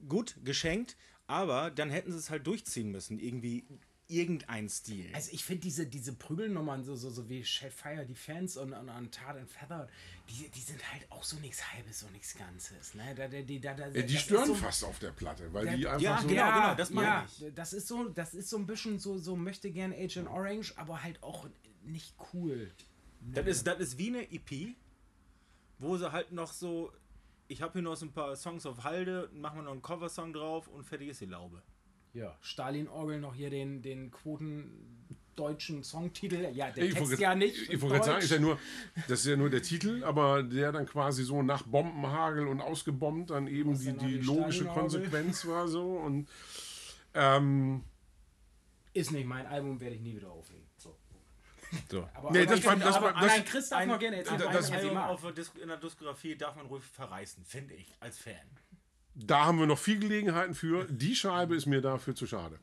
[0.09, 3.19] gut, geschenkt, aber dann hätten sie es halt durchziehen müssen.
[3.19, 3.63] Irgendwie
[4.09, 5.09] irgendein Stil.
[5.13, 8.89] Also ich finde diese, diese Prügelnummern, so, so, so wie Shell Fire Defense und, und,
[8.89, 9.87] und Tar and Feather,
[10.29, 12.93] die, die sind halt auch so nichts Halbes und nichts Ganzes.
[12.93, 13.15] Ne?
[13.15, 15.75] Da, da, die, da, da, Ja, die stören so, fast auf der Platte, weil Ja,
[15.77, 16.27] die einfach ja, so.
[16.27, 17.53] genau, genau, das meine ja, ich.
[17.55, 21.01] Das ist so, das ist so ein bisschen so, so möchte gern Agent Orange, aber
[21.01, 21.47] halt auch
[21.85, 22.69] nicht cool.
[23.21, 24.75] Das ist, das ist wie eine EP,
[25.79, 26.91] wo sie halt noch so,
[27.51, 30.31] ich habe hier noch so ein paar Songs auf Halde, machen wir noch einen Coversong
[30.31, 31.61] drauf und fertig ist die Laube.
[32.13, 36.49] Ja, Stalin Orgel noch hier den, den quotendeutschen Songtitel.
[36.53, 37.69] Ja, der Ich Text ja nicht.
[37.69, 38.57] ich wollte gerade sagen, ist ja nur,
[39.07, 43.29] das ist ja nur der Titel, aber der dann quasi so nach Bombenhagel und ausgebombt
[43.31, 44.81] dann eben die, die die logische Stalinorgel.
[44.81, 46.29] Konsequenz war so und
[47.13, 47.83] ähm,
[48.93, 50.60] Ist nicht mein Album, werde ich nie wieder auflegen.
[51.89, 52.07] So.
[52.13, 54.39] Aber, Nee, aber, das war- das aber war- das- Nein, Chris darf noch gerne erzählen.
[54.39, 55.09] das- das- Album mag.
[55.09, 55.23] auf
[55.61, 58.33] in der Diskografie darf man ruhig verreißen, finde ich, als Fan.
[59.15, 60.85] da haben wir noch viel Gelegenheiten für.
[60.89, 62.59] Die Scheibe ist mir dafür zu schade.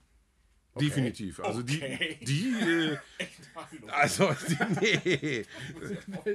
[0.79, 1.41] Definitiv.
[1.41, 2.19] Also Okay.
[2.21, 2.99] die, die äh,
[3.93, 5.45] also die, nee,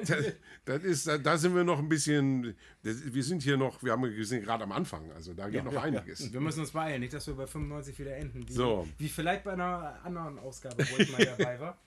[0.05, 0.33] das,
[0.65, 3.93] das ist, da, da sind wir noch ein bisschen, das, wir sind hier noch, wir
[3.93, 6.33] haben wir sind gerade am Anfang, also da geht noch einiges.
[6.33, 8.47] Wir müssen uns beeilen, nicht, dass wir bei 95 wieder enden.
[8.47, 8.85] Wie, So.
[8.97, 11.77] wie vielleicht bei einer anderen Ausgabe, wo ich mal dabei war.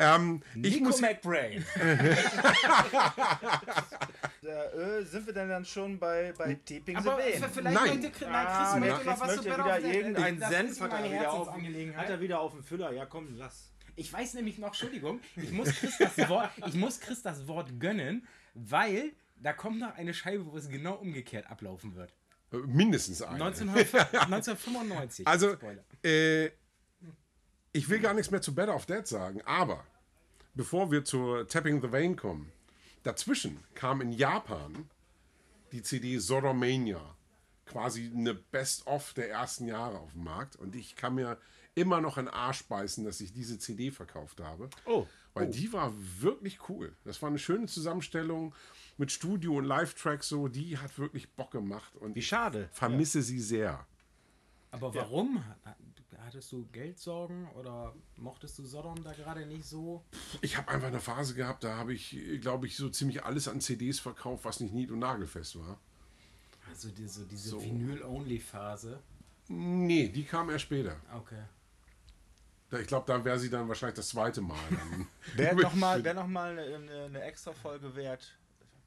[0.00, 1.64] Ähm, ich Nico muss, McBrain.
[4.42, 7.74] da, äh, sind wir denn dann schon bei, bei Tipping Aber vielleicht Nein.
[7.74, 9.94] möchte Chris, Ah, nein, Chris möchte möchte wieder of the Dead.
[9.94, 11.48] irgendein Senf hat er, wieder auf,
[11.96, 12.92] hat er wieder auf dem Füller.
[12.92, 13.70] Ja, komm, lass.
[13.96, 17.78] Ich weiß nämlich noch, Entschuldigung, ich muss Chris das Wort, ich muss Chris das Wort
[17.78, 22.12] gönnen, weil da kommt noch eine Scheibe, wo es genau umgekehrt ablaufen wird.
[22.52, 23.44] äh, mindestens eine.
[23.44, 25.26] 1900, 1995.
[25.26, 25.56] Also,
[26.02, 26.46] äh,
[27.72, 29.84] ich will gar nichts mehr zu Better of Dead sagen, aber
[30.54, 32.52] bevor wir zur Tapping the Vein kommen,
[33.02, 34.88] dazwischen kam in Japan
[35.72, 37.00] die CD Sodomania,
[37.66, 41.38] quasi eine Best-of der ersten Jahre auf dem Markt und ich kann mir
[41.74, 44.68] immer noch einen Arsch beißen, dass ich diese CD verkauft habe.
[44.86, 45.06] Oh.
[45.34, 46.92] Weil die war wirklich cool.
[47.04, 48.54] Das war eine schöne Zusammenstellung
[48.98, 52.68] mit Studio und Live-Tracks so, die hat wirklich Bock gemacht und Wie ich schade.
[52.72, 53.86] vermisse sie sehr.
[54.72, 55.42] Aber warum?
[56.24, 60.04] Hattest du Geldsorgen oder mochtest du Sodom da gerade nicht so?
[60.42, 63.60] Ich habe einfach eine Phase gehabt, da habe ich, glaube ich, so ziemlich alles an
[63.60, 65.78] CDs verkauft, was nicht nied- und nagelfest war.
[66.68, 69.00] Also diese, diese Vinyl-Only-Phase.
[69.48, 70.96] Nee, die kam erst später.
[71.12, 71.42] Okay.
[72.80, 74.56] Ich glaube, da wäre sie dann wahrscheinlich das zweite Mal.
[75.34, 78.38] Wäre nochmal wär noch mal eine, eine, eine extra Folge wert.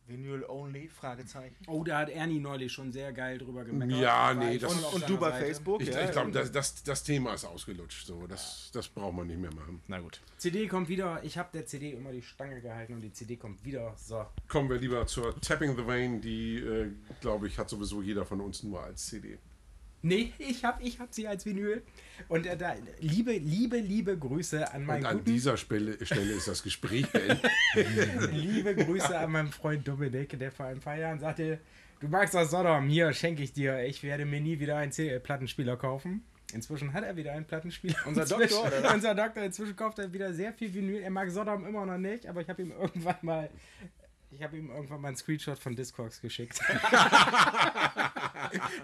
[0.08, 0.90] Vinyl only?
[0.90, 1.56] Fragezeichen.
[1.68, 3.98] Oh, da hat Ernie neulich schon sehr geil drüber gemeckert.
[4.00, 5.46] Ja, nee, das- Und seiner du bei Seite.
[5.46, 5.82] Facebook?
[5.82, 8.06] Ich, ja, ich glaube, das, das, das Thema ist ausgelutscht.
[8.06, 8.28] So.
[8.28, 9.82] Das, das braucht man nicht mehr machen.
[9.88, 10.20] Na gut.
[10.38, 11.24] CD kommt wieder.
[11.24, 13.94] Ich habe der CD immer die Stange gehalten und die CD kommt wieder.
[13.98, 14.26] So.
[14.48, 18.42] Kommen wir lieber zur Tapping the Vein, die, äh, glaube ich, hat sowieso jeder von
[18.42, 19.38] uns nur als CD.
[20.06, 21.82] Nee, ich hab, ich hab sie als Vinyl.
[22.28, 26.34] Und äh, da, liebe, liebe, liebe Grüße an Und meinen an guten, dieser Stelle, Stelle
[26.34, 27.40] ist das Gespräch beendet.
[28.32, 31.60] liebe Grüße an meinen Freund Dominik, der vor ein paar Jahren sagte,
[32.02, 33.80] du magst das Sodom, hier schenke ich dir.
[33.86, 36.24] Ich werde mir nie wieder einen C- Plattenspieler kaufen.
[36.54, 37.96] Inzwischen hat er wieder einen Plattenspieler.
[38.06, 38.94] Unser Doktor, oder?
[38.94, 39.42] Unser Doktor.
[39.44, 41.02] Inzwischen kauft er wieder sehr viel Vinyl.
[41.02, 43.50] Er mag Sodom immer noch nicht, aber ich habe ihm irgendwann mal
[44.34, 46.60] ich habe ihm irgendwann mal einen Screenshot von Discogs geschickt.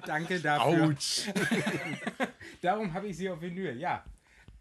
[0.06, 0.86] Danke dafür.
[0.86, 1.28] Autsch!
[2.62, 4.04] Darum habe ich sie auf Vinyl, ja.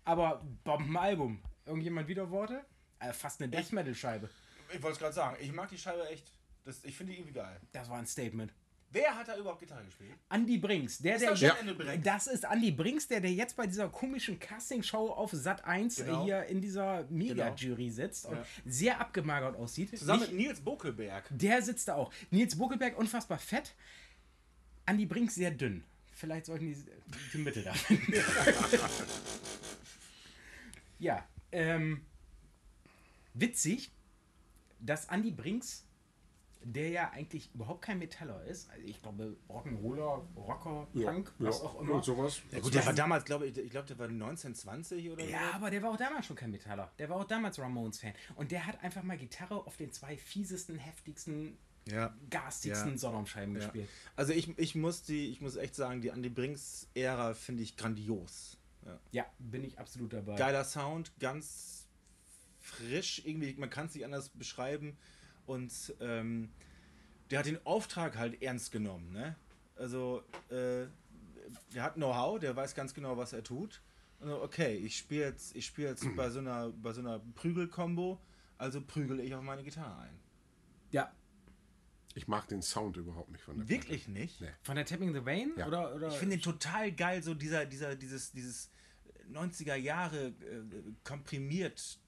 [0.05, 1.43] Aber Bombenalbum.
[1.67, 2.65] Irgendjemand wieder Worte?
[2.99, 4.31] Äh, fast eine Death Metal Scheibe.
[4.73, 6.33] Ich wollte es gerade sagen, ich mag die Scheibe echt.
[6.65, 7.61] Das, ich finde die irgendwie geil.
[7.73, 8.53] Das war ein Statement.
[8.91, 10.15] Wer hat da überhaupt Gitarre gespielt?
[10.31, 12.05] Andy Brinks, der, Ist der das Andy Brinks?
[12.05, 16.25] das ist Andy Brinks, der, der jetzt bei dieser komischen Castingshow auf Sat 1 Genau.
[16.25, 18.47] hier in dieser Mega-Jury sitzt und Ja.
[18.65, 19.91] sehr abgemagert aussieht.
[19.99, 21.27] Zusammen Nicht- mit Nils Bokelberg.
[21.31, 22.11] Der sitzt da auch.
[22.31, 23.75] Nils Buckelberg unfassbar fett.
[24.87, 25.85] Andy Brinks sehr dünn.
[26.15, 26.77] Vielleicht sollten die
[27.35, 28.13] die Mitte da finden.
[30.99, 32.05] ja, ähm,
[33.35, 33.91] witzig,
[34.81, 35.85] dass Andy Brinks,
[36.65, 41.81] der ja eigentlich überhaupt kein Metaller ist, also ich glaube Rock'n'Roller, Rocker, Punk, was auch
[41.81, 41.95] immer.
[41.95, 42.41] Und sowas.
[42.51, 45.71] Ja, gut, der war damals, glaube ich, ich glaube, der war 1920 oder Ja, aber
[45.71, 46.91] der war auch damals schon kein Metaller.
[46.99, 48.13] Der war auch damals Ramones-Fan.
[48.37, 51.57] Und der hat einfach mal Gitarre auf den zwei fiesesten, heftigsten,
[51.87, 52.15] Ja.
[52.31, 52.99] garstigsten Ja.
[52.99, 53.61] Sodom-Scheiben Ja.
[53.61, 53.89] gespielt.
[54.17, 58.59] Also ich, ich muss die, ich muss echt sagen, die Andy Brinks-Ära finde ich grandios.
[58.85, 58.99] Ja.
[59.13, 60.37] Ja, bin ich absolut dabei.
[60.37, 61.87] Geiler Sound, ganz
[62.61, 64.97] frisch, irgendwie, man kann es nicht anders beschreiben.
[65.49, 66.51] Und ähm,
[67.31, 69.35] der hat den Auftrag halt ernst genommen, ne?
[69.77, 70.87] Also, äh,
[71.75, 73.81] der hat Know-how, der weiß ganz genau, was er tut.
[74.21, 78.21] Also, okay, ich spiele jetzt, ich spiele jetzt bei so einer, bei so einer Prügel-Kombo,
[78.59, 80.19] also prügel ich auf meine Gitarre ein.
[80.91, 81.13] Ja.
[82.15, 84.41] Ich mag den Sound überhaupt nicht von der Wirklich nicht?
[84.43, 84.51] Nee.
[84.63, 85.53] Von der Tapping the Vein?
[85.57, 85.67] Ja.
[85.67, 86.09] Oder, oder?
[86.09, 88.71] Ich finde den total geil, so dieser, dieser, dieses, dieses
[89.33, 90.35] 90er Jahre äh,
[91.05, 91.99] komprimiert.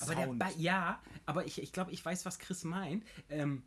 [0.00, 0.38] Aber der Sound.
[0.38, 3.04] ba ja, aber ich, ich glaube, ich weiß, was Chris meint.
[3.28, 3.62] Ähm,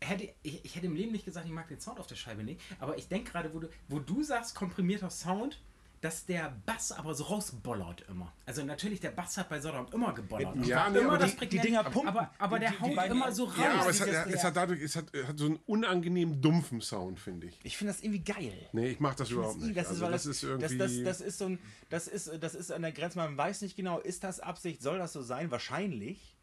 [0.00, 2.44] hätte, ich, ich hätte im Leben nicht gesagt, ich mag den Sound auf der Scheibe
[2.44, 5.60] nicht, aber ich denke gerade, wo du, wo du sagst, komprimierter Sound,
[6.00, 8.32] dass der Bass aber so rausbollert immer.
[8.46, 10.54] Also natürlich, der Bass hat bei Sodom immer gebollert.
[10.64, 12.08] Ja, nee, immer aber das die- die Dinger pumpen.
[12.08, 13.54] Aber, aber Die- der die- die haut beiden- immer so raus.
[13.58, 17.18] Ja, aber es hat, es hat dadurch, es hat, hat so einen unangenehm dumpfen Sound,
[17.18, 17.58] finde ich.
[17.64, 18.68] Ich finde das irgendwie geil.
[18.72, 19.76] Nee, ich mag das überhaupt Das, nicht.
[19.76, 20.78] das, ist, also weil das das, ist irgendwie.
[20.78, 21.58] das, das, das ist so ein,
[21.90, 24.98] das ist, das ist an der Grenze, man weiß nicht genau, ist das Absicht, soll
[24.98, 25.50] das so sein?
[25.50, 26.36] Wahrscheinlich.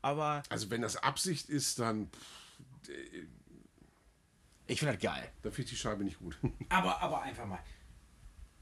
[0.00, 2.92] Aber also wenn das Absicht ist, dann pff,
[4.66, 5.28] ich finde das geil.
[5.42, 6.36] da finde ich die Scheibe nicht gut.
[6.68, 7.58] Aber, aber einfach mal.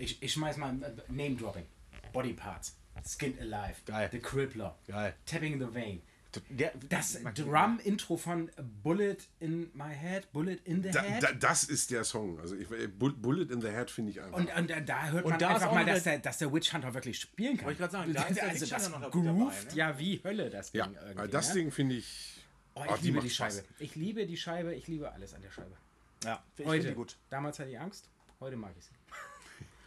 [0.00, 1.66] Ich, ich schmeiß mal äh, Name Dropping.
[2.12, 2.76] Body Parts.
[3.06, 3.76] Skinned Alive.
[3.86, 4.08] Geil.
[4.10, 4.76] The Crippler.
[4.86, 5.14] Geil.
[5.26, 6.02] Tapping the Vein.
[6.48, 8.50] Der, Das Drum-Intro von
[8.84, 11.22] Bullet in My Head, Bullet in the Da, Head.
[11.24, 12.38] da, das ist der Song.
[12.38, 14.38] Also ich, Bull- Bullet in the Head finde ich einfach.
[14.38, 16.52] und, und da- da hört Und man da einfach auch mal, dass der- dass der
[16.52, 17.66] Witch Hunter wirklich spielen kann.
[17.66, 19.76] Wollte ich gerade sagen, da ist der also Witch das Hunter noch dabei, groovt ne?
[19.76, 21.16] ja wie Hölle, das Ding ja, irgendwie.
[21.18, 21.54] weil das ne?
[21.54, 22.44] Ding finde ich.
[22.74, 23.56] Oh, oh, ich liebe macht die Spaß.
[23.56, 23.68] Scheibe.
[23.80, 25.76] Ich liebe die Scheibe, ich liebe alles an der Scheibe.
[26.24, 26.76] ja, ich Heute.
[26.82, 27.16] finde die gut.
[27.28, 28.08] Damals hatte ich Angst,
[28.38, 28.92] heute mag ich sie.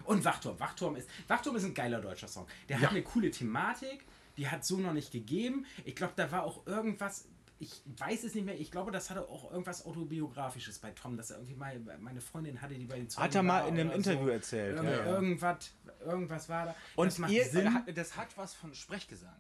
[0.06, 0.60] Und Wachturm.
[0.60, 2.48] Wachturm ist, Wachturm ist ein geiler deutscher Song.
[2.70, 2.84] Der Ja.
[2.84, 4.06] hat eine coole Thematik,
[4.38, 5.66] die hat so noch nicht gegeben.
[5.86, 7.26] Ich glaube, da war auch irgendwas,
[7.60, 11.30] ich weiß es nicht mehr, ich glaube, das hatte auch irgendwas Autobiografisches bei Tom, dass
[11.32, 13.92] er irgendwie mal, meine Freundin hatte, die bei den Zeugen Hat er mal in einem
[13.92, 15.06] Interview erzählt, Irgend, ja, ja.
[15.06, 15.72] Irgendwas,
[16.06, 16.76] irgendwas war da.
[16.96, 17.46] Und das macht ihr,
[17.94, 19.36] das hat was von Sprechgesang.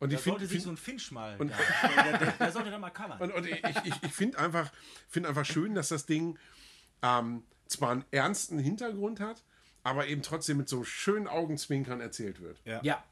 [0.00, 1.36] Und Da ich finde sollte sich find, so ein Finch mal.
[1.40, 3.18] Und- da, der, der, der sollte da mal covern.
[3.20, 4.70] und, und ich, ich, ich finde einfach,
[5.08, 6.38] find einfach schön, dass das Ding
[7.02, 9.42] ähm, zwar einen ernsten Hintergrund hat,
[9.84, 12.60] aber eben trotzdem mit so schönen Augenzwinkern erzählt wird.
[12.64, 12.80] Ja.
[12.82, 13.04] ja,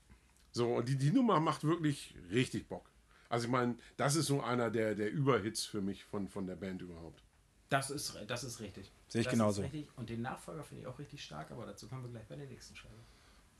[0.50, 2.90] So, und die, die Nummer macht wirklich richtig Bock.
[3.28, 6.56] Also ich meine, das ist so einer der, der Überhits für mich von, von der
[6.56, 7.22] Band überhaupt.
[7.70, 8.90] das ist, das ist richtig.
[9.08, 9.62] Sehe ich das genauso.
[9.62, 9.88] Ist richtig.
[9.96, 12.46] Und den Nachfolger finde ich auch richtig stark, aber dazu kommen wir gleich bei der
[12.46, 12.94] nächsten Scheibe.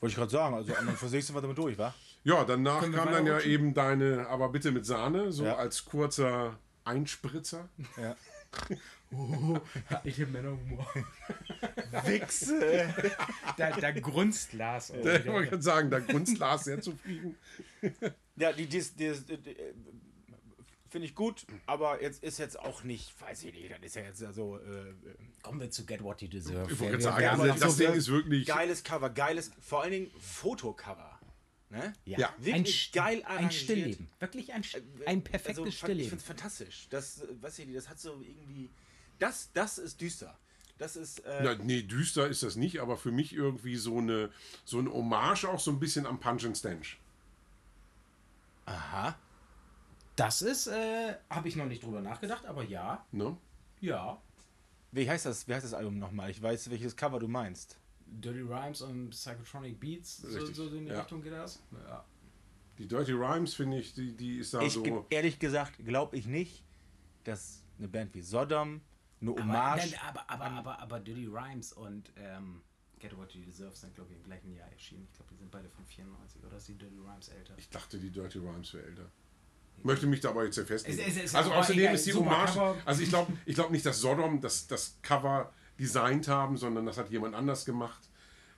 [0.01, 1.94] Wollte ich gerade sagen, also an und für sich sind wir damit durch, wa?
[2.24, 5.56] Ja, danach Können kam dann ja eben deine, aber bitte mit Sahne, so Ja.
[5.56, 7.68] als kurzer Einspritzer.
[7.97, 8.16] Ja.
[10.05, 10.87] Ich habe Männerhumor.
[12.07, 12.93] Wichse!
[13.57, 14.91] Da, da grunzt Lars.
[14.91, 15.33] auch Ich wieder.
[15.33, 17.37] wollte gerade sagen, da grunzt Lars sehr zufrieden.
[18.37, 19.57] Ja, die, die, die, die, die
[20.89, 24.03] finde ich gut, aber jetzt ist jetzt auch nicht, weiß ich nicht, das ist ja
[24.03, 24.95] jetzt ja so äh,
[25.43, 26.70] Kommen wir zu Get What You Deserve.
[26.73, 28.47] Ich wollte wir sagen, also das so- Ding ist wirklich.
[28.47, 31.11] geiles Cover, geiles, vor allen Dingen Fotocover.
[31.73, 31.93] Ne?
[32.05, 32.28] Ja, Ja.
[32.36, 33.55] ein, Wirklich St- geil ein arrangiert.
[33.55, 34.09] Stillleben.
[34.20, 36.11] Wirklich ein, St- ein perfektes also, Ich Stillleben.
[36.11, 36.86] finde es fantastisch.
[36.90, 38.69] Das, äh, weiß ich nicht, das hat so irgendwie,
[39.19, 40.39] das, das ist düster.
[40.77, 44.31] Das ist, äh, Ja, nee, düster ist das nicht, aber für mich irgendwie so eine
[44.66, 46.99] so ein Hommage auch so ein bisschen am Punch and Stench.
[48.66, 49.16] aha.
[50.16, 53.35] Das ist, äh, habe ich noch nicht drüber nachgedacht, aber ja, Ne?
[53.81, 54.20] ja.
[54.90, 56.31] Wie heißt das, wie heißt das Album nochmal?
[56.31, 57.78] Ich weiß, welches Cover du meinst.
[58.20, 61.01] Dirty Rhymes und Psychotronic Beats, so, Richtig, so in die ja.
[61.01, 61.62] Richtung geht das.
[61.86, 62.05] Ja.
[62.78, 65.06] Die Dirty Rhymes finde ich, die, die ist da Ich, so.
[65.10, 66.64] ehrlich gesagt, glaube ich nicht,
[67.24, 68.80] dass eine Band wie Sodom
[69.20, 69.90] eine Aber, Hommage.
[69.90, 72.62] nein, aber, aber, aber, aber Dirty Rhymes und ähm,
[72.98, 75.06] Get What You Deserve sind, glaube ich, im gleichen Jahr erschienen.
[75.10, 77.55] Ich glaube, die sind beide von 94 oder ist die Dirty Rhymes älter?
[77.56, 79.10] Ich dachte, die Dirty Rhymes wäre älter.
[79.84, 81.01] Möchte mich da aber jetzt sehr festlegen.
[81.01, 82.59] Es- es ist also aber außerdem egal, ist die Hommage.
[82.84, 85.52] Also ich glaube ich glaub nicht, dass Sodom das, das Cover
[85.83, 88.01] designt haben, sondern das hat jemand anders gemacht.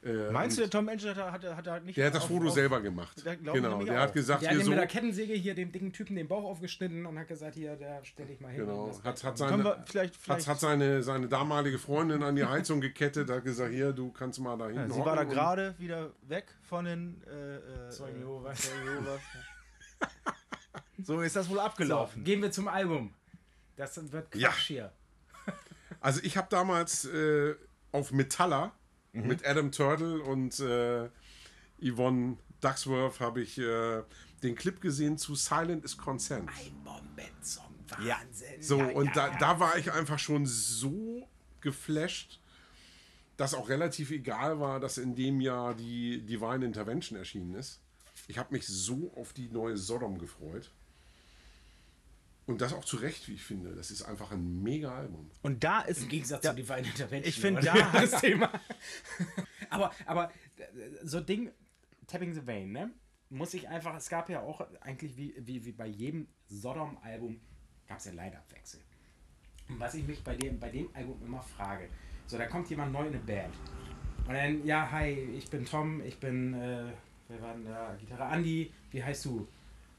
[0.05, 1.97] Äh, Meinst du, der Tom Angel hat, hat, hat, hat nicht.
[1.97, 3.25] der hat das auf- Foto auf- selber gemacht.
[3.25, 4.71] Der ich genau, der hat gesagt, Der hat hier ihm so.
[4.73, 8.05] mit der Kettensäge hier dem dicken Typen den Bauch aufgeschnitten und hat gesagt, hier, der
[8.05, 8.67] stell dich mal hin.
[8.67, 10.15] Genau, hat, hat, seine, vielleicht.
[10.15, 14.13] hat, vielleicht hat seine, seine damalige Freundin an die Heizung gekettet, hat gesagt, hier, du
[14.13, 17.23] kannst mal da ja, hinten sie war da gerade wieder weg von den.
[17.27, 18.71] Äh, äh, Zeugen äh, Jehovas.
[21.03, 22.25] So ist das wohl So, abgelaufen.
[22.25, 23.15] gehen wir zum Album.
[23.77, 24.53] Das wird Quatsch Ja.
[24.55, 24.93] hier.
[26.05, 27.55] Also ich habe damals äh,
[27.93, 28.73] auf Metalla
[29.15, 29.29] Mhm.
[29.29, 31.09] mit Adam Turtle und äh,
[31.81, 34.03] Yvonne Ducksworth habe ich äh,
[34.43, 36.49] den Clip gesehen zu Silent is Consent.
[36.51, 37.73] Ein Bombensong.
[38.05, 38.19] Ja.
[38.21, 38.61] Wahnsinn.
[38.61, 39.39] So, Ja, und ja, da, ja.
[39.39, 41.29] da war ich einfach schon so
[41.61, 42.41] geflasht,
[43.37, 47.81] dass auch relativ egal war, dass in dem Jahr die Divine Intervention erschienen ist.
[48.27, 50.73] Ich habe mich so auf die neue Sodom gefreut.
[52.47, 53.75] Und das auch zu Recht, wie ich finde.
[53.75, 55.31] Das ist einfach ein mega Album.
[55.43, 56.03] Und da ist.
[56.03, 57.29] Im Gegensatz da, zu Divine Intervention.
[57.29, 57.73] Ich find, oder?
[57.73, 58.51] da- das Thema.
[59.71, 60.63] aber, aber äh,
[61.03, 61.51] so Ding,
[62.07, 62.91] Tapping the Vein, ne?
[63.31, 67.41] Muss ich einfach, es gab ja auch eigentlich wie, wie, wie bei jedem Sodom-Album,
[67.89, 68.81] gab es ja Line-Up-Wechsel.
[69.71, 71.89] Und was ich mich bei dem, bei dem Album immer frage,
[72.27, 73.55] so, da kommt jemand neu in eine Band.
[74.27, 76.93] Und dann, ja, hi, ich bin Tom, ich bin, äh,
[77.29, 77.95] wer war denn da?
[77.99, 79.49] Gitarre Andi, wie heißt du?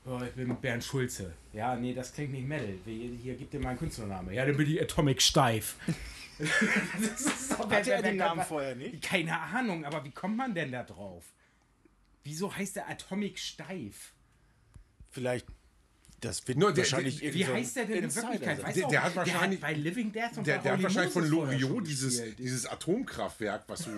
[0.08, 1.34] Oh, ich bin Bernd Schulze.
[1.52, 2.78] Ja, nee, das klingt nicht Metal.
[2.86, 4.34] Hier, gib dir mal einen Künstlername.
[4.34, 5.76] Ja, dann bin ich Atomic Steif.
[6.38, 9.02] das ist doch, Hatte er den Namen vorher nicht?
[9.02, 11.24] Keine Ahnung, aber wie kommt man denn da drauf?
[12.24, 14.14] Wieso heißt der Atomic Steif?
[15.10, 15.48] Vielleicht.
[16.22, 18.64] Das wird Nur der- wahrscheinlich der- Wie so heißt der denn in Wirklichkeit?
[18.64, 21.14] Weißt Der- der auch, hat wahrscheinlich- bei Living Death und Der, bei der hat wahrscheinlich
[21.14, 23.92] von Loriot dieses, dieses Atomkraftwerk, was so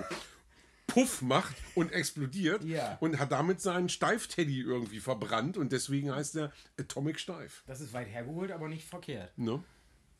[0.87, 2.97] Puff macht und explodiert Ja.
[3.01, 7.63] und hat damit seinen Steifteddy irgendwie verbrannt und deswegen heißt er Atomic Steif.
[7.67, 9.37] Das ist weit hergeholt, aber nicht verkehrt.
[9.37, 9.61] Ne?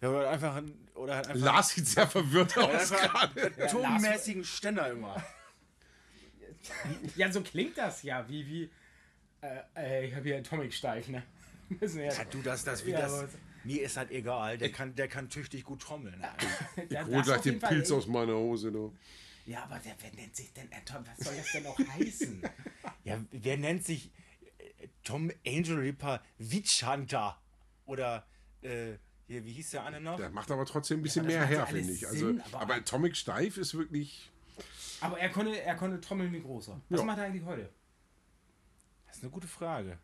[0.02, 0.56] Ja, oder einfach.
[0.58, 1.44] ein- Oder halt einfach.
[1.46, 3.52] Lars sieht sehr verwirrt aus gerade.
[3.64, 5.24] atommäßigen Ständer immer.
[7.16, 8.70] Ja, so klingt das ja, wie, wie,
[9.42, 11.24] äh, äh, ich habe hier Atomic Steif, ne?
[11.70, 13.26] Müssen wir Ja, du, das, das, wie Ja, das.
[13.64, 14.58] Mir ist halt egal.
[14.58, 16.24] Der kann, der kann tüchtig gut trommeln.
[16.90, 18.72] Ja, Hol gleich den Pilz aus meiner Hose.
[18.72, 18.94] Du.
[19.48, 21.04] Ja, aber der, wer nennt sich denn Atom?
[21.08, 22.42] Was soll das denn auch heißen?
[23.06, 24.12] Ja, wer nennt sich
[24.58, 27.42] äh, Tom Angel Ripper Witch Hunter?
[27.86, 28.28] Oder,
[28.62, 28.98] äh,
[29.28, 30.18] hier, wie hieß der eine noch?
[30.18, 32.06] Der macht aber trotzdem ein bisschen das mehr ja her, finde ich.
[32.06, 34.30] Also, Sinn, aber, aber- Atomic Steif ist wirklich.
[35.00, 36.82] Aber er konnte, er konnte trommeln wie großer.
[36.90, 37.06] Was Ja.
[37.06, 37.70] macht er eigentlich heute?
[39.06, 39.98] Das ist eine gute Frage.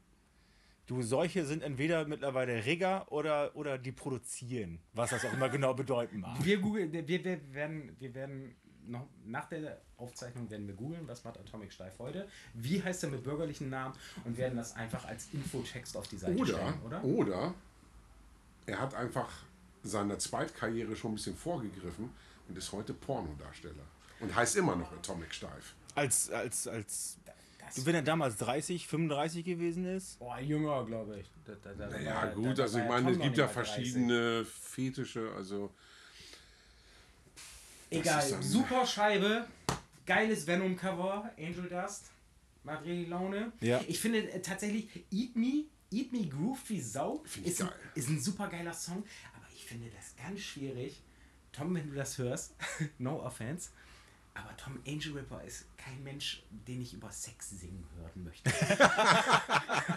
[0.85, 5.73] Du, solche sind entweder mittlerweile Rigger oder, oder die produzieren, was das auch immer genau
[5.73, 6.43] bedeuten mag.
[6.43, 8.55] Wir, googeln, wir, wir werden, wir werden
[8.87, 13.09] noch nach der Aufzeichnung werden wir googeln, was macht Atomic Steif heute, wie heißt er
[13.09, 13.95] mit bürgerlichen Namen
[14.25, 17.03] und werden das einfach als Infotext auf die Seite Oder, stellen, oder?
[17.03, 17.53] oder
[18.65, 19.29] er hat einfach
[19.83, 22.09] seiner Zweitkarriere schon ein bisschen vorgegriffen
[22.47, 23.83] und ist heute Pornodarsteller.
[24.19, 25.75] Und heißt immer noch Atomic Steif.
[25.95, 27.17] Als, als, als,
[27.59, 31.29] Das, du, wenn er damals 30, 35 gewesen ist, boah, jünger, glaube ich.
[31.45, 33.53] Da, da, da, Naja, gut, da also ich meine, es gibt ja mal 30.
[33.53, 35.71] verschiedene Fetische, also
[37.99, 39.47] Egal, super Scheibe,
[40.05, 42.11] geiles Venom-Cover, Angel Dust,
[42.63, 43.51] macht richtig Laune.
[43.61, 43.81] Ja.
[43.87, 48.19] Ich finde äh, tatsächlich Eat Me, Eat Me Groove wie Sau ist, ein, ist ein
[48.19, 49.03] super geiler Song,
[49.35, 51.01] aber ich finde das ganz schwierig.
[51.51, 52.55] Tom, wenn du das hörst,
[52.97, 53.69] no offense,
[54.33, 58.51] aber Tom Angel Ripper ist kein Mensch, den ich über Sex singen hören möchte.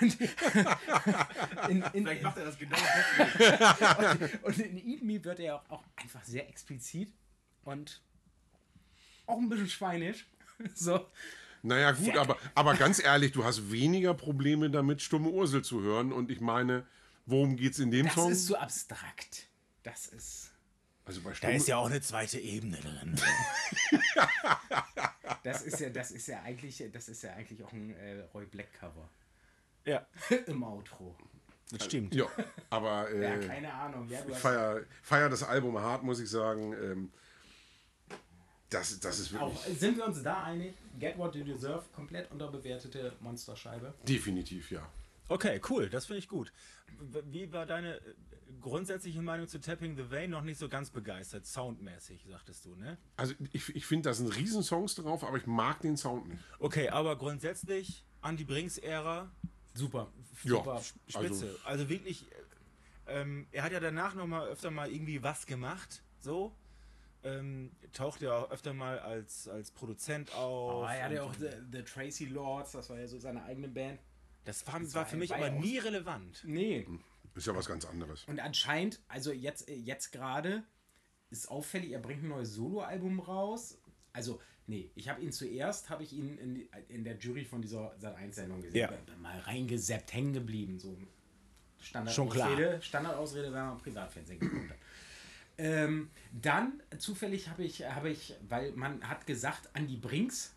[0.00, 0.20] Und
[1.68, 2.76] in, in, er das genau
[4.42, 7.12] und in Eat Me wird er auch, auch einfach sehr explizit
[7.66, 8.00] und
[9.26, 10.26] auch ein bisschen schweinisch.
[10.74, 11.06] So.
[11.62, 16.12] Naja, gut, aber, aber ganz ehrlich, du hast weniger Probleme damit, stumme Ursel zu hören.
[16.12, 16.86] Und ich meine,
[17.26, 18.32] worum geht's in dem Das Song?
[18.32, 19.48] ist so abstrakt.
[19.82, 20.52] Das ist.
[21.04, 23.20] also bei Da stumme, ist ja auch eine zweite Ebene drin.
[25.42, 28.46] Das ist ja, das ist ja eigentlich, das ist ja eigentlich auch ein äh, Roy
[28.46, 29.08] Black Cover.
[29.84, 30.06] ja,
[30.46, 31.16] Im Outro.
[31.70, 32.14] das stimmt.
[32.14, 32.26] Ja,
[32.70, 34.08] aber Ja, äh, keine Ahnung.
[34.08, 36.72] Ja, du hast feier, feier das Album hart, muss ich sagen.
[36.72, 37.12] Ähm,
[38.70, 40.74] das, das ist wirklich auch, sind wir uns da einig?
[40.98, 43.94] Get What You Deserve, komplett unterbewertete Monsterscheibe.
[44.06, 44.88] definitiv, ja.
[45.28, 46.52] Okay, cool, das finde ich gut.
[47.30, 48.00] Wie war deine
[48.60, 50.30] grundsätzliche Meinung zu Tapping the Vein?
[50.30, 52.96] Noch nicht so ganz begeistert, soundmäßig, sagtest du, ne?
[53.16, 56.42] Also ich, ich finde, da sind Riesensongs drauf, aber ich mag den Sound nicht.
[56.60, 59.30] Okay, aber grundsätzlich, Andy Brinks Ära,
[59.76, 60.10] Super.
[60.42, 60.82] Ja, Super.
[61.06, 61.58] spitze.
[61.64, 62.26] Also, wirklich,
[63.06, 66.54] äh, ähm, er hat ja danach noch mal öfter mal irgendwie was gemacht, so.
[67.26, 70.82] Ähm, taucht ja auch öfter mal als, als Produzent auf.
[70.82, 73.68] Oh, er hatte ja auch The, The Tracy Lords, das war ja so seine eigene
[73.68, 74.00] Band.
[74.44, 76.42] das war, das war für mich aber nie relevant.
[76.44, 76.86] Nee.
[77.34, 78.24] Ist ja was ganz anderes.
[78.24, 80.62] Und anscheinend, also jetzt, jetzt gerade,
[81.30, 83.78] ist auffällig, er bringt ein neues Soloalbum raus.
[84.12, 87.94] Also Nee, ich habe ihn zuerst, habe ich ihn in, in der Jury von dieser
[87.98, 88.80] Sat1-Sendung gesehen.
[88.80, 88.88] Ja.
[88.88, 90.80] Bin Mal reingeseppt, hängen geblieben.
[90.80, 90.98] So
[91.78, 92.82] Standardausrede, Schon klar.
[92.82, 94.78] Standardausrede, wenn man Privatfernsehen geguckt hat.
[95.58, 100.52] Ähm, dann zufällig habe ich, habe ich, weil man hat gesagt, Andy Brinks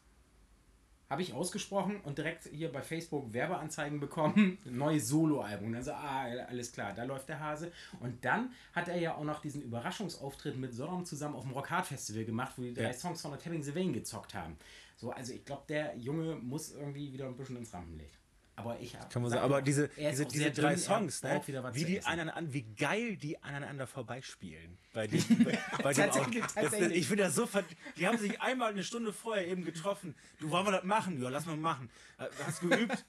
[1.09, 4.59] habe ich ausgesprochen und direkt hier bei Facebook Werbeanzeigen bekommen.
[4.65, 5.73] Neues Soloalbum.
[5.73, 7.71] Also, ah, alles klar, da läuft der Hase.
[7.99, 11.71] Und dann hat er ja auch noch diesen Überraschungsauftritt mit Sodom zusammen auf dem Rock
[11.71, 12.93] Hard Festival gemacht, wo die drei Ja.
[12.93, 14.55] Songs von der Tapping the Vein gezockt haben.
[14.97, 18.18] So, also ich glaube, der Junge muss irgendwie wieder ein bisschen ins Rampenlicht.
[18.59, 21.41] Aber ich Kann man sag sagen, aber diese, diese, diese drei er Songs, ne?
[21.71, 24.77] wie, die aneinander, wie geil die aneinander vorbeispielen.
[24.93, 25.23] Bei dem,
[25.81, 26.97] bei dem Tatsächlich, das, tatsächlich.
[26.97, 27.63] ich finde das so ver
[27.95, 30.13] Die haben sich einmal eine Stunde vorher eben getroffen.
[30.39, 31.21] Du, wollen wir das machen?
[31.23, 31.89] Ja, lass mal machen.
[32.17, 33.05] Äh, Hast du geübt?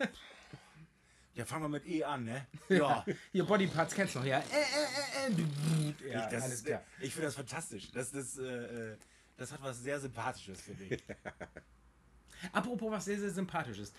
[1.34, 2.46] Ja, fangen wir mit E an, ne?
[2.68, 3.04] Ja.
[3.32, 4.38] Hier, Bodyparts kennst du noch, ja.
[4.38, 6.12] Äh, äh, äh, äh.
[6.12, 6.84] ja, das alles ist, klar.
[7.00, 7.90] ich finde das fantastisch.
[7.90, 8.44] Das, das, äh,
[8.92, 8.96] äh,
[9.36, 11.02] das hat was sehr Sympathisches, finde ich.
[12.52, 13.94] Apropos was sehr, sehr sympathisch ist.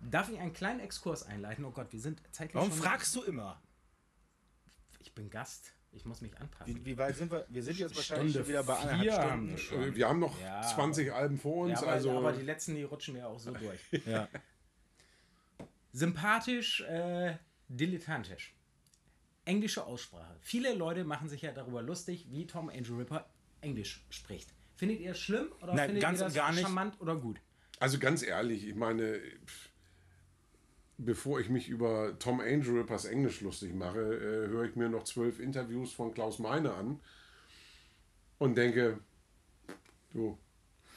[0.00, 1.64] Darf ich einen kleinen Exkurs einleiten?
[1.64, 2.78] Oh Gott, wir sind zeitlich Warum schon...
[2.78, 3.60] fragst du immer?
[5.00, 5.72] Ich bin Gast.
[5.92, 6.74] Ich muss mich anpassen.
[6.76, 7.46] Wie, wie weit sind wir?
[7.48, 9.58] Wir sind jetzt wahrscheinlich Stunde schon wieder bei anderthalb Stunden.
[9.58, 9.82] schon.
[9.82, 10.60] Äh, Wir haben noch Ja.
[10.60, 13.50] 20 Alben vor uns, ja, aber, also aber die letzten, die rutschen ja auch so
[13.52, 13.80] durch.
[14.06, 14.28] Ja.
[15.92, 17.36] Sympathisch, äh,
[17.68, 18.54] dilettantisch.
[19.46, 20.36] Englische Aussprache.
[20.40, 23.26] Viele Leute machen sich ja darüber lustig, wie Tom Angel Ripper
[23.62, 24.52] Englisch spricht.
[24.74, 26.60] Findet ihr es schlimm oder Nein, findet ganz ihr das gar nicht.
[26.62, 27.40] charmant oder gut?
[27.78, 29.70] Also ganz ehrlich, ich meine, pff,
[30.98, 35.04] bevor ich mich über Tom Angel Rippers Englisch lustig mache, äh, höre ich mir noch
[35.04, 37.00] zwölf Interviews von Klaus Meine an
[38.38, 38.98] und denke,
[40.12, 40.38] du,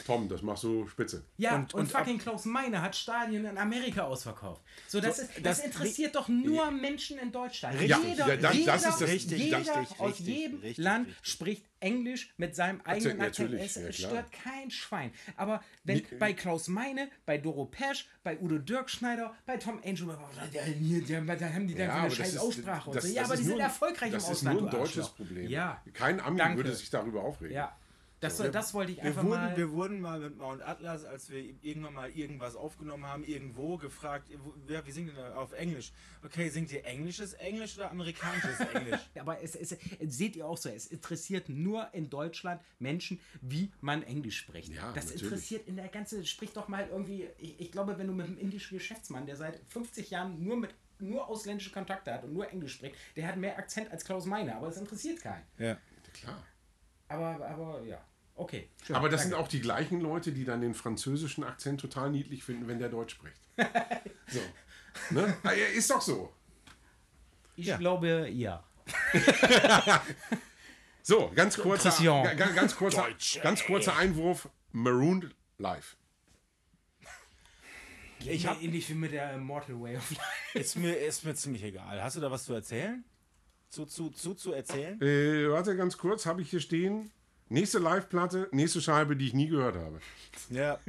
[0.05, 1.23] Tom, das machst du spitze.
[1.37, 4.61] Ja, Und- und, und fucking Klaus Meine hat Stadien in Amerika ausverkauft.
[4.87, 7.79] So, das, So, ist, das, das- interessiert doch nur Menschen in Deutschland.
[7.79, 7.97] Richtig.
[8.03, 11.07] Jeder, Ja, das- jeder, das ist das- Richtig, jeder richtig, aus richtig, jedem richtig, Land
[11.07, 11.27] richtig.
[11.31, 13.51] spricht Englisch mit seinem eigenen Akzent.
[13.51, 15.11] natürlich, Es ja, stört kein Schwein.
[15.37, 21.45] Aber wenn bei Klaus Meine, bei Doro Pesch, bei Udo Dirkschneider, bei Tom Angel, da
[21.53, 23.13] haben die dann so aber eine das scheiß ist- Aussprache und das- so.
[23.13, 24.59] Ja, aber die sind nur ein- erfolgreich Das im ist Ausland.
[24.61, 25.09] nur ein deutsches.
[25.09, 25.49] Problem.
[25.49, 26.57] Ja, Kein Ami Danke.
[26.57, 27.55] würde sich darüber aufregen.
[27.55, 27.75] ja.
[28.21, 29.55] Das, das wollte ich Wir einfach wurden, mal...
[29.57, 34.29] wir wurden mal mit Mount Atlas, als wir irgendwann mal irgendwas aufgenommen haben, irgendwo gefragt,
[34.43, 35.93] wo- wer, wie singt ihr da auf Englisch?
[36.23, 38.99] Okay, singt ihr englisches Englisch oder amerikanisches Englisch?
[39.17, 44.03] Aber es, es, seht ihr auch so, es interessiert nur in Deutschland Menschen, wie man
[44.03, 44.73] Englisch spricht.
[44.73, 45.23] Ja, das natürlich.
[45.23, 48.37] interessiert in der ganzen, sprich doch mal irgendwie, ich, ich glaube, wenn du mit einem
[48.37, 52.73] indischen Geschäftsmann, der seit 50 Jahren nur mit nur ausländische Kontakte hat und nur Englisch
[52.73, 55.45] spricht, der hat mehr Akzent als Klaus Meine, aber das interessiert keinen.
[55.57, 55.77] ja.
[56.11, 56.43] Klar.
[57.07, 58.03] Aber, aber ja,
[58.39, 58.69] okay.
[58.83, 59.35] schön, Aber das danke.
[59.35, 62.89] sind auch die gleichen Leute, die dann den französischen Akzent total niedlich finden, wenn der
[62.89, 63.39] Deutsch spricht.
[64.27, 64.39] So.
[65.11, 65.35] Ne?
[65.43, 66.33] Ah, Ist doch so.
[67.55, 67.77] Ich Ja.
[67.77, 68.63] glaube, ja.
[71.01, 72.23] So, ganz kurzer, Christian.
[72.23, 74.49] ga- ga- ganz kurzer, Deutsche, ganz kurzer Einwurf.
[74.71, 75.95] Marooned Live.
[78.19, 80.59] Ich habe ähnlich wie mit der Mortal Way of Life.
[80.59, 82.01] Ist mir, ist mir ziemlich egal.
[82.03, 83.03] Hast du da was zu erzählen?
[83.69, 85.01] Zu, zu, zu, zu erzählen?
[85.01, 87.11] Äh, warte ganz kurz, habe ich hier stehen.
[87.49, 89.99] Nächste Live-Platte, nächste Scheibe, die ich nie gehört habe.
[90.49, 90.79] Ja.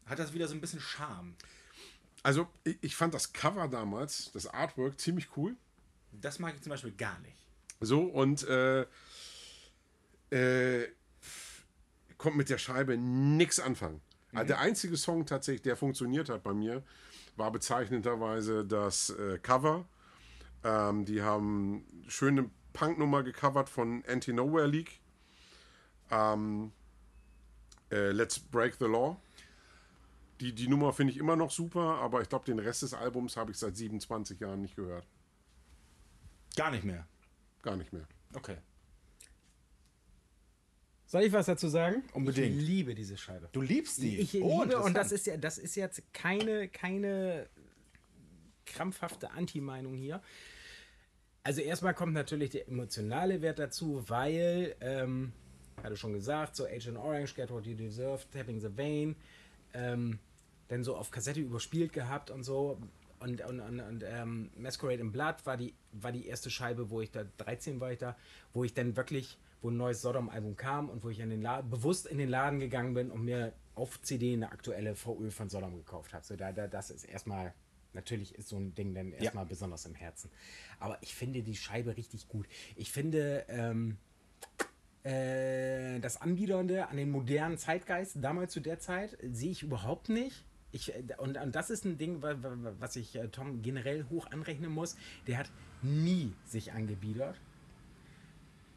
[0.05, 1.35] hat das wieder so ein bisschen Charme.
[2.23, 2.47] Also,
[2.81, 5.55] ich, fand das Cover damals, das Artwork, ziemlich cool.
[6.11, 7.37] Das mag ich zum Beispiel gar nicht.
[7.79, 8.85] So, und äh,
[10.31, 10.87] äh,
[12.17, 14.01] kommt mit der Scheibe nix anfangen.
[14.33, 16.83] Also der einzige Song tatsächlich, der funktioniert hat bei mir,
[17.35, 19.87] war bezeichnenderweise das äh, Cover.
[20.63, 24.99] Ähm, die haben schöne Punknummer gecovert von Anti-Nowhere League.
[26.11, 26.71] Ähm,
[27.91, 29.19] äh, Let's Break the Law.
[30.39, 33.35] Die, die Nummer finde ich immer noch super, aber ich glaube, den Rest des Albums
[33.35, 35.05] habe ich seit 27 Jahren nicht gehört.
[36.55, 37.05] Gar nicht mehr.
[37.61, 38.07] Gar nicht mehr.
[38.33, 38.57] Okay.
[41.05, 42.03] Soll ich was dazu sagen?
[42.13, 42.55] Unbedingt.
[42.55, 43.49] Ich liebe diese Scheibe.
[43.51, 44.19] Du liebst die.
[44.19, 47.49] Ich Oh, liebe, und das ist ja, das ist jetzt keine, keine
[48.65, 50.21] krampfhafte Anti-Meinung hier.
[51.43, 55.33] Also erstmal kommt natürlich der emotionale Wert dazu, weil, ähm,
[55.81, 59.15] hatte schon gesagt, so Agent Orange, Get What You Deserve, Tapping the Vein,
[59.73, 60.19] ähm,
[60.69, 62.79] dann so auf Kassette überspielt gehabt und so.
[63.19, 67.01] Und, und, und, und ähm, Masquerade in Blood war die, war die erste Scheibe, wo
[67.01, 68.15] ich da, 13 war ich da,
[68.53, 71.69] wo ich dann wirklich, wo ein neues Sodom-Album kam und wo ich in den Laden,
[71.69, 75.75] bewusst in den Laden gegangen bin und mir auf CD eine aktuelle VÖ von Sodom
[75.75, 76.23] gekauft habe.
[76.23, 77.53] So, da, da, das ist erstmal,
[77.93, 80.29] natürlich ist so ein Ding dann erstmal besonders im Herzen.
[80.79, 82.47] Aber ich finde die Scheibe richtig gut.
[82.77, 83.97] Ich finde, ähm,
[85.03, 90.45] äh, das Anbiedernde an den modernen Zeitgeist damals zu der Zeit sehe ich überhaupt nicht.
[90.71, 94.05] Ich, äh, und, und das ist ein Ding, wa- wa- was ich äh, Tom generell
[94.09, 94.95] hoch anrechnen muss.
[95.27, 95.49] Der hat
[95.81, 97.39] nie sich angebiedert.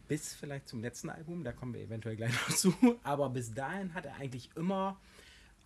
[0.08, 2.74] Bis vielleicht zum letzten Album, da kommen wir eventuell gleich noch zu.
[3.02, 4.98] Aber bis dahin hat er eigentlich immer,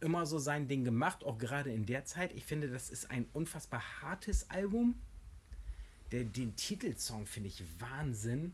[0.00, 2.32] immer so sein Ding gemacht, auch gerade in der Zeit.
[2.34, 4.94] Ich finde, das ist ein unfassbar hartes Album.
[6.12, 8.52] Der, den Titelsong finde ich Wahnsinn.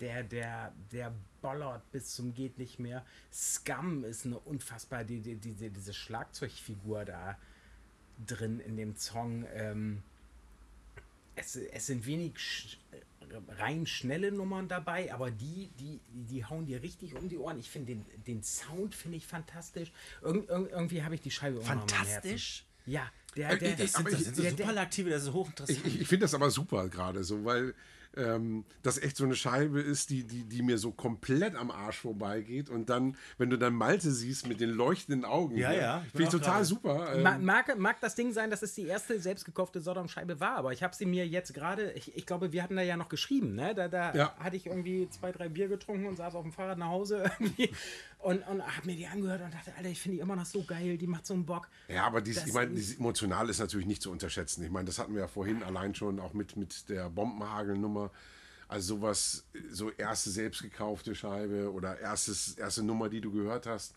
[0.00, 3.04] Der, der, der bollert bis zum geht nicht mehr.
[3.32, 7.38] Scum ist eine unfassbar, die, die, diese, diese Schlagzeugfigur da
[8.26, 9.46] drin in dem Song.
[9.54, 10.02] Ähm,
[11.36, 12.78] es, es sind wenig sch
[13.58, 17.58] rein schnelle Nummern dabei, aber die, die, die hauen dir richtig um die Ohren.
[17.58, 19.90] Ich finde den, den Sound finde ich fantastisch.
[20.22, 21.60] Irgend, irg- irgendwie habe ich die Scheibe.
[21.62, 22.64] Fantastisch?
[22.86, 25.86] Ja, der, Äh, der, Das sind, das sind so Superlative, das ist hochinteressant.
[25.86, 27.74] Ich, ich finde das aber super gerade so, weil
[28.16, 31.98] ähm, das echt so eine Scheibe ist, die, die, die mir so komplett am Arsch
[32.00, 32.70] vorbeigeht.
[32.70, 36.10] Und dann, wenn du dann Malte siehst mit den leuchtenden Augen, Ja, ne, ja, bin
[36.10, 37.12] finde ich total gerade- super.
[37.14, 40.72] Ähm, Mag, mag das Ding sein, dass es die erste selbst gekaufte Sodom-Scheibe war, aber
[40.72, 43.54] ich habe sie mir jetzt gerade, ich, ich glaube, wir hatten da ja noch geschrieben,
[43.54, 43.74] ne?
[43.74, 44.34] Da, da Ja.
[44.38, 47.70] hatte ich irgendwie zwei, drei Bier getrunken und saß auf dem Fahrrad nach Hause irgendwie
[48.24, 50.64] und, und habe mir die angehört und dachte, Alter, ich finde die immer noch so
[50.64, 51.68] geil, die macht so einen Bock.
[51.88, 54.64] Ja, aber dieses, ich meine, ist- dieses Emotionale ist natürlich nicht zu unterschätzen.
[54.64, 58.10] Ich meine, das hatten wir ja vorhin allein schon auch mit, mit der Bombenhagelnummer.
[58.66, 63.94] Also sowas, so erste selbst gekaufte Scheibe oder erstes, erste Nummer, die du gehört hast,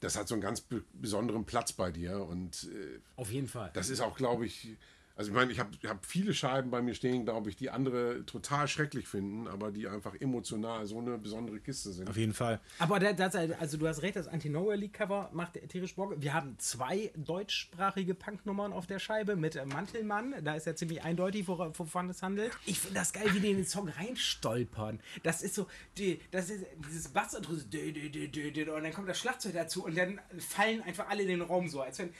[0.00, 2.20] das hat so einen ganz be besonderen Platz bei dir.
[2.22, 3.70] Und äh, Auf jeden Fall.
[3.74, 4.76] das ist auch, glaube ich,
[5.16, 8.24] also ich meine, ich habe hab viele Scheiben bei mir stehen, glaube ich, die andere
[8.26, 12.08] total schrecklich finden, aber die einfach emotional so eine besondere Kiste sind.
[12.08, 12.60] Auf jeden Fall.
[12.78, 16.14] Aber da- das, also du hast recht, das Anti-Nowhere League Cover macht tierisch Bock.
[16.18, 20.34] Wir haben zwei deutschsprachige Punknummern auf der Scheibe mit Mantelmann.
[20.44, 22.52] Da ist ja ziemlich eindeutig, wovon es handelt.
[22.66, 25.00] Ich finde das geil, wie die in den Song reinstolpern.
[25.22, 25.66] Das ist so,
[25.96, 31.08] die, das ist dieses dü- und dann kommt das Schlagzeug dazu und dann fallen einfach
[31.08, 32.10] alle in den Raum so, als wenn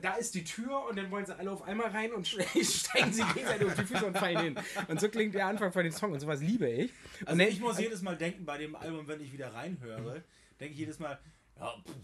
[0.00, 3.22] da, ist die Tür und dann wollen sie alle auf einmal rein und steigen sie
[3.34, 4.58] gegenseitig auf die Füße und fallen hin.
[4.88, 6.92] Und so klingt der Anfang von dem Song und sowas liebe ich.
[7.20, 10.24] Und Also dann- ich muss jedes Mal denken, bei dem Album, wenn ich wieder reinhöre,
[10.60, 11.18] denke ich jedes Mal,
[11.58, 11.94] ja, pff,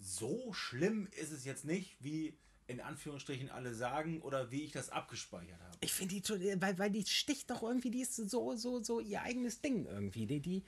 [0.00, 4.90] so schlimm ist es jetzt nicht, wie in Anführungsstrichen alle sagen oder wie ich das
[4.90, 5.78] abgespeichert habe.
[5.80, 9.22] Ich finde die, weil, weil die sticht doch irgendwie, die ist so, so, so ihr
[9.22, 10.26] eigenes Ding irgendwie.
[10.26, 10.64] Die, die,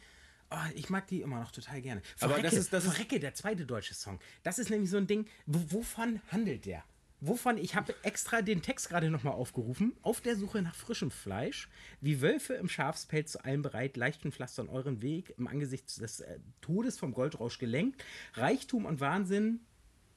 [0.51, 2.03] oh, ich mag die immer noch total gerne.
[2.21, 4.19] Aber Verrecke, das ist- das ist- Verrecke, der zweite deutsche Song.
[4.43, 6.85] Das ist nämlich so ein Ding, wovon handelt der?
[7.23, 9.93] Wovon, ich habe extra den Text gerade nochmal aufgerufen.
[10.01, 11.69] Auf der Suche nach frischem Fleisch,
[12.01, 16.39] wie Wölfe im Schafspelz zu allem bereit, leichten Pflastern euren Weg, im Angesicht des äh,
[16.63, 18.03] Todes vom Goldrausch gelenkt,
[18.35, 19.61] Reichtum und Wahnsinn.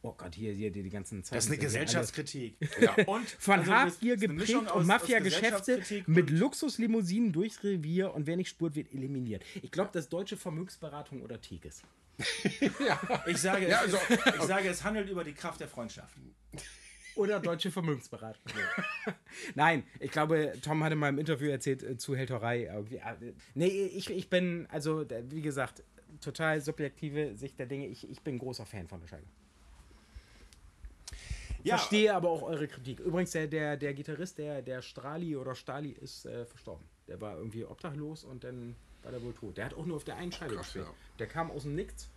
[0.05, 1.37] Oh Gott, hier, hier die, die ganzen Zeichen.
[1.37, 2.57] Das ist eine Gesellschaftskritik.
[2.81, 2.93] Ja.
[3.05, 8.75] Und von also, Habgier geprägt und Mafia-Geschäfte mit Luxuslimousinen durchs Revier und wer nicht spurt,
[8.75, 9.43] wird eliminiert.
[9.61, 11.81] Ich glaube, das ist deutsche Vermögensberatung oder Tikes.
[13.27, 13.97] Ich sage, Ja, es, also-
[14.37, 16.15] ich sage, es handelt über die Kraft der Freundschaft.
[17.15, 18.41] Oder deutsche Vermögensberatung.
[19.55, 22.63] Nein, ich glaube, Tom hatte mal im Interview erzählt äh, Zuhälterei.
[22.65, 22.99] Irgendwie.
[22.99, 25.83] Ah, äh, Nee, ich, ich bin, also, wie gesagt,
[26.21, 27.87] total subjektive Sicht der Dinge.
[27.87, 29.27] Ich, ich bin großer Fan von der Scheibe.
[31.63, 32.99] Ja, Verstehe aber auch eure Kritik.
[32.99, 36.85] Übrigens, der, der, der Gitarrist, der, der Strali oder Stali, ist äh, verstorben.
[37.07, 39.57] Der war irgendwie obdachlos und dann war der wohl tot.
[39.57, 40.85] Der hat auch nur auf der einen Scheibe Krass, gespielt.
[40.85, 40.93] ja.
[41.19, 42.09] Der kam aus dem Nichts.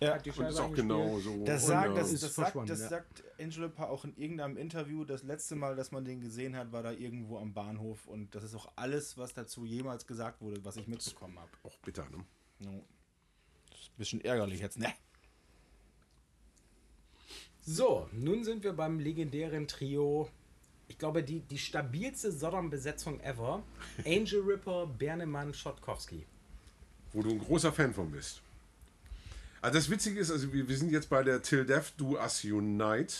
[0.00, 1.44] Ja, hat die Und Scheibe ist auch genau so.
[1.44, 2.88] Das, und, sagt, äh, das, ist das, sagt, das ja.
[2.88, 5.04] sagt Angela Parr auch in irgendeinem Interview.
[5.04, 8.06] Das letzte Mal, dass man den gesehen hat, war da irgendwo am Bahnhof.
[8.06, 11.50] Und das ist auch alles, was dazu jemals gesagt wurde, was ich mitbekommen habe.
[11.62, 12.24] auch bitter, ne?
[12.58, 12.84] No.
[13.70, 14.92] Das ist ein bisschen ärgerlich jetzt, ne?
[17.66, 20.28] So, nun sind wir beim legendären Trio.
[20.88, 23.62] Ich glaube, die, die stabilste Sodom-Besetzung ever.
[24.04, 26.26] Angel Ripper, Bernemann, Schotkowski.
[27.12, 28.42] Wo du ein großer Fan von bist.
[29.62, 32.44] Also das Witzige ist, also wir, wir sind jetzt bei der Till Death Do Us
[32.44, 33.14] Unite.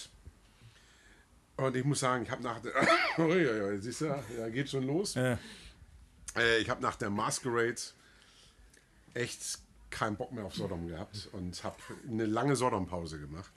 [1.57, 2.73] Und ich muss sagen, ich habe nach der.
[3.19, 5.15] oh, siehst du, da geht schon los.
[5.15, 5.39] Ja.
[6.37, 7.81] Äh, ich habe nach der Masquerade
[9.15, 9.59] echt
[9.89, 11.77] keinen Bock mehr auf Sodom gehabt und habe
[12.07, 13.53] eine lange Sodom-Pause gemacht.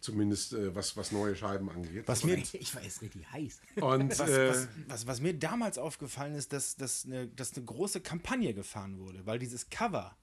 [0.00, 2.04] Zumindest äh, was, was neue Scheiben angeht.
[2.06, 3.60] Was mir, Ich war jetzt richtig heiß.
[3.80, 7.64] Und was, äh, was, was, was mir damals aufgefallen ist, dass, dass, eine, dass eine
[7.64, 10.16] große Kampagne gefahren wurde, weil dieses Cover,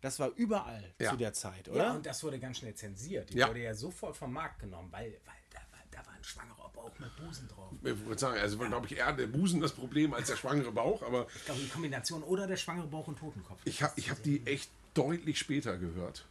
[0.00, 1.10] das war überall Ja.
[1.10, 1.78] zu der Zeit, oder?
[1.78, 3.32] Ja, und das wurde ganz schnell zensiert.
[3.32, 3.48] Die Ja.
[3.48, 6.98] wurde ja sofort vom Markt genommen, weil, weil da, war, da war ein schwangerer Bauch
[6.98, 7.70] mit Busen drauf.
[7.84, 10.72] ich würde sagen, also war, glaube ich, eher der Busen das Problem als der schwangere
[10.72, 13.60] Bauch, aber Ich glaube, die Kombination oder der schwangere Bauch und Totenkopf.
[13.66, 16.24] ich habe ich hab die echt deutlich später gehört.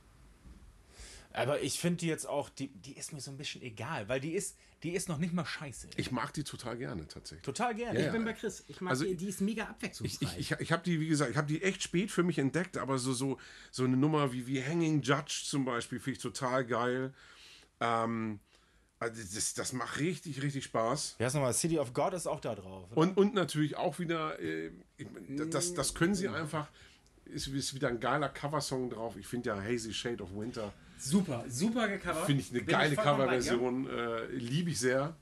[1.34, 4.20] Aber ich finde die jetzt auch, die, die ist mir so ein bisschen egal, weil
[4.20, 5.90] die ist, die ist noch nicht mal scheiße.
[5.96, 7.44] Ich mag die total gerne tatsächlich.
[7.44, 8.00] Total gerne.
[8.00, 8.64] Ja, Ich bin bei Chris.
[8.68, 10.38] Ich mag Also die, die ist mega Ich, abwechslungsreich.
[10.40, 12.78] ich, ich, ich habe die, wie gesagt, ich habe die echt spät für mich entdeckt,
[12.78, 13.38] aber so, so,
[13.70, 17.14] so eine Nummer wie, wie Hanging Judge zum Beispiel finde ich total geil.
[17.80, 18.40] Ähm,
[19.00, 21.16] also das, das macht richtig, richtig Spaß.
[21.18, 21.54] Wer ist nochmal?
[21.54, 22.88] City of God ist auch da drauf.
[22.92, 22.98] oder?
[22.98, 24.72] Und, und natürlich auch wieder, äh,
[25.50, 26.68] das, das können sie einfach,
[27.26, 29.16] ist, ist wieder ein geiler Coversong drauf.
[29.18, 30.72] Ich finde ja Hazy Shade of Winter,
[31.02, 32.26] super, super gecovert.
[32.26, 32.96] finde ich eine Bin geile.
[32.96, 35.16] Coverversion, äh, liebe ich sehr.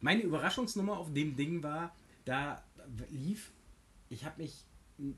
[0.00, 2.62] Meine Überraschungsnummer auf dem Ding war, da
[3.10, 3.52] lief,
[4.08, 4.64] ich habe mich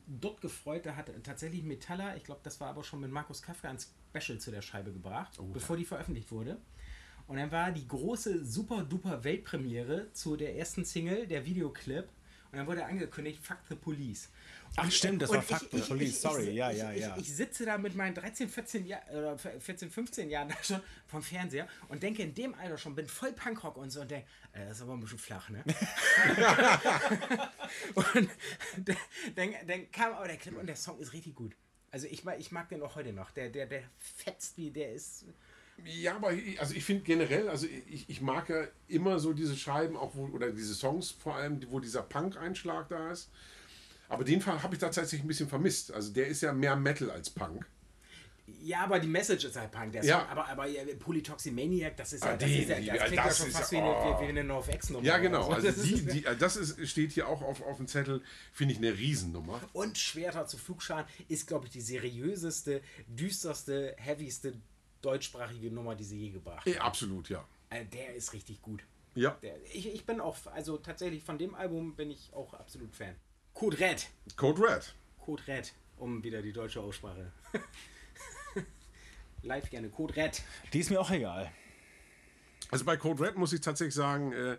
[0.07, 3.69] dort gefreut, da hat tatsächlich Metalla, ich glaube, das war aber schon mit Markus Kafka
[3.71, 6.59] ein Special zu der Scheibe gebracht, bevor die veröffentlicht wurde.
[7.27, 12.07] Und dann war die große super duper Weltpremiere zu der ersten Single, der Videoclip.
[12.55, 14.29] Und dann wurde angekündigt, Fuck the Police.
[14.77, 17.17] Ach, stimmt, das Und war Fuck the Police, sorry, ja, ich, ja, ich, ja.
[17.17, 20.81] Ich, ich sitze da mit meinen 13, 14 Jahren oder 14, 15 Jahren da schon
[21.09, 24.29] vom Fernseher und denke in dem Alter schon, bin voll Punkrock und so und denke,
[24.53, 25.65] äh, das ist aber ein bisschen flach, ne?
[27.97, 28.31] und
[29.35, 31.57] dann, dann, kam aber der Clip und der Song ist richtig gut.
[31.91, 33.33] Also ich, mag- ich mag den auch heute noch.
[33.33, 35.25] Der, der, der fetzt wie, der ist.
[35.85, 39.57] Ja, aber ich, also ich finde generell, also ich, ich mag ja immer so diese
[39.57, 43.29] Scheiben, auch wo, oder diese Songs vor allem, wo dieser Punk-Einschlag da ist.
[44.09, 45.93] Aber den Fall habe ich tatsächlich ein bisschen vermisst.
[45.93, 47.67] Also der ist ja mehr Metal als Punk.
[48.63, 49.93] Ja, aber die Message ist halt Punk.
[49.93, 50.27] Der Song, Ja.
[50.29, 53.19] aber, aber ja, Polytoximaniac, das ist ja, Ah, das, die- ist ja, die- das klingt
[53.19, 54.21] das ja schon ist fast ja- wie eine, oh.
[54.21, 55.05] wie, wie eine NoFX-Nummer.
[55.05, 55.47] Ja, genau.
[55.49, 55.67] oder so.
[55.69, 58.23] Also Das die, die, das ist, steht hier auch auf, auf dem Zettel,
[58.53, 59.61] finde ich eine Riesennummer.
[59.73, 64.53] Und Schwerter zu Flugscharen ist, glaube ich, die seriöseste, düsterste, heavyste
[65.05, 66.79] deutschsprachige Nummer, die sie je gebracht haben.
[66.79, 67.47] absolut, ja.
[67.71, 68.83] Also der ist richtig gut.
[69.15, 72.95] Ja, Der, ich, ich bin auch, also tatsächlich von dem Album bin ich auch absolut
[72.95, 73.15] Fan.
[73.53, 74.09] Code Red.
[74.37, 74.95] Code Red.
[75.25, 77.31] Code Red, um wieder die deutsche Aussprache.
[79.43, 79.89] Live gerne.
[79.91, 80.43] Code Red.
[80.73, 81.53] Die ist mir auch egal.
[82.71, 84.59] Also bei Code Red muss ich tatsächlich sagen, äh,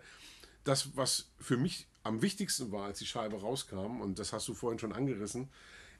[0.64, 4.54] das, was für mich am wichtigsten war, als die Scheibe rauskam, und das hast du
[4.54, 5.48] vorhin schon angerissen,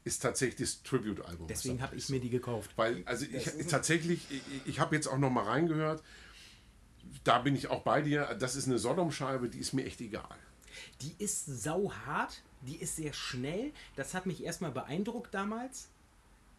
[0.06, 1.48] ist tatsächlich das Tribute-Album.
[1.48, 2.70] Deswegen habe ich mir die gekauft.
[2.76, 6.02] Weil, also ich ist- tatsächlich, ich, ich habe jetzt auch noch mal reingehört,
[7.24, 10.36] da bin ich auch bei dir, das ist eine Sodom-Scheibe, die ist mir echt egal.
[11.02, 13.72] Die ist sauhart, die ist sehr schnell.
[13.96, 15.88] Das hat mich erstmal beeindruckt damals.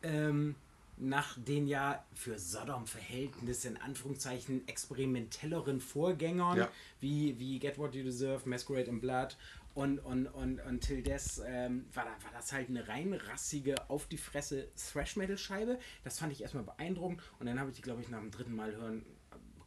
[0.03, 0.55] Ähm,
[0.99, 6.69] nach den ja für Sodom-Verhältnisse in Anführungszeichen experimentelleren Vorgängern, Ja.
[7.01, 9.37] wie, wie Get What You Deserve, Masquerade in Blood
[9.77, 14.07] und, und, und Until Death, ähm, war, da, war das halt eine rein rassige, auf
[14.07, 15.77] die Fresse Thrash-Metal-Scheibe.
[16.03, 18.55] Das fand ich erstmal beeindruckend und dann habe ich die, glaube ich, nach dem dritten
[18.55, 19.05] Mal hören,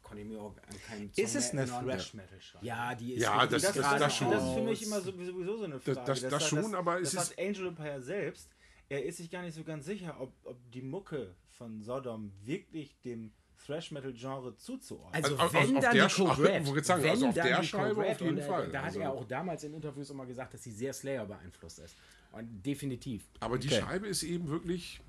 [0.02, 1.64] konnte ich mir auch an keinen Song Ist es eine.
[1.66, 2.66] Thrash-Metal-Scheibe?
[2.66, 4.30] Ja, die ist Ja, das- das- krass das schon.
[4.32, 6.06] Das ist für mich immer so, sowieso so eine Das- Frage.
[6.06, 8.50] das- das schon, aber es das ist- hat Angel Empire selbst.
[8.88, 13.00] Er ist sich gar nicht so ganz sicher, ob, ob die Mucke von Sodom wirklich
[13.02, 13.32] dem
[13.66, 15.14] Thrash-Metal-Genre zuzuordnen.
[15.24, 17.34] Also, Also, wenn auf- auf dann der die ach, Red, wollte sagen, wenn also auf
[17.34, 19.00] dann der die Scheibe auf jeden und, Fall, Da hat also.
[19.00, 21.94] er auch damals in Interviews immer gesagt, dass sie sehr Slayer beeinflusst ist.
[22.32, 23.24] Und definitiv.
[23.40, 23.80] Aber die Okay.
[23.80, 25.00] Scheibe ist eben wirklich.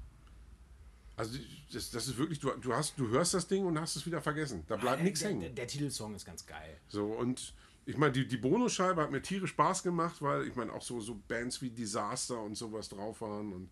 [1.18, 1.38] Also
[1.72, 4.22] das, das ist wirklich, du, du, hast, du hörst das Ding und hast es wieder
[4.22, 4.64] vergessen.
[4.68, 5.42] Da bleibt nichts der, hängen.
[5.42, 6.78] Der, der Titelsong ist ganz geil.
[6.88, 7.54] So, und
[7.86, 11.00] ich meine, die, die Bonusscheibe hat mir tierisch Spaß gemacht, weil ich meine, auch so,
[11.00, 13.54] so Bands wie Disaster und sowas drauf waren.
[13.54, 13.70] Und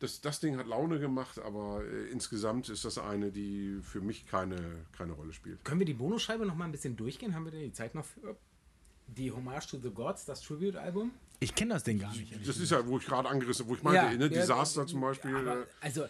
[0.00, 4.26] das, das Ding hat Laune gemacht, aber äh, insgesamt ist das eine, die für mich
[4.26, 4.56] keine,
[4.92, 5.64] keine Rolle spielt.
[5.64, 7.34] Können wir die Bonusscheibe noch mal ein bisschen durchgehen?
[7.34, 8.36] Haben wir denn die Zeit noch für?
[9.06, 11.10] Die Hommage to the Gods, das Tribute-Album?
[11.40, 12.46] Ich kenne das Ding gar nicht.
[12.46, 15.34] Das ist ja, wo ich gerade angerissen wo ich meinte, ne, Disaster zum Beispiel.
[15.34, 16.06] Aber, äh, also,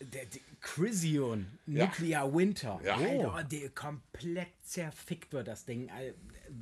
[0.00, 2.80] der, der Chrysion, Nuclear Winter.
[2.84, 2.96] Ja.
[2.96, 5.90] Alter, der komplett zerfickt wird, das Ding.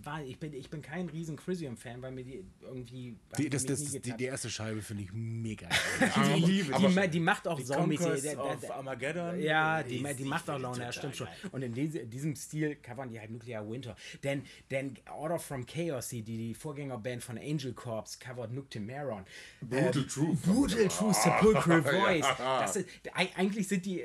[0.04, 3.16] War, ich, bin, ich bin kein riesen Chrysion-Fan, weil mir die irgendwie.
[3.36, 5.68] Die, das, das, die, die erste Scheibe finde ich mega.
[6.00, 8.38] die, die, liebe die, ma- die macht auch Die saumäßig.
[8.70, 9.38] Armageddon.
[9.40, 11.28] Ja, die, ma- die ich macht auch Laune, ja, stimmt schon.
[11.50, 13.94] Und in diese, diesem Stil covern die halt Nuclear Winter.
[14.24, 19.24] Denn, denn Order from Chaos, die, die Vorgängerband von Angel Corps, covert Noctimeron.
[19.60, 20.42] Brutal Truth.
[20.42, 22.26] Brutal Truth, Sepulchral Voice.
[22.38, 24.04] Das ist, eig- eigentlich sind die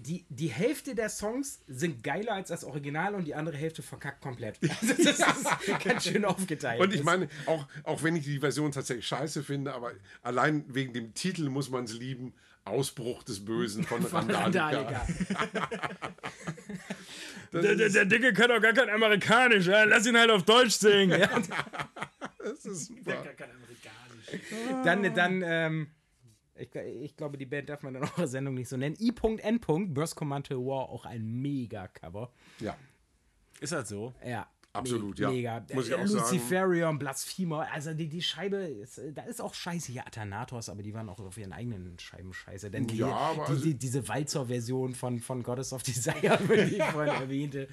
[0.00, 4.20] die, die Hälfte der Songs sind geiler als das Original und die andere Hälfte verkackt
[4.22, 4.58] komplett.
[4.62, 6.80] Also das ist ganz schön aufgeteilt.
[6.80, 9.92] Und ich meine, auch, auch wenn ich die Version tatsächlich scheiße finde, aber
[10.22, 12.32] allein wegen dem Titel muss man es lieben.
[12.64, 15.06] Ausbruch des Bösen von, Von Randalika.
[17.50, 19.68] Das ist, der Dicke kann doch gar kein Amerikanisch.
[19.68, 19.84] Ja?
[19.84, 21.18] Lass ihn halt auf Deutsch singen.
[21.18, 21.30] Ja?
[22.38, 23.24] das ist super.
[23.38, 24.84] kein Amerikanisch.
[24.84, 25.86] Dann, dann ähm,
[26.58, 28.96] ich, ich glaube, die Band darf man in eurer Sendung nicht so nennen.
[29.00, 29.60] I.N.
[29.94, 32.30] Burst Command to War, auch ein Mega-Cover.
[32.60, 32.76] Ja,
[33.60, 34.12] Ist das so?
[34.24, 34.46] Ja.
[34.74, 35.30] Absolut, Me- ja.
[35.30, 35.66] Mega.
[35.74, 36.20] Muss ich auch sagen.
[36.20, 40.92] Luciferion, Blasphemer, also die, die Scheibe, ist, da ist auch scheiße hier Athanatos, aber die
[40.92, 42.70] waren auch auf ihren eigenen Scheiben scheiße.
[42.70, 46.76] Denn die, Ja, aber die, also- die, diese Walzer-Version von, von Goddess of Desire, die
[46.76, 47.66] ich vorhin erwähnte.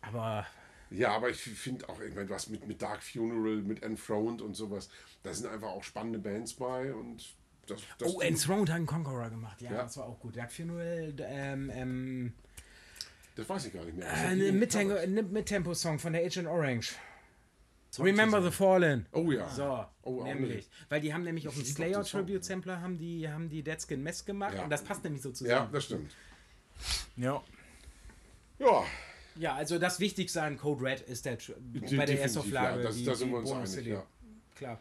[0.00, 0.46] Aber
[0.90, 4.40] Ja, aber ich finde auch, ich meine, du hast mit, mit Dark Funeral, mit Enthroned
[4.40, 4.88] und sowas,
[5.22, 7.22] da sind einfach auch spannende Bands bei und
[7.68, 9.60] das, das Oh, Enthroned hat einen Conqueror gemacht.
[9.62, 9.82] Ja, Ja.
[9.82, 10.36] das war auch gut.
[10.36, 12.32] Dark Funeral, ähm, ähm,
[13.36, 14.06] das weiß ich gar nicht mehr.
[14.32, 16.94] äh, Mittempo-Song von der Agent Orange.
[17.98, 19.06] Remember the Fallen.
[19.12, 19.48] Oh ja.
[19.48, 20.56] So, Oh, nämlich.
[20.56, 20.70] nicht.
[20.88, 24.24] Weil die haben nämlich auf dem Slayer Tribute Sampler haben die, haben die Deadskin Mess
[24.24, 24.64] gemacht Ja.
[24.64, 25.72] und das passt nämlich so Ja, zusammen.
[25.72, 26.14] das stimmt.
[27.16, 27.42] Ja.
[28.58, 28.84] Ja,
[29.36, 31.38] Ja, also das Wichtigste an Code Red ist der
[31.96, 32.78] bei der Erstauflage.
[32.78, 34.04] ja, das- die, da sind die wir uns einig, ja.
[34.56, 34.80] Klar.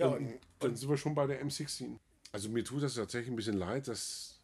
[0.00, 1.98] Ja, und, dann sind wir schon bei der M16.
[2.32, 4.38] Also mir tut das tatsächlich ein bisschen leid, dass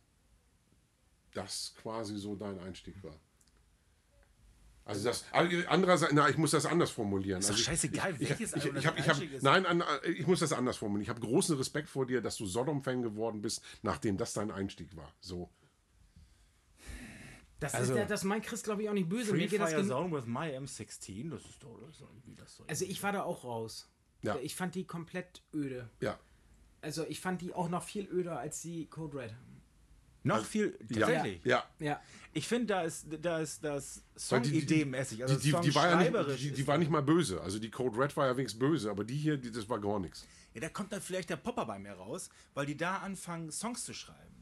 [1.34, 3.14] das quasi so dein Einstieg war.
[4.84, 7.40] Also das, andererseits, na, ich muss das anders formulieren.
[7.40, 9.42] Ist doch also ich- scheißegal, ich, welches ich, ich, das hab, ich hab.
[9.42, 11.02] Nein, an, ich muss das anders formulieren.
[11.02, 14.94] Ich habe großen Respekt vor dir, dass du Sodom-Fan geworden bist, nachdem das dein Einstieg
[14.96, 15.12] war.
[15.20, 15.50] So.
[17.58, 19.30] Das, Also, ist, der- das meint Chris, glaube ich, auch nicht böse.
[19.30, 22.34] Free Mir geht das Fire gen- Zone with my M16, das ist doch, das irgendwie
[22.36, 22.66] das soll.
[22.68, 23.88] also ich war da auch raus.
[24.22, 24.36] Ja.
[24.42, 25.88] Ich fand die komplett öde.
[26.00, 26.18] Ja.
[26.80, 29.34] Also ich fand die auch noch viel öder als die Code Red.
[30.22, 31.06] Noch viel, Ja.
[31.06, 31.44] tatsächlich.
[31.44, 31.64] Ja.
[31.78, 32.00] Ja.
[32.32, 36.42] Ich finde, da ist, da ist das Song-Idee-mäßig, also Die, die, die, war ja songschreiberisch
[36.42, 37.40] nicht, die, die war nicht mal böse.
[37.40, 40.00] Also die Code Red war ja wenigstens böse, aber die hier, die, das war gar
[40.00, 40.26] nichts.
[40.52, 43.84] Ja, da kommt dann vielleicht der Popper bei mir raus, weil die da anfangen, Songs
[43.84, 44.35] zu schreiben.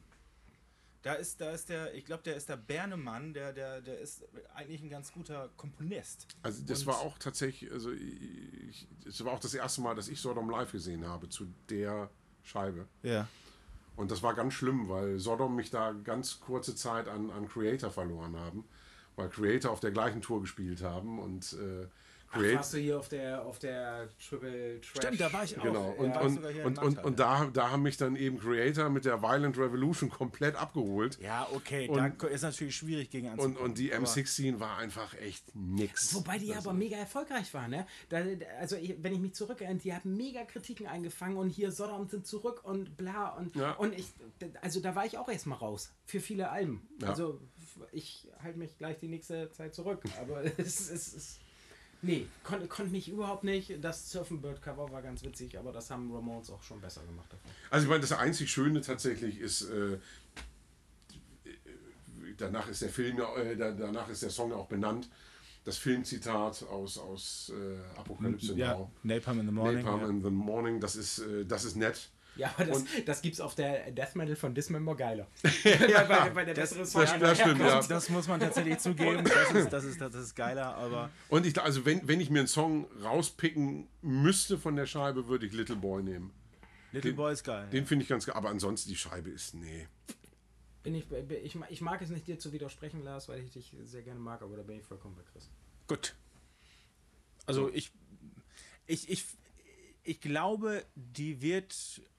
[1.05, 4.25] Da ist, da ist der, ich glaube, der ist der Bernemann, der, der, der ist
[4.55, 6.27] eigentlich ein ganz guter Komponist.
[6.43, 10.19] Also das war auch tatsächlich, also ich, es war auch das erste Mal, dass ich
[10.19, 12.09] Sodom live gesehen habe zu der
[12.43, 12.89] Scheibe.
[13.03, 13.29] Ja.
[13.97, 17.91] Und das war ganz schlimm, weil Sodom mich da ganz kurze Zeit an, an Creator
[17.91, 18.65] verloren haben,
[19.15, 21.87] weil Creator auf der gleichen Tour gespielt haben und äh,
[22.37, 24.91] Ach, warst du hier auf der, auf der Triple Trash?
[25.05, 25.63] Stimmt, da war ich auch.
[25.63, 28.89] Genau, Ja, und, war und, und, und, und da, da haben mich dann eben Creator
[28.91, 31.19] mit der Violent Revolution komplett abgeholt.
[31.21, 33.59] Ja, okay, Und- da ist natürlich schwierig gegen Und, anzukommen.
[33.71, 36.15] und die aber- M16 war einfach echt nix.
[36.15, 37.87] Wobei die Also- aber mega erfolgreich waren, ne?
[38.09, 38.23] Da,
[38.61, 42.27] also ich, wenn ich mich zurückerinnere, die haben mega Kritiken eingefangen und hier Sodom sind
[42.27, 43.73] zurück und bla und Ja.
[43.73, 44.07] und ich
[44.61, 46.87] also da war ich auch erstmal raus für viele Alben.
[47.01, 47.09] Ja.
[47.11, 47.41] Also
[47.93, 51.41] ich halte mich gleich die nächste Zeit zurück, aber es ist
[52.05, 53.83] nee, konnte konnt mich überhaupt nicht.
[53.83, 57.33] Das Surfen Bird Cover war ganz witzig, aber das haben Ramones auch schon besser gemacht
[57.33, 57.51] davon.
[57.71, 59.99] Also ich meine, das einzig Schöne tatsächlich ist, äh,
[62.37, 65.09] danach ist der Film ja, äh, da- danach ist der Song ja auch benannt.
[65.65, 68.91] Das Filmzitat aus, aus äh, Apokalypse ja, Now.
[69.03, 69.83] Napalm in the Morning.
[69.83, 70.09] Napalm ja.
[70.09, 72.11] in the Morning, das ist, äh, das ist nett.
[72.37, 75.29] Ja, aber das, Und- das gibt's auf der Death Metal von Dismember geiler.
[75.63, 77.81] weil, weil, weil der Das- Song das- das stimmt, ja.
[77.83, 79.25] Das muss man tatsächlich zugeben.
[79.35, 82.41] Das ist, das ist, das ist geiler, aber Und ich, also wenn, wenn ich mir
[82.41, 86.33] einen Song rauspicken müsste von der Scheibe, würde ich Little Boy nehmen.
[86.93, 87.69] Little Den- Boy ist geil.
[87.73, 89.87] Den finde ich ganz geil, aber ansonsten die Scheibe ist, nee.
[90.83, 91.07] Bin ich,
[91.43, 94.43] ich, ich mag es nicht, dir zu widersprechen, Lars, weil ich dich sehr gerne mag,
[94.43, 95.49] aber da bin ich vollkommen bei Chris.
[95.89, 96.15] Gut.
[97.47, 97.91] Also ich,
[98.87, 99.25] ich, ich,
[100.03, 101.75] ich glaube, die wird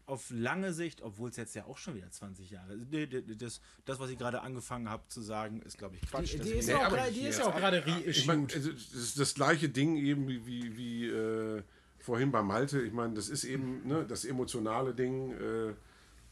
[0.07, 3.99] auf lange Sicht, obwohl es jetzt ja auch schon wieder 20 Jahre ist, das, das,
[3.99, 6.33] was ich gerade angefangen habe zu sagen, ist, glaube ich, Quatsch.
[6.33, 8.53] Die, die ist Nee, ja auch gerade- die ist reissued.
[8.55, 11.63] also, das ist das gleiche Ding eben wie, wie, wie äh,
[11.99, 12.81] vorhin bei Malte.
[12.81, 15.31] Ich meine, das ist eben ne, das emotionale Ding.
[15.31, 15.73] Äh,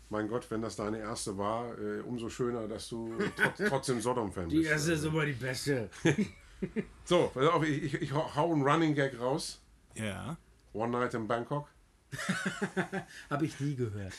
[0.09, 4.49] mein Gott, wenn das deine erste war, äh, umso schöner, dass du trotz, trotzdem Sodom-Fan
[4.49, 4.71] bist.
[4.71, 5.89] Also, immer die beste.
[7.03, 9.59] So, pass auf, ich, ich, ich hau einen Running Gag raus.
[9.95, 10.37] Ja.
[10.71, 11.67] One Night in Bangkok.
[13.29, 14.13] Habe ich nie gehört.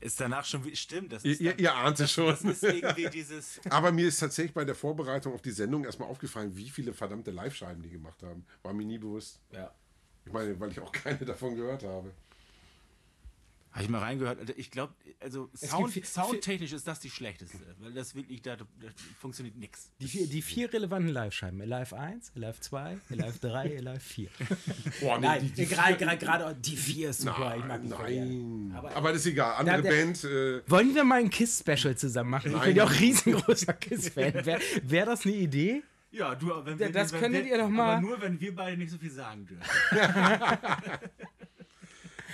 [0.00, 2.36] Ist danach schon, wie- stimmt, das Ihr, ist, ihr, dann, ihr ahnt es schon.
[3.70, 7.30] Aber mir ist tatsächlich bei der Vorbereitung auf die Sendung erstmal aufgefallen, wie viele verdammte
[7.30, 8.44] Live-Scheiben die gemacht haben.
[8.62, 9.40] War mir nie bewusst.
[9.50, 9.72] Ja.
[10.26, 12.10] Ich meine, weil ich auch keine davon gehört habe.
[13.74, 14.38] Habe ich mal reingehört.
[14.38, 18.54] Also Ich glaube, also Sound, viel- soundtechnisch ist das die schlechteste, weil das wirklich, da,
[18.56, 18.64] da
[19.18, 19.90] funktioniert nichts.
[20.00, 21.60] Die vier, die vier relevanten Live-Scheiben.
[21.60, 24.28] Alive 1, Alive 2, Alive 3, Alive 4.
[25.00, 27.54] Boah, nee, Nein, die, die gerade gerade gerade die vier ist super.
[27.58, 28.18] ich mag Nein, die
[28.68, 28.72] nein.
[28.76, 29.54] Aber- Aber, das ist egal.
[29.56, 30.22] Andere der- Band.
[30.24, 32.46] Äh, Wollen wir mal ein Kiss-Special zusammen machen?
[32.46, 32.76] Ich bin Nein.
[32.76, 34.34] ja auch riesengroßer Kiss-Fan.
[34.46, 35.82] Wäre wär das eine Idee?
[36.12, 38.54] Ja, du, wenn Ja, das wenn könntet wir, ihr doch mal- Aber nur, wenn wir
[38.54, 39.64] beide nicht so viel sagen dürfen.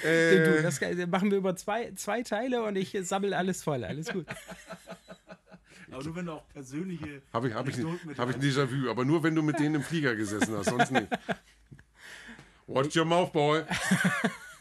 [0.05, 3.85] äh, du, das machen wir über zwei, zwei Teile und ich sammel alles voll.
[3.85, 4.27] Alles gut.
[5.93, 7.23] Aber nur, wenn du auch persönliche.
[7.33, 7.77] Habe ich, hab ich,
[8.17, 10.93] hab ich ein Déjà-vu, aber nur wenn du mit denen im Flieger gesessen hast, sonst
[10.93, 11.09] nicht.
[12.69, 13.65] Watch your mouth, boy.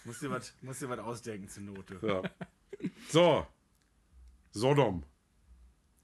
[0.06, 2.00] Musst dir was musst dir was ausdenken zur Note.
[2.02, 2.24] Ja.
[3.10, 3.46] So.
[4.52, 5.04] Sodom.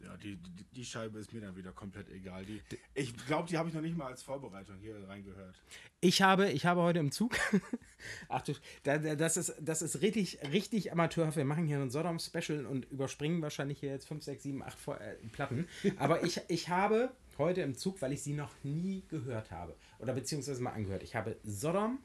[0.06, 2.46] Ja, die, die, die Scheibe ist mir dann wieder komplett egal.
[2.46, 2.62] Die,
[2.94, 5.60] ich glaube, die habe ich noch nicht mal als Vorbereitung hier reingehört.
[6.00, 7.36] Ich habe, ich habe heute im Zug.
[8.30, 8.54] Ach du,
[8.84, 11.38] da, da, das ist, das ist richtig, richtig amateurhaft.
[11.38, 15.02] Wir machen hier ein Sodom-Special und überspringen wahrscheinlich hier jetzt 5, 6, 7, 8 Vor
[15.02, 15.68] äh, Platten.
[15.98, 20.14] Aber ich, ich habe heute im Zug, weil ich sie noch nie gehört habe, oder
[20.14, 21.98] beziehungsweise mal angehört, ich habe Sodom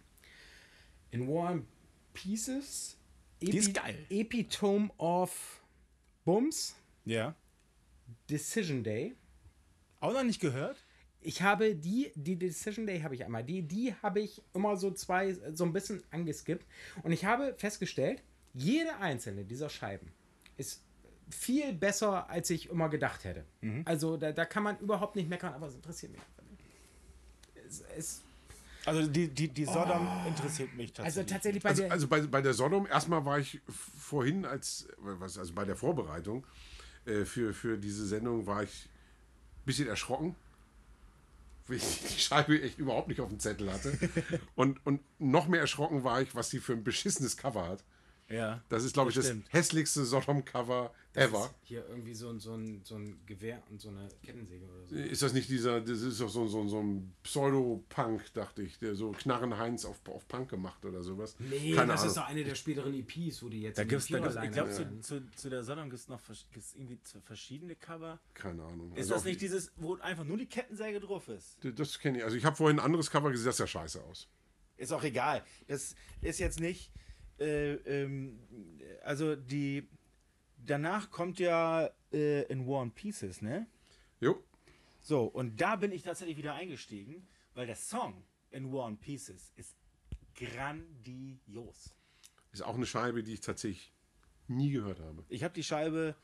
[1.11, 1.67] in War and
[2.15, 2.97] Pieces.
[3.43, 4.07] Die ist geil.
[4.09, 5.63] Epitome of
[6.25, 6.77] Bums.
[7.05, 7.35] Ja.
[8.31, 9.15] Decision Day.
[10.01, 10.77] Auch noch nicht gehört?
[11.21, 14.91] Ich habe die, die Decision Day habe ich einmal, die, die habe ich immer so
[14.91, 16.65] zwei, so ein bisschen angeskippt.
[17.03, 18.23] Und ich habe festgestellt,
[18.55, 20.11] jede einzelne dieser Scheiben
[20.57, 20.83] ist
[21.29, 23.45] viel besser, als ich immer gedacht hätte.
[23.85, 26.21] Also da, da kann man überhaupt nicht meckern, aber es interessiert mich.
[27.69, 28.23] Es, es,
[28.87, 31.19] Also die, die, die Sodom interessiert mich tatsächlich.
[31.23, 31.93] also tatsächlich bei Also, der.
[31.93, 36.45] also bei, bei der Sodom, erstmal war ich vorhin, als, was, also bei der Vorbereitung
[37.07, 38.89] äh, für, für diese Sendung, war ich
[39.63, 40.35] ein bisschen erschrocken,
[41.67, 43.97] weil ich die Scheibe echt überhaupt nicht auf dem Zettel hatte.
[44.55, 47.85] Und, und noch mehr erschrocken war ich, was sie für ein beschissenes Cover hat.
[48.31, 48.63] Ja.
[48.69, 51.53] Das ist, glaube ich, das hässlichste Sodom-Cover ever.
[51.65, 54.95] hier irgendwie so, ein- so, ein, so ein Gewehr und so eine Kettensäge oder so.
[54.95, 58.95] Ist das nicht dieser, das ist doch so, so, so ein Pseudo-Punk, dachte ich, der
[58.95, 61.35] so Knarrenheinz auf, auf Punk gemacht oder sowas.
[61.39, 62.11] Nee, Keine das Ahnung.
[62.11, 64.73] ist doch eine der späteren EPs, wo die jetzt Da gibt's, da gibt's, ich glaube,
[64.73, 65.05] sind.
[65.05, 66.21] zu, zu, zu der Sodom gibt es noch
[66.53, 68.21] gibt's irgendwie verschiedene Cover.
[68.35, 68.93] Keine Ahnung.
[68.93, 71.59] Ist Also das nicht dieses, wo einfach nur die Kettensäge drauf ist?
[71.63, 72.25] Das kenne ich.
[72.25, 74.29] Also ich habe vorhin ein anderes Cover gesehen, das sah scheiße aus.
[74.77, 75.43] Ist auch egal.
[75.69, 76.91] Das ist jetzt nicht.
[77.41, 78.39] Äh, ähm,
[79.03, 79.89] also die.
[80.63, 83.67] Danach kommt ja äh, in War and Pieces, ne?
[84.21, 84.45] Jo.
[85.01, 89.53] So, und da bin ich tatsächlich wieder eingestiegen, weil der Song in War and Pieces
[89.57, 89.75] ist
[90.35, 91.95] grandios.
[92.53, 93.95] Ist auch eine Scheibe, die ich tatsächlich
[94.49, 95.25] nie gehört habe.
[95.29, 96.15] Ich habe die Scheibe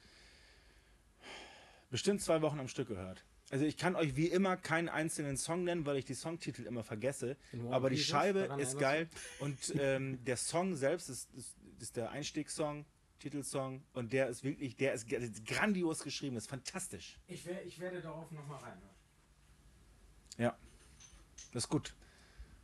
[1.90, 3.24] bestimmt zwei Wochen am Stück gehört.
[3.50, 6.82] Also ich kann euch wie immer keinen einzelnen Song nennen, weil ich die Songtitel immer
[6.82, 7.36] vergesse.
[7.70, 7.98] Aber die?
[7.98, 9.08] Scheibe ist geil
[9.38, 12.84] und ähm, der Song selbst ist, ist, ist der Einstiegssong,
[13.20, 17.18] Titelsong und der ist wirklich, der ist, der ist grandios geschrieben, ist fantastisch.
[17.28, 18.78] Ich, wer, ich werde darauf nochmal rein.
[20.38, 20.56] Ja,
[21.52, 21.94] das ist gut.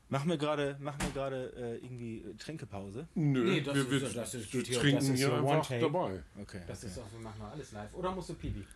[0.09, 3.09] Machen wir gerade, machen wir gerade äh, irgendwie äh, Trinkepause?
[3.15, 6.23] Nö, Nee, das wir, ist das ist- hier- trinken das ist hier hier einfach dabei.
[6.39, 6.61] Okay.
[6.67, 7.95] Das ist doch, wir machen noch alles live.
[7.95, 8.67] Oder musst du Pipi?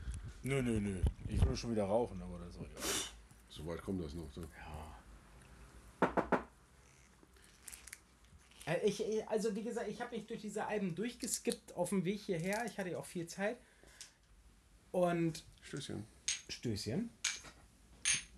[0.47, 1.03] Nö, nö, nö.
[1.29, 2.83] Ich will schon wieder rauchen, aber das ist auch egal.
[3.49, 4.31] So weit kommt das noch.
[4.33, 4.43] So.
[8.67, 12.05] Äh, Ich, ich- also wie gesagt, ich habe mich durch diese Alben durchgeskippt auf dem
[12.05, 12.65] Weg hierher.
[12.65, 13.57] Ich hatte ja auch viel Zeit.
[14.93, 16.05] Und Stößchen.
[16.49, 17.11] Stößchen.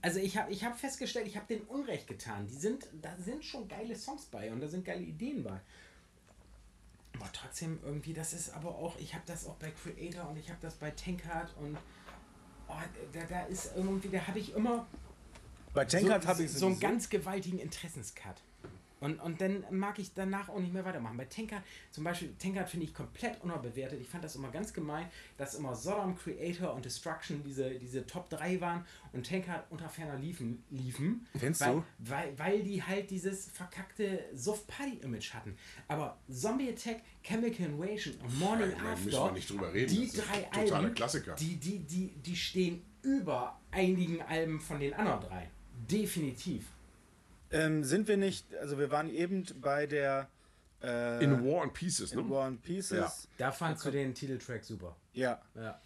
[0.01, 2.47] Also ich habe ich hab festgestellt, ich habe denen Unrecht getan.
[2.47, 5.61] Die sind, da sind schon geile Songs bei und da sind geile Ideen bei.
[7.17, 10.49] Aber trotzdem irgendwie, das ist aber auch, ich habe das auch bei Creator und ich
[10.49, 11.77] habe das bei Tankard und
[12.69, 12.75] oh,
[13.13, 14.87] da, da ist irgendwie, da habe ich immer
[15.75, 18.37] Bei Tankard so, habe ich so einen ganz gewaltigen Interessenscut.
[19.01, 21.17] Und, und dann mag ich danach auch nicht mehr weitermachen.
[21.17, 24.01] Bei Tankard, zum Beispiel, Tankard finde ich komplett unterbewertet.
[24.01, 25.07] Ich fand das immer ganz gemein,
[25.37, 30.17] dass immer Sodom, Creator und Destruction diese, diese Top 3 waren und Tankard unter ferner
[30.17, 30.63] liefen.
[30.71, 31.85] liefen Findest weil, du?
[31.99, 35.57] Weil, weil die halt dieses verkackte Soft-Party-Image hatten.
[35.87, 39.95] Aber Zombie Attack, Chemical Invasion und Morning da After, müssen wir nicht drüber reden.
[39.95, 41.35] die Das drei Alben, Klassiker.
[41.35, 45.51] Die, die, die, die stehen über einigen Alben von den anderen drei.
[45.91, 46.67] Definitiv.
[47.51, 50.29] Ähm, sind wir nicht, also wir waren eben bei der
[50.83, 52.21] äh, In War and Pieces, ne?
[52.21, 52.99] in War and Pieces.
[52.99, 53.13] Ja.
[53.39, 54.95] Da fandst du den Titeltrack super.
[55.15, 55.41] Ja.
[55.55, 55.81] Ja.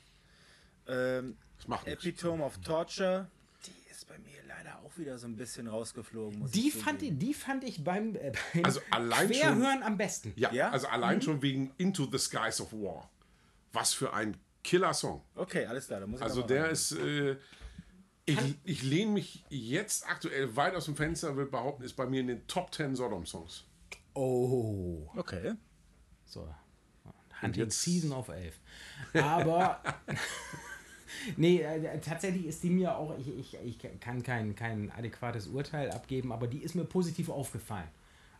[0.88, 2.04] Ähm, Das macht nichts.
[2.04, 3.28] Epitome of Torture.
[3.66, 6.40] Die ist bei mir leider auch wieder so ein bisschen rausgeflogen.
[6.40, 9.82] Muss Die ich fand, ich, die fand ich beim, äh, beim Also allein schon- Querhören
[9.84, 10.32] am besten.
[10.36, 10.70] Ja, Ja?
[10.70, 13.08] also allein schon wegen Into the Skies of War.
[13.72, 15.22] Was für ein Killer-Song.
[15.36, 16.00] Okay, alles klar.
[16.00, 16.92] Da muss ich Also der ist.
[16.92, 17.36] Äh,
[18.32, 22.20] ich, ich lehne mich jetzt aktuell weit aus dem Fenster, würde behaupten, ist bei mir
[22.20, 23.64] in den Top 10 Sodom-Songs.
[24.14, 25.08] Oh.
[25.16, 25.54] Okay.
[26.24, 26.48] So.
[27.40, 28.58] Hunting jetzt- Season of 11.
[29.22, 29.82] Aber
[31.36, 35.90] nee, äh, tatsächlich ist die mir auch, ich, ich, ich kann kein, kein adäquates Urteil
[35.90, 37.88] abgeben, aber die ist mir positiv aufgefallen,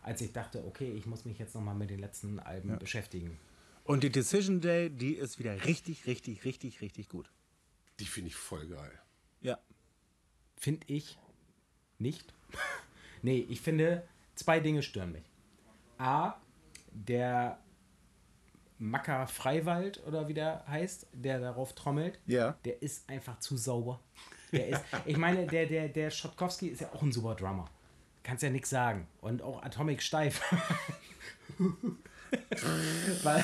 [0.01, 3.37] als ich dachte, okay, ich muss mich jetzt nochmal mit den letzten Alben beschäftigen.
[3.83, 7.29] Und die Decision Day, die ist wieder richtig, richtig, richtig, richtig gut.
[7.99, 8.99] Die finde ich voll geil.
[9.41, 9.59] Ja.
[10.63, 11.17] Finde ich
[11.99, 12.33] nicht.
[13.21, 15.25] nee, ich finde, zwei Dinge stören mich.
[15.97, 16.35] A,
[16.93, 17.59] der
[18.77, 22.55] Macker Freiwald oder wie der heißt, der darauf trommelt, Ja.
[22.63, 23.99] der ist einfach zu sauber.
[24.53, 27.69] Der ist, ich meine, der, der, der Schotkowski ist ja auch ein super Drummer.
[28.23, 29.05] Kannst ja nichts sagen.
[29.19, 30.41] Und auch Atomic Steif.
[33.23, 33.43] war,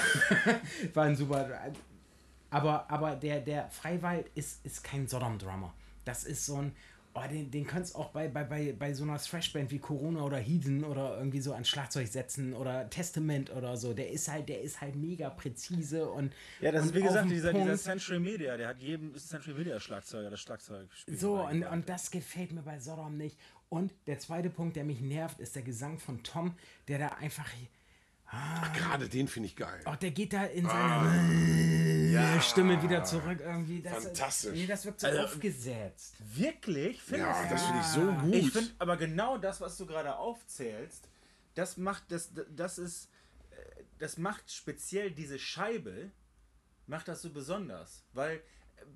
[0.94, 1.74] war ein super.
[2.50, 5.74] Aber, aber der, der Freiwald ist, ist kein Sodom-Drummer.
[6.06, 6.74] Das ist so ein.
[7.20, 10.24] Oh, den, den kannst du auch bei, bei, bei, bei so einer Thrashband wie Corona
[10.24, 13.94] oder Heathen oder irgendwie so an Schlagzeug setzen oder Testament oder so.
[13.94, 16.34] Der ist halt, der ist halt mega präzise und.
[16.62, 17.80] Ja, das und ist wie gesagt dieser, dieser Punkt.
[17.80, 20.88] Century Media, der hat jedem Century Media Schlagzeuger das Schlagzeug.
[21.08, 23.38] So, und, und das gefällt mir bei Sodom nicht.
[23.70, 26.56] Und der zweite Punkt, der mich nervt, ist der Gesang von Tom,
[26.88, 27.50] der da einfach.
[28.32, 29.82] Ach, gerade den finde ich geil.
[29.86, 31.04] Oh, der geht da in Ah.
[31.04, 33.82] seiner Stimme wieder zurück irgendwie.
[33.82, 34.52] Das, Fantastisch.
[34.54, 36.16] Nee, das wirkt so Also, aufgesetzt.
[36.36, 37.02] Wirklich?
[37.02, 38.36] Findest Ja, das finde ich so gut.
[38.36, 41.08] Ich finde aber genau das, was du gerade aufzählst,
[41.56, 43.10] das macht das, das ist,
[43.52, 46.12] äh, das macht speziell diese Scheibe,
[46.86, 48.38] macht das so besonders, weil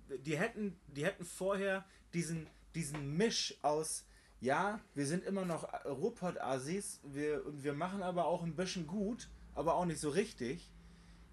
[0.10, 4.06] äh, die hätten, die hätten vorher diesen, diesen Misch aus,
[4.44, 9.30] ja, wir sind immer noch Ruhrpott-Asis, wir, und wir machen aber auch ein bisschen gut,
[9.56, 10.70] aber auch nicht so richtig.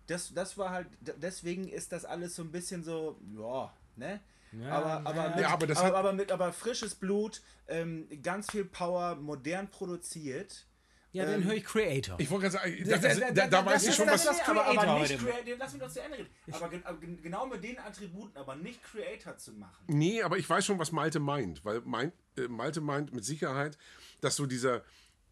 [0.06, 4.20] Das, das war halt, deswegen ist das alles so ein bisschen so, ja, ne?
[4.68, 5.28] aber, aber, ja.
[5.30, 10.66] mit, Ja, aber aber, aber mit aber frisches Blut, ähm, ganz viel Power, modern produziert.
[11.12, 12.20] Ja, dann höre ich Creator.
[12.20, 14.24] Ich wollte gerade sagen, da, Da- da, da- weißt du schon, was.
[14.24, 15.18] das- aber, aber Creator nicht.
[15.18, 16.30] Creator, lass mich doch zu Ende reden.
[16.52, 19.84] Aber, gen- aber gen- genau mit den Attributen, aber nicht Creator zu machen.
[19.88, 21.64] Nee, aber ich weiß schon, was Malte meint.
[21.64, 23.76] Weil meint, äh, Malte meint mit Sicherheit,
[24.20, 24.84] dass so dieser,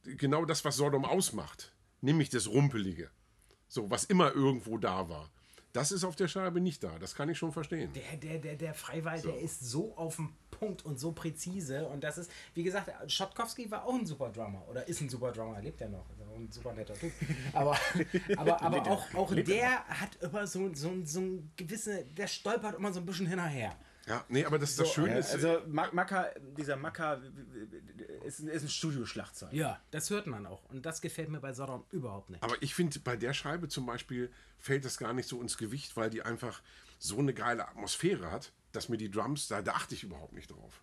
[0.03, 3.11] genau das, was Sodom ausmacht, nämlich das Rumpelige,
[3.69, 5.31] so was immer irgendwo da war,
[5.73, 6.99] das ist auf der Scheibe nicht da.
[6.99, 7.93] Das kann ich schon verstehen.
[7.93, 11.87] Der, der, der, der Freiwald, der ist so auf dem Punkt und so präzise.
[11.87, 14.67] Und das ist, wie gesagt, Schotkowski war auch ein super Drummer.
[14.69, 16.07] Oder ist ein super Drummer, er lebt ja noch.
[16.37, 17.13] Ein super netter Typ.
[17.53, 17.77] Aber,
[18.37, 22.93] aber, aber auch, auch der hat immer so, so, so ein gewisse, der stolpert immer
[22.93, 23.75] so ein bisschen hinterher.
[24.07, 27.21] Ja, nee, aber das, das Schöne Ja, ist, also Ma- Maka, dieser Maka
[28.25, 29.53] ist, ein- ist ein Studioschlagzeug.
[29.53, 30.65] Ja, das hört man auch.
[30.71, 32.43] Und das gefällt mir bei Sodom überhaupt nicht.
[32.43, 35.97] Aber ich finde, bei der Scheibe zum Beispiel fällt das gar nicht so ins Gewicht,
[35.97, 36.63] weil die einfach
[36.99, 40.51] so eine geile Atmosphäre hat, dass mir die Drums, da, da achte ich überhaupt nicht
[40.51, 40.83] drauf.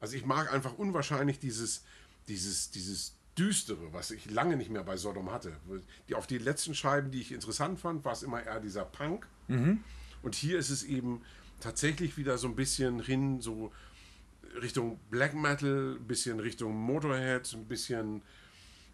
[0.00, 1.84] Also ich mag einfach unwahrscheinlich dieses,
[2.28, 5.56] dieses, dieses Düstere, was ich lange nicht mehr bei Sodom hatte.
[6.08, 9.26] Die, auf die letzten Scheiben, die ich interessant fand, war es immer eher dieser Punk.
[10.22, 11.22] Und hier ist es eben
[11.60, 13.72] tatsächlich wieder so ein bisschen hin, so
[14.60, 18.22] Richtung Black Metal, ein bisschen Richtung Motorhead, ein bisschen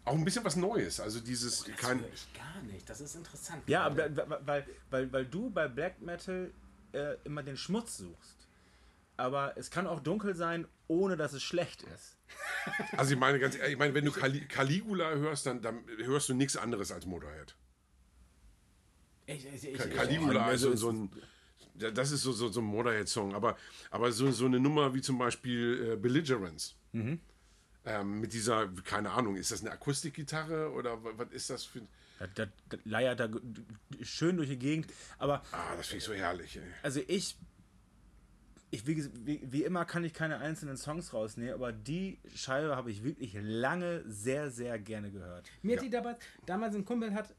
[0.05, 1.01] auch ein bisschen was Neues.
[1.01, 2.89] Also dieses Das kein höre ich gar nicht.
[2.89, 3.63] Das ist interessant.
[3.67, 6.51] Ja, aber, weil, weil, weil, weil du bei Black Metal
[6.93, 8.49] äh, immer den Schmutz suchst.
[9.17, 12.17] Aber es kann auch dunkel sein, ohne dass es schlecht ist.
[12.97, 16.29] also ich meine ganz ehrlich, ich meine, wenn du Cali Caligula hörst, dann, dann hörst
[16.29, 17.57] du nichts anderes als Motorhead.
[19.27, 21.11] Ich, ich, ich, Ca- ich, Caligula also ist so, so ein
[21.95, 23.57] das ist so, so, so ein Motorhead-Song, aber,
[23.91, 26.75] aber so, so eine Nummer wie zum Beispiel äh, Belligerence.
[26.93, 27.21] Mhm.
[27.85, 31.83] Ähm, mit dieser, keine Ahnung, ist das eine Akustikgitarre oder wa- was ist das für.
[32.19, 33.29] Das, das, das leiert da
[34.03, 34.93] schön durch die Gegend.
[35.19, 36.63] Aber Ah, das finde ich so herrlich, ey.
[36.83, 37.37] also ich,
[38.71, 42.91] ich wie, wie, wie immer kann ich keine einzelnen Songs rausnehmen, aber die Scheibe habe
[42.91, 45.49] ich wirklich lange sehr, sehr gerne gehört.
[45.63, 47.35] Mir hat die damals, damals ein Kumpel hat,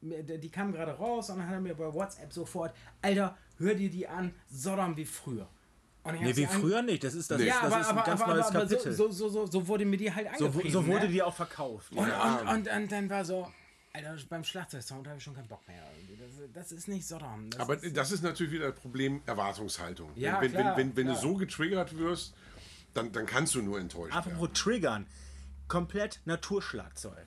[0.00, 3.90] die kam gerade raus und dann hat er mir bei WhatsApp sofort, Alter, hör dir
[3.90, 5.48] die an, Sodom wie früher.
[6.04, 7.04] Nee, wie früher nicht.
[7.04, 8.74] Das ist, das Ja, ist, das aber, ist aber, ein ganz aber, neues aber so,
[8.74, 8.92] Kapitel.
[8.92, 10.70] so, so, so, so wurde mir die halt angepriesen.
[10.72, 11.12] so wurde ne?
[11.12, 11.92] die auch verkauft.
[11.92, 13.46] Und, und, und, und dann war so,
[13.94, 15.82] Alter, beim Schlagzeugsound habe ich schon keinen Bock mehr.
[16.18, 17.50] Das, das ist nicht Sodom.
[17.50, 20.10] Das Aber ist, das ist natürlich wieder das Problem Erwartungshaltung.
[20.16, 21.22] Ja, wenn, klar, wenn, wenn, wenn du klar.
[21.22, 22.34] so getriggert wirst,
[22.94, 24.54] dann, dann kannst du nur enttäuscht Apropos werden.
[24.54, 25.06] Triggern.
[25.68, 27.26] Komplett Naturschlagzeug.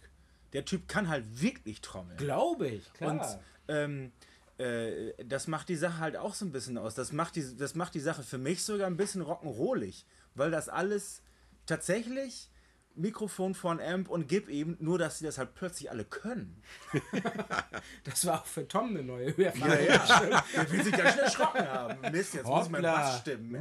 [0.54, 2.18] Der Typ kann halt wirklich trommeln.
[2.18, 3.12] Glaube ich, klar.
[3.12, 4.12] Und ähm,
[4.58, 6.96] äh, das macht die Sache halt auch so ein bisschen aus.
[6.96, 10.70] Das macht die, das macht die Sache für mich sogar ein bisschen rock'n'rollig, weil das
[10.70, 11.22] alles
[11.66, 12.50] tatsächlich
[12.96, 16.62] Mikrofon von Amp und Gib eben, nur dass sie das halt plötzlich alle können.
[18.04, 20.42] das war auch für Tom eine neue Erfahrung.
[20.56, 22.12] Der will sich ganz schnell erschrocken haben.
[22.12, 22.96] Mist, jetzt muss ich mein Hoppla.
[22.96, 23.56] Bass stimmen.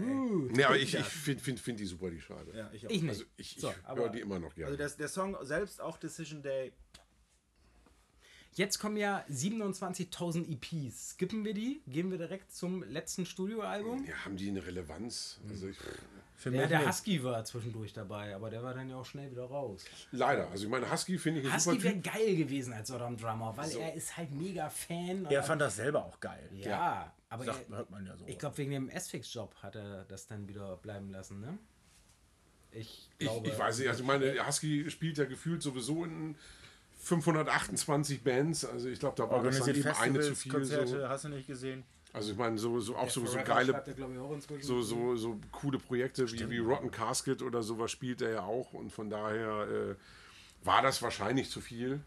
[0.51, 0.57] Ey.
[0.57, 2.57] Nee, aber ich, ich finde find, find die super, die Scheibe.
[2.57, 2.91] Ja, ich auch.
[2.91, 3.11] Ich nicht.
[3.11, 4.71] Also ich, ich So, höre aber- die immer noch gerne.
[4.73, 6.73] Also das, der Song selbst auch Decision Day.
[8.57, 11.11] Jetzt kommen ja 27.000 EPs.
[11.11, 11.83] Skippen wir die?
[11.89, 14.05] Gehen wir direkt zum letzten Studioalbum?
[14.07, 15.41] Ja, haben die eine Relevanz?
[15.51, 15.77] Also ich,
[16.37, 16.89] Für Ja, mich der nicht.
[16.89, 19.85] Husky war zwischendurch dabei, aber der war dann ja auch schnell wieder raus.
[20.13, 20.49] leider.
[20.51, 23.71] Also ich meine, Husky finde ich ein Husky wäre geil gewesen als Sodom Drummer, weil
[23.73, 25.27] er ist halt mega Fan.
[25.27, 26.49] Er fand das selber auch geil.
[26.53, 28.25] ja, aber Sagt, er, hört man ja so.
[28.29, 31.59] ich glaube, wegen dem S-Fix-Job hat er das dann wieder bleiben lassen, ne?
[32.71, 33.49] Ich Ich, glaube.
[33.49, 36.37] ich weiß nicht, also ich meine, Husky spielt ja gefühlt sowieso in
[37.05, 38.65] 528 Bands.
[38.65, 40.53] Also ich glaube, da war das dann eben eine zu viel.
[40.53, 41.09] Konzerte, So.
[41.09, 41.85] hast du nicht gesehen?
[42.13, 43.83] Also ich meine, so, so auch so, so geile,
[44.61, 48.73] so, so, so coole Projekte wie, wie Rotten Casket oder sowas spielt er ja auch.
[48.73, 49.95] Und von daher äh,
[50.65, 52.01] war das wahrscheinlich zu viel.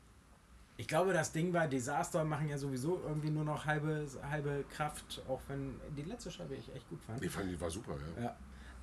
[0.78, 5.22] Ich glaube, das Ding war, Desaster machen ja sowieso irgendwie nur noch halbe, halbe Kraft,
[5.28, 7.22] auch wenn die letzte Scheibe ich echt gut fand.
[7.24, 8.24] Ich fand, die war super, ja.
[8.24, 8.38] Ja.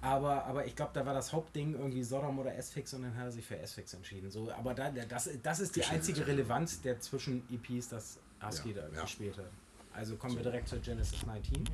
[0.04, 3.24] Aber, aber ich glaube, da war das Hauptding irgendwie Sodom oder S-Fix und dann hat
[3.24, 4.30] er sich für S-Fix entschieden.
[4.30, 8.82] So, aber da, das, das ist die einzige Relevanz der zwischen EPs, das Husky Ja,
[8.82, 9.02] da ja.
[9.02, 9.50] gespielt hat.
[9.94, 11.64] Also kommen wir direkt zu Genesis 19.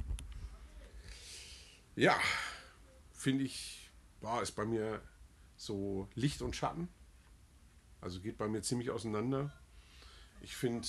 [1.97, 2.16] Ja,
[3.12, 3.90] finde ich,
[4.20, 5.02] war ist bei mir
[5.57, 6.89] so Licht und Schatten.
[8.01, 9.52] Also geht bei mir ziemlich auseinander.
[10.40, 10.86] Ich finde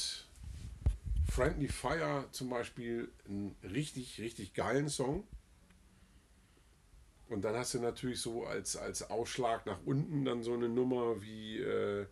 [1.28, 5.24] Friendly Fire zum Beispiel einen richtig, richtig geilen Song.
[7.32, 11.22] Und dann hast du natürlich so als, als Ausschlag nach unten dann so eine Nummer
[11.22, 12.06] wie äh,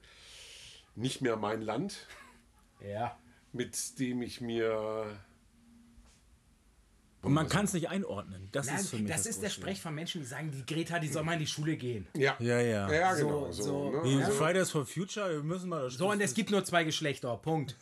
[0.95, 2.07] Nicht mehr mein Land,
[2.79, 3.17] Ja.
[3.51, 5.19] mit dem ich mir
[7.21, 8.47] Und man kann es nicht einordnen.
[8.53, 9.49] Das Nein, ist für mich das ist der.
[9.49, 12.07] Sprech von Menschen, die sagen, die Greta, die soll mal in die Schule gehen.
[12.15, 12.89] Ja, Ja, ja.
[12.89, 13.51] ja So- genau.
[13.51, 14.03] So, so- ne?
[14.05, 16.85] Wie Also- Fridays for Future, wir müssen mal das So, und es gibt nur zwei
[16.85, 17.35] Geschlechter.
[17.37, 17.75] Punkt.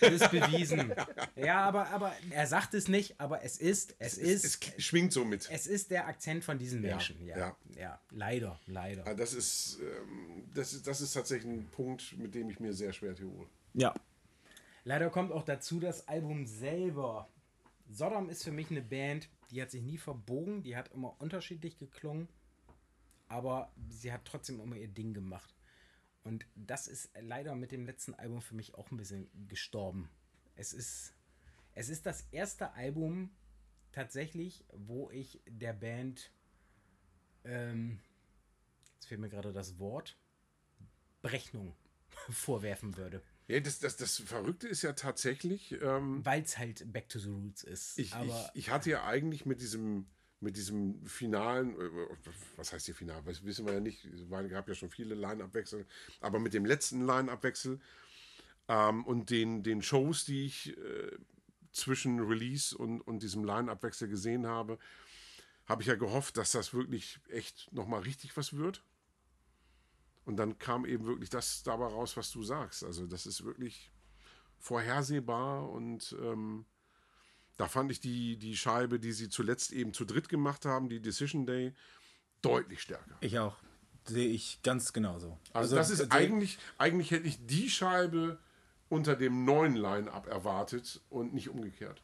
[0.00, 0.92] Das ist bewiesen.
[1.36, 5.12] Ja, aber, aber er sagt es nicht, aber es ist, es ist, es, es schwingt
[5.12, 5.48] so mit.
[5.52, 7.24] es ist der Akzent von diesen Ja, Menschen.
[7.24, 7.56] Ja, ja.
[7.78, 8.00] ja.
[8.10, 9.06] leider, leider.
[9.06, 12.72] Ja, das ist, ähm, das ist, das ist tatsächlich ein Punkt, mit dem ich mir
[12.72, 13.46] sehr schwer tue.
[13.74, 13.94] Ja.
[14.84, 17.28] Leider kommt auch dazu das Album selber.
[17.92, 21.76] Sodom ist für mich eine Band, die hat sich nie verbogen, die hat immer unterschiedlich
[21.76, 22.26] geklungen,
[23.28, 25.54] aber sie hat trotzdem immer ihr Ding gemacht.
[26.24, 30.08] Und das ist leider mit dem letzten Album für mich auch ein bisschen gestorben.
[30.56, 31.12] Es ist,
[31.74, 33.30] es ist das erste Album
[33.92, 36.32] tatsächlich, wo ich der Band,
[37.44, 38.00] ähm,
[38.94, 40.16] jetzt fehlt mir gerade das Wort,
[41.20, 41.74] Berechnung
[42.30, 43.22] vorwerfen würde.
[43.52, 47.28] Ja, das, das, das Verrückte ist ja tatsächlich, ähm, Weil es halt Back to the
[47.28, 47.98] Roots ist.
[47.98, 50.06] ich, aber ich, ich hatte ja eigentlich mit diesem,
[50.40, 51.90] mit diesem finalen, äh,
[52.56, 55.84] was heißt hier final, das wissen wir ja nicht, es gab ja schon viele Line-Up-Wechsel,
[56.20, 57.78] aber mit dem letzten Line-Up-Wechsel
[58.68, 61.10] ähm, und den, den Shows, die ich äh,
[61.72, 64.78] zwischen Release und, und diesem Line-Up-Wechsel gesehen habe,
[65.66, 68.82] habe ich ja gehofft, dass das wirklich echt nochmal richtig was wird.
[70.24, 72.84] Und dann kam eben wirklich das dabei raus, was du sagst.
[72.84, 73.92] Also das ist wirklich
[74.58, 76.64] vorhersehbar und ähm,
[77.56, 81.00] da fand ich die, die Scheibe, die sie zuletzt eben zu dritt gemacht haben, die
[81.00, 81.74] Decision Day,
[82.40, 83.16] deutlich stärker.
[83.20, 83.56] Ich auch.
[84.04, 85.38] Sehe ich ganz genauso.
[85.52, 88.38] Also, das ist eigentlich, eigentlich hätte ich die Scheibe
[88.88, 92.02] unter dem neuen Line-Up erwartet und nicht umgekehrt.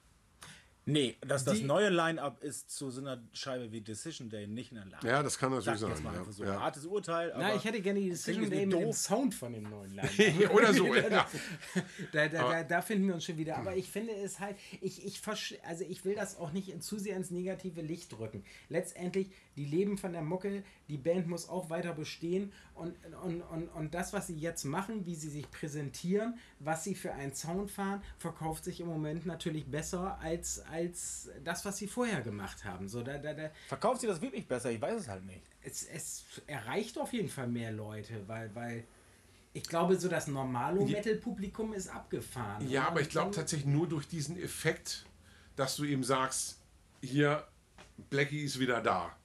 [0.91, 4.71] Nee, dass das Die- neue Line-Up ist zu so einer Scheibe wie Decision Day nicht
[4.73, 5.07] in der Lage.
[5.07, 6.05] Ja, das kann natürlich Sag jetzt sein.
[6.05, 6.21] mal ja.
[6.21, 6.45] einfach so.
[6.45, 6.61] Ja.
[6.63, 8.97] Hartes Urteil, aber Na, ich hätte gerne die Decision Day mit dem doof.
[8.97, 10.51] Sound von dem neuen Line.
[10.51, 11.03] Oder so, ja.
[11.11, 11.27] da,
[12.13, 13.59] da, da, da finden wir uns schon wieder.
[13.59, 15.21] Aber ich finde es halt, ich, ich,
[15.67, 18.43] also ich will das auch nicht zu sehr ins negative Licht drücken.
[18.71, 23.69] Letztendlich, die leben von der Mucke, die Band muss auch weiter bestehen und, und, und,
[23.69, 27.71] und das, was sie jetzt machen, wie sie sich präsentieren, was sie für einen Sound
[27.71, 32.89] fahren, verkauft sich im Moment natürlich besser als, als das, was sie vorher gemacht haben.
[32.89, 34.71] So, da, da, da, verkauft sie das wirklich besser?
[34.71, 35.43] Ich weiß es halt nicht.
[35.63, 38.85] es, es erreicht auf jeden Fall mehr Leute, weil, weil
[39.53, 42.69] ich glaube, so das Normalo-Metal-Publikum ist abgefahren.
[42.69, 42.91] Ja, oder?
[42.91, 45.05] aber ich glaube tatsächlich nur durch diesen Effekt,
[45.57, 46.61] dass du eben sagst,
[47.03, 47.47] hier,
[48.11, 49.17] Blackie ist wieder da.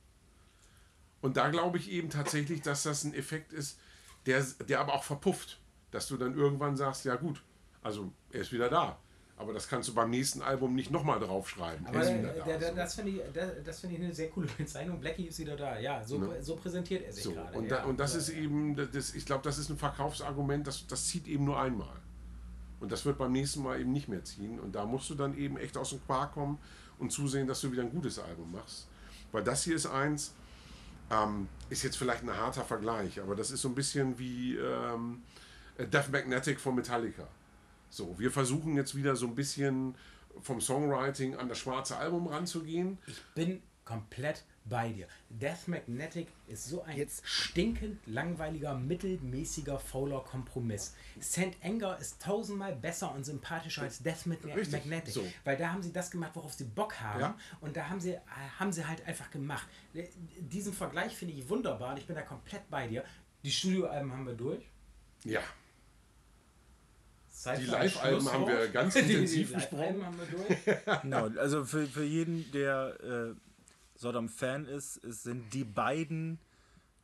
[1.23, 3.79] Und da glaube ich eben tatsächlich, dass das ein Effekt ist,
[4.25, 5.57] der, der aber auch verpufft.
[5.89, 7.41] Dass du dann irgendwann sagst, ja gut,
[7.81, 8.99] also er ist wieder da.
[9.37, 11.87] Aber das kannst du beim nächsten Album nicht nochmal draufschreiben.
[11.87, 12.43] Aber er da.
[12.57, 12.75] der, so.
[12.75, 13.21] das finde ich,
[13.63, 14.99] das finde ich eine sehr coole Bezeichnung.
[14.99, 15.79] Blackie ist wieder da.
[15.79, 17.57] Ja, so, so präsentiert er sich So, gerade.
[17.57, 17.77] und, ja.
[17.77, 18.35] da, und das Ja, ist ja.
[18.39, 21.95] eben, das, ich glaube, das ist ein Verkaufsargument, das, das zieht eben nur einmal.
[22.81, 24.59] Und das wird beim nächsten Mal eben nicht mehr ziehen.
[24.59, 26.59] Und da musst du dann eben echt aus dem Quark kommen
[26.99, 28.87] und zusehen, dass du wieder ein gutes Album machst.
[29.31, 30.33] Weil das hier ist eins,
[31.14, 35.23] ähm, ist jetzt vielleicht ein harter Vergleich, aber das ist so ein bisschen wie ähm,
[35.77, 37.27] Death Magnetic von Metallica.
[37.90, 39.95] So, wir versuchen jetzt wieder so ein bisschen
[40.41, 42.98] vom Songwriting an das schwarze Album ranzugehen.
[43.06, 45.07] Ich bin komplett bei dir.
[45.30, 50.95] Death Magnetic ist so ein stinkend langweiliger, mittelmäßiger, fauler Kompromiss.
[51.22, 51.52] St.
[51.61, 55.14] Anger ist tausendmal besser und sympathischer als Death Mag Richtig, Magnetic.
[55.14, 55.26] so.
[55.44, 57.19] Weil da haben sie das gemacht, worauf sie Bock haben.
[57.19, 57.38] Ja.
[57.61, 58.19] Und da haben sie, äh,
[58.60, 59.68] haben sie halt einfach gemacht.
[60.40, 63.03] Diesen Vergleich finde ich wunderbar und ich bin da komplett bei dir.
[63.44, 64.64] Die Studioalben haben wir durch.
[65.26, 65.41] Ja,
[67.44, 70.06] Zeit Die Live-Alben haben wir ganz intensiv Live-Alben besprochen.
[70.06, 70.77] haben wir durch.
[71.02, 73.35] Genau, also für, für jeden, der äh,
[74.03, 76.38] Sodom-Fan ist, es sind die beiden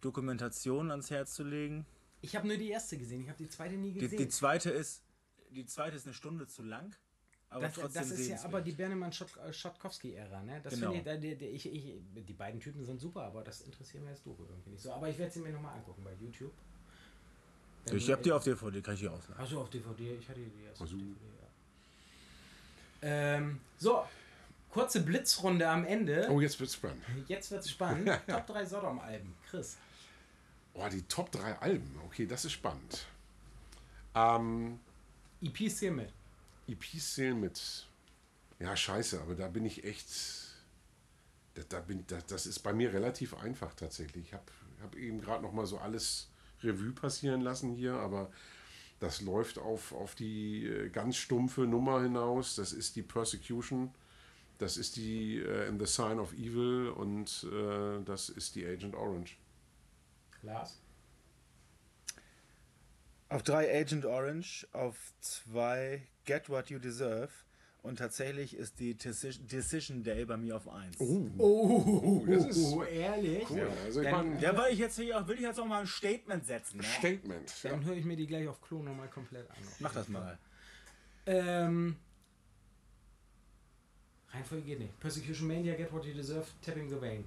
[0.01, 1.85] Dokumentationen ans Herz zu legen.
[2.21, 4.17] Ich habe nur die erste gesehen, ich habe die zweite nie Die, gesehen.
[4.17, 5.01] die zweite ist
[5.51, 6.95] die zweite ist eine Stunde zu lang,
[7.49, 10.59] aber das, trotzdem das ist ja aber die Bernemann-Schotkowski-Ära, ne?
[10.63, 10.93] Das Genau.
[10.93, 11.95] ich, da- die, die, ich, ich,
[12.27, 14.91] die beiden Typen sind super, aber das interessiert mir jetzt Doku irgendwie nicht so.
[14.93, 16.51] Aber ich werde sie mir nochmal angucken bei YouTube.
[17.91, 19.41] ich habe die auf DVD, kann ich die ausleihen.
[19.41, 21.47] Achso, auf DVD, ich hatte die erst auf Also- DVD, ja.
[23.01, 24.03] Ähm, so,
[24.69, 26.27] kurze Blitzrunde am Ende.
[26.29, 27.03] Oh, jetzt wird's spannend.
[27.27, 28.09] Jetzt wird's spannend.
[28.27, 29.35] Top 3 Sodom-Alben.
[29.49, 29.77] Chris.
[30.73, 31.99] Oh, die Top 3 Alben.
[32.05, 33.05] Okay, das ist spannend.
[34.15, 34.79] Ähm,
[35.41, 36.13] EP zählen mit.
[36.67, 37.87] EPs zählen mit.
[38.59, 40.07] Ja, scheiße, aber da bin ich echt.
[41.55, 44.27] Da, da bin, da, das ist bei mir relativ einfach tatsächlich.
[44.27, 44.43] Ich habe
[44.81, 46.29] hab eben gerade noch mal so alles
[46.61, 48.31] Revue passieren lassen hier, aber
[48.99, 52.55] das läuft auf, auf die äh, ganz stumpfe Nummer hinaus.
[52.55, 53.93] Das ist die Persecution.
[54.59, 58.93] Das ist die äh, In the Sign of Evil und äh, das ist die Agent
[58.93, 59.37] Orange.
[60.43, 60.81] Lars.
[63.29, 67.29] Auf drei Agent Orange, auf zwei Get What You Deserve
[67.83, 70.99] und tatsächlich ist die Decision, Decision Day bei mir auf eins.
[70.99, 73.49] Oh, das ist oh, ehrlich?
[73.49, 73.69] cool.
[73.85, 75.87] Also ich Dann- Ja, weil ich jetzt hier auch, will ich jetzt auch mal ein
[75.87, 76.77] Statement setzen.
[76.79, 76.83] Ne?
[76.83, 77.63] Statement.
[77.63, 77.69] Ja.
[77.69, 79.57] Dann höre ich mir die gleich auf Klo nochmal komplett an.
[79.79, 80.37] Mach das mal.
[81.25, 81.95] Ähm,
[84.33, 84.99] Reihenfolge geht nicht.
[84.99, 87.25] Persecution Mania, Get What You Deserve, Tapping the Vein.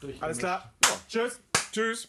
[0.00, 0.72] Durch Alles klar.
[1.08, 1.40] Tschüss.
[1.72, 2.08] Tschüss.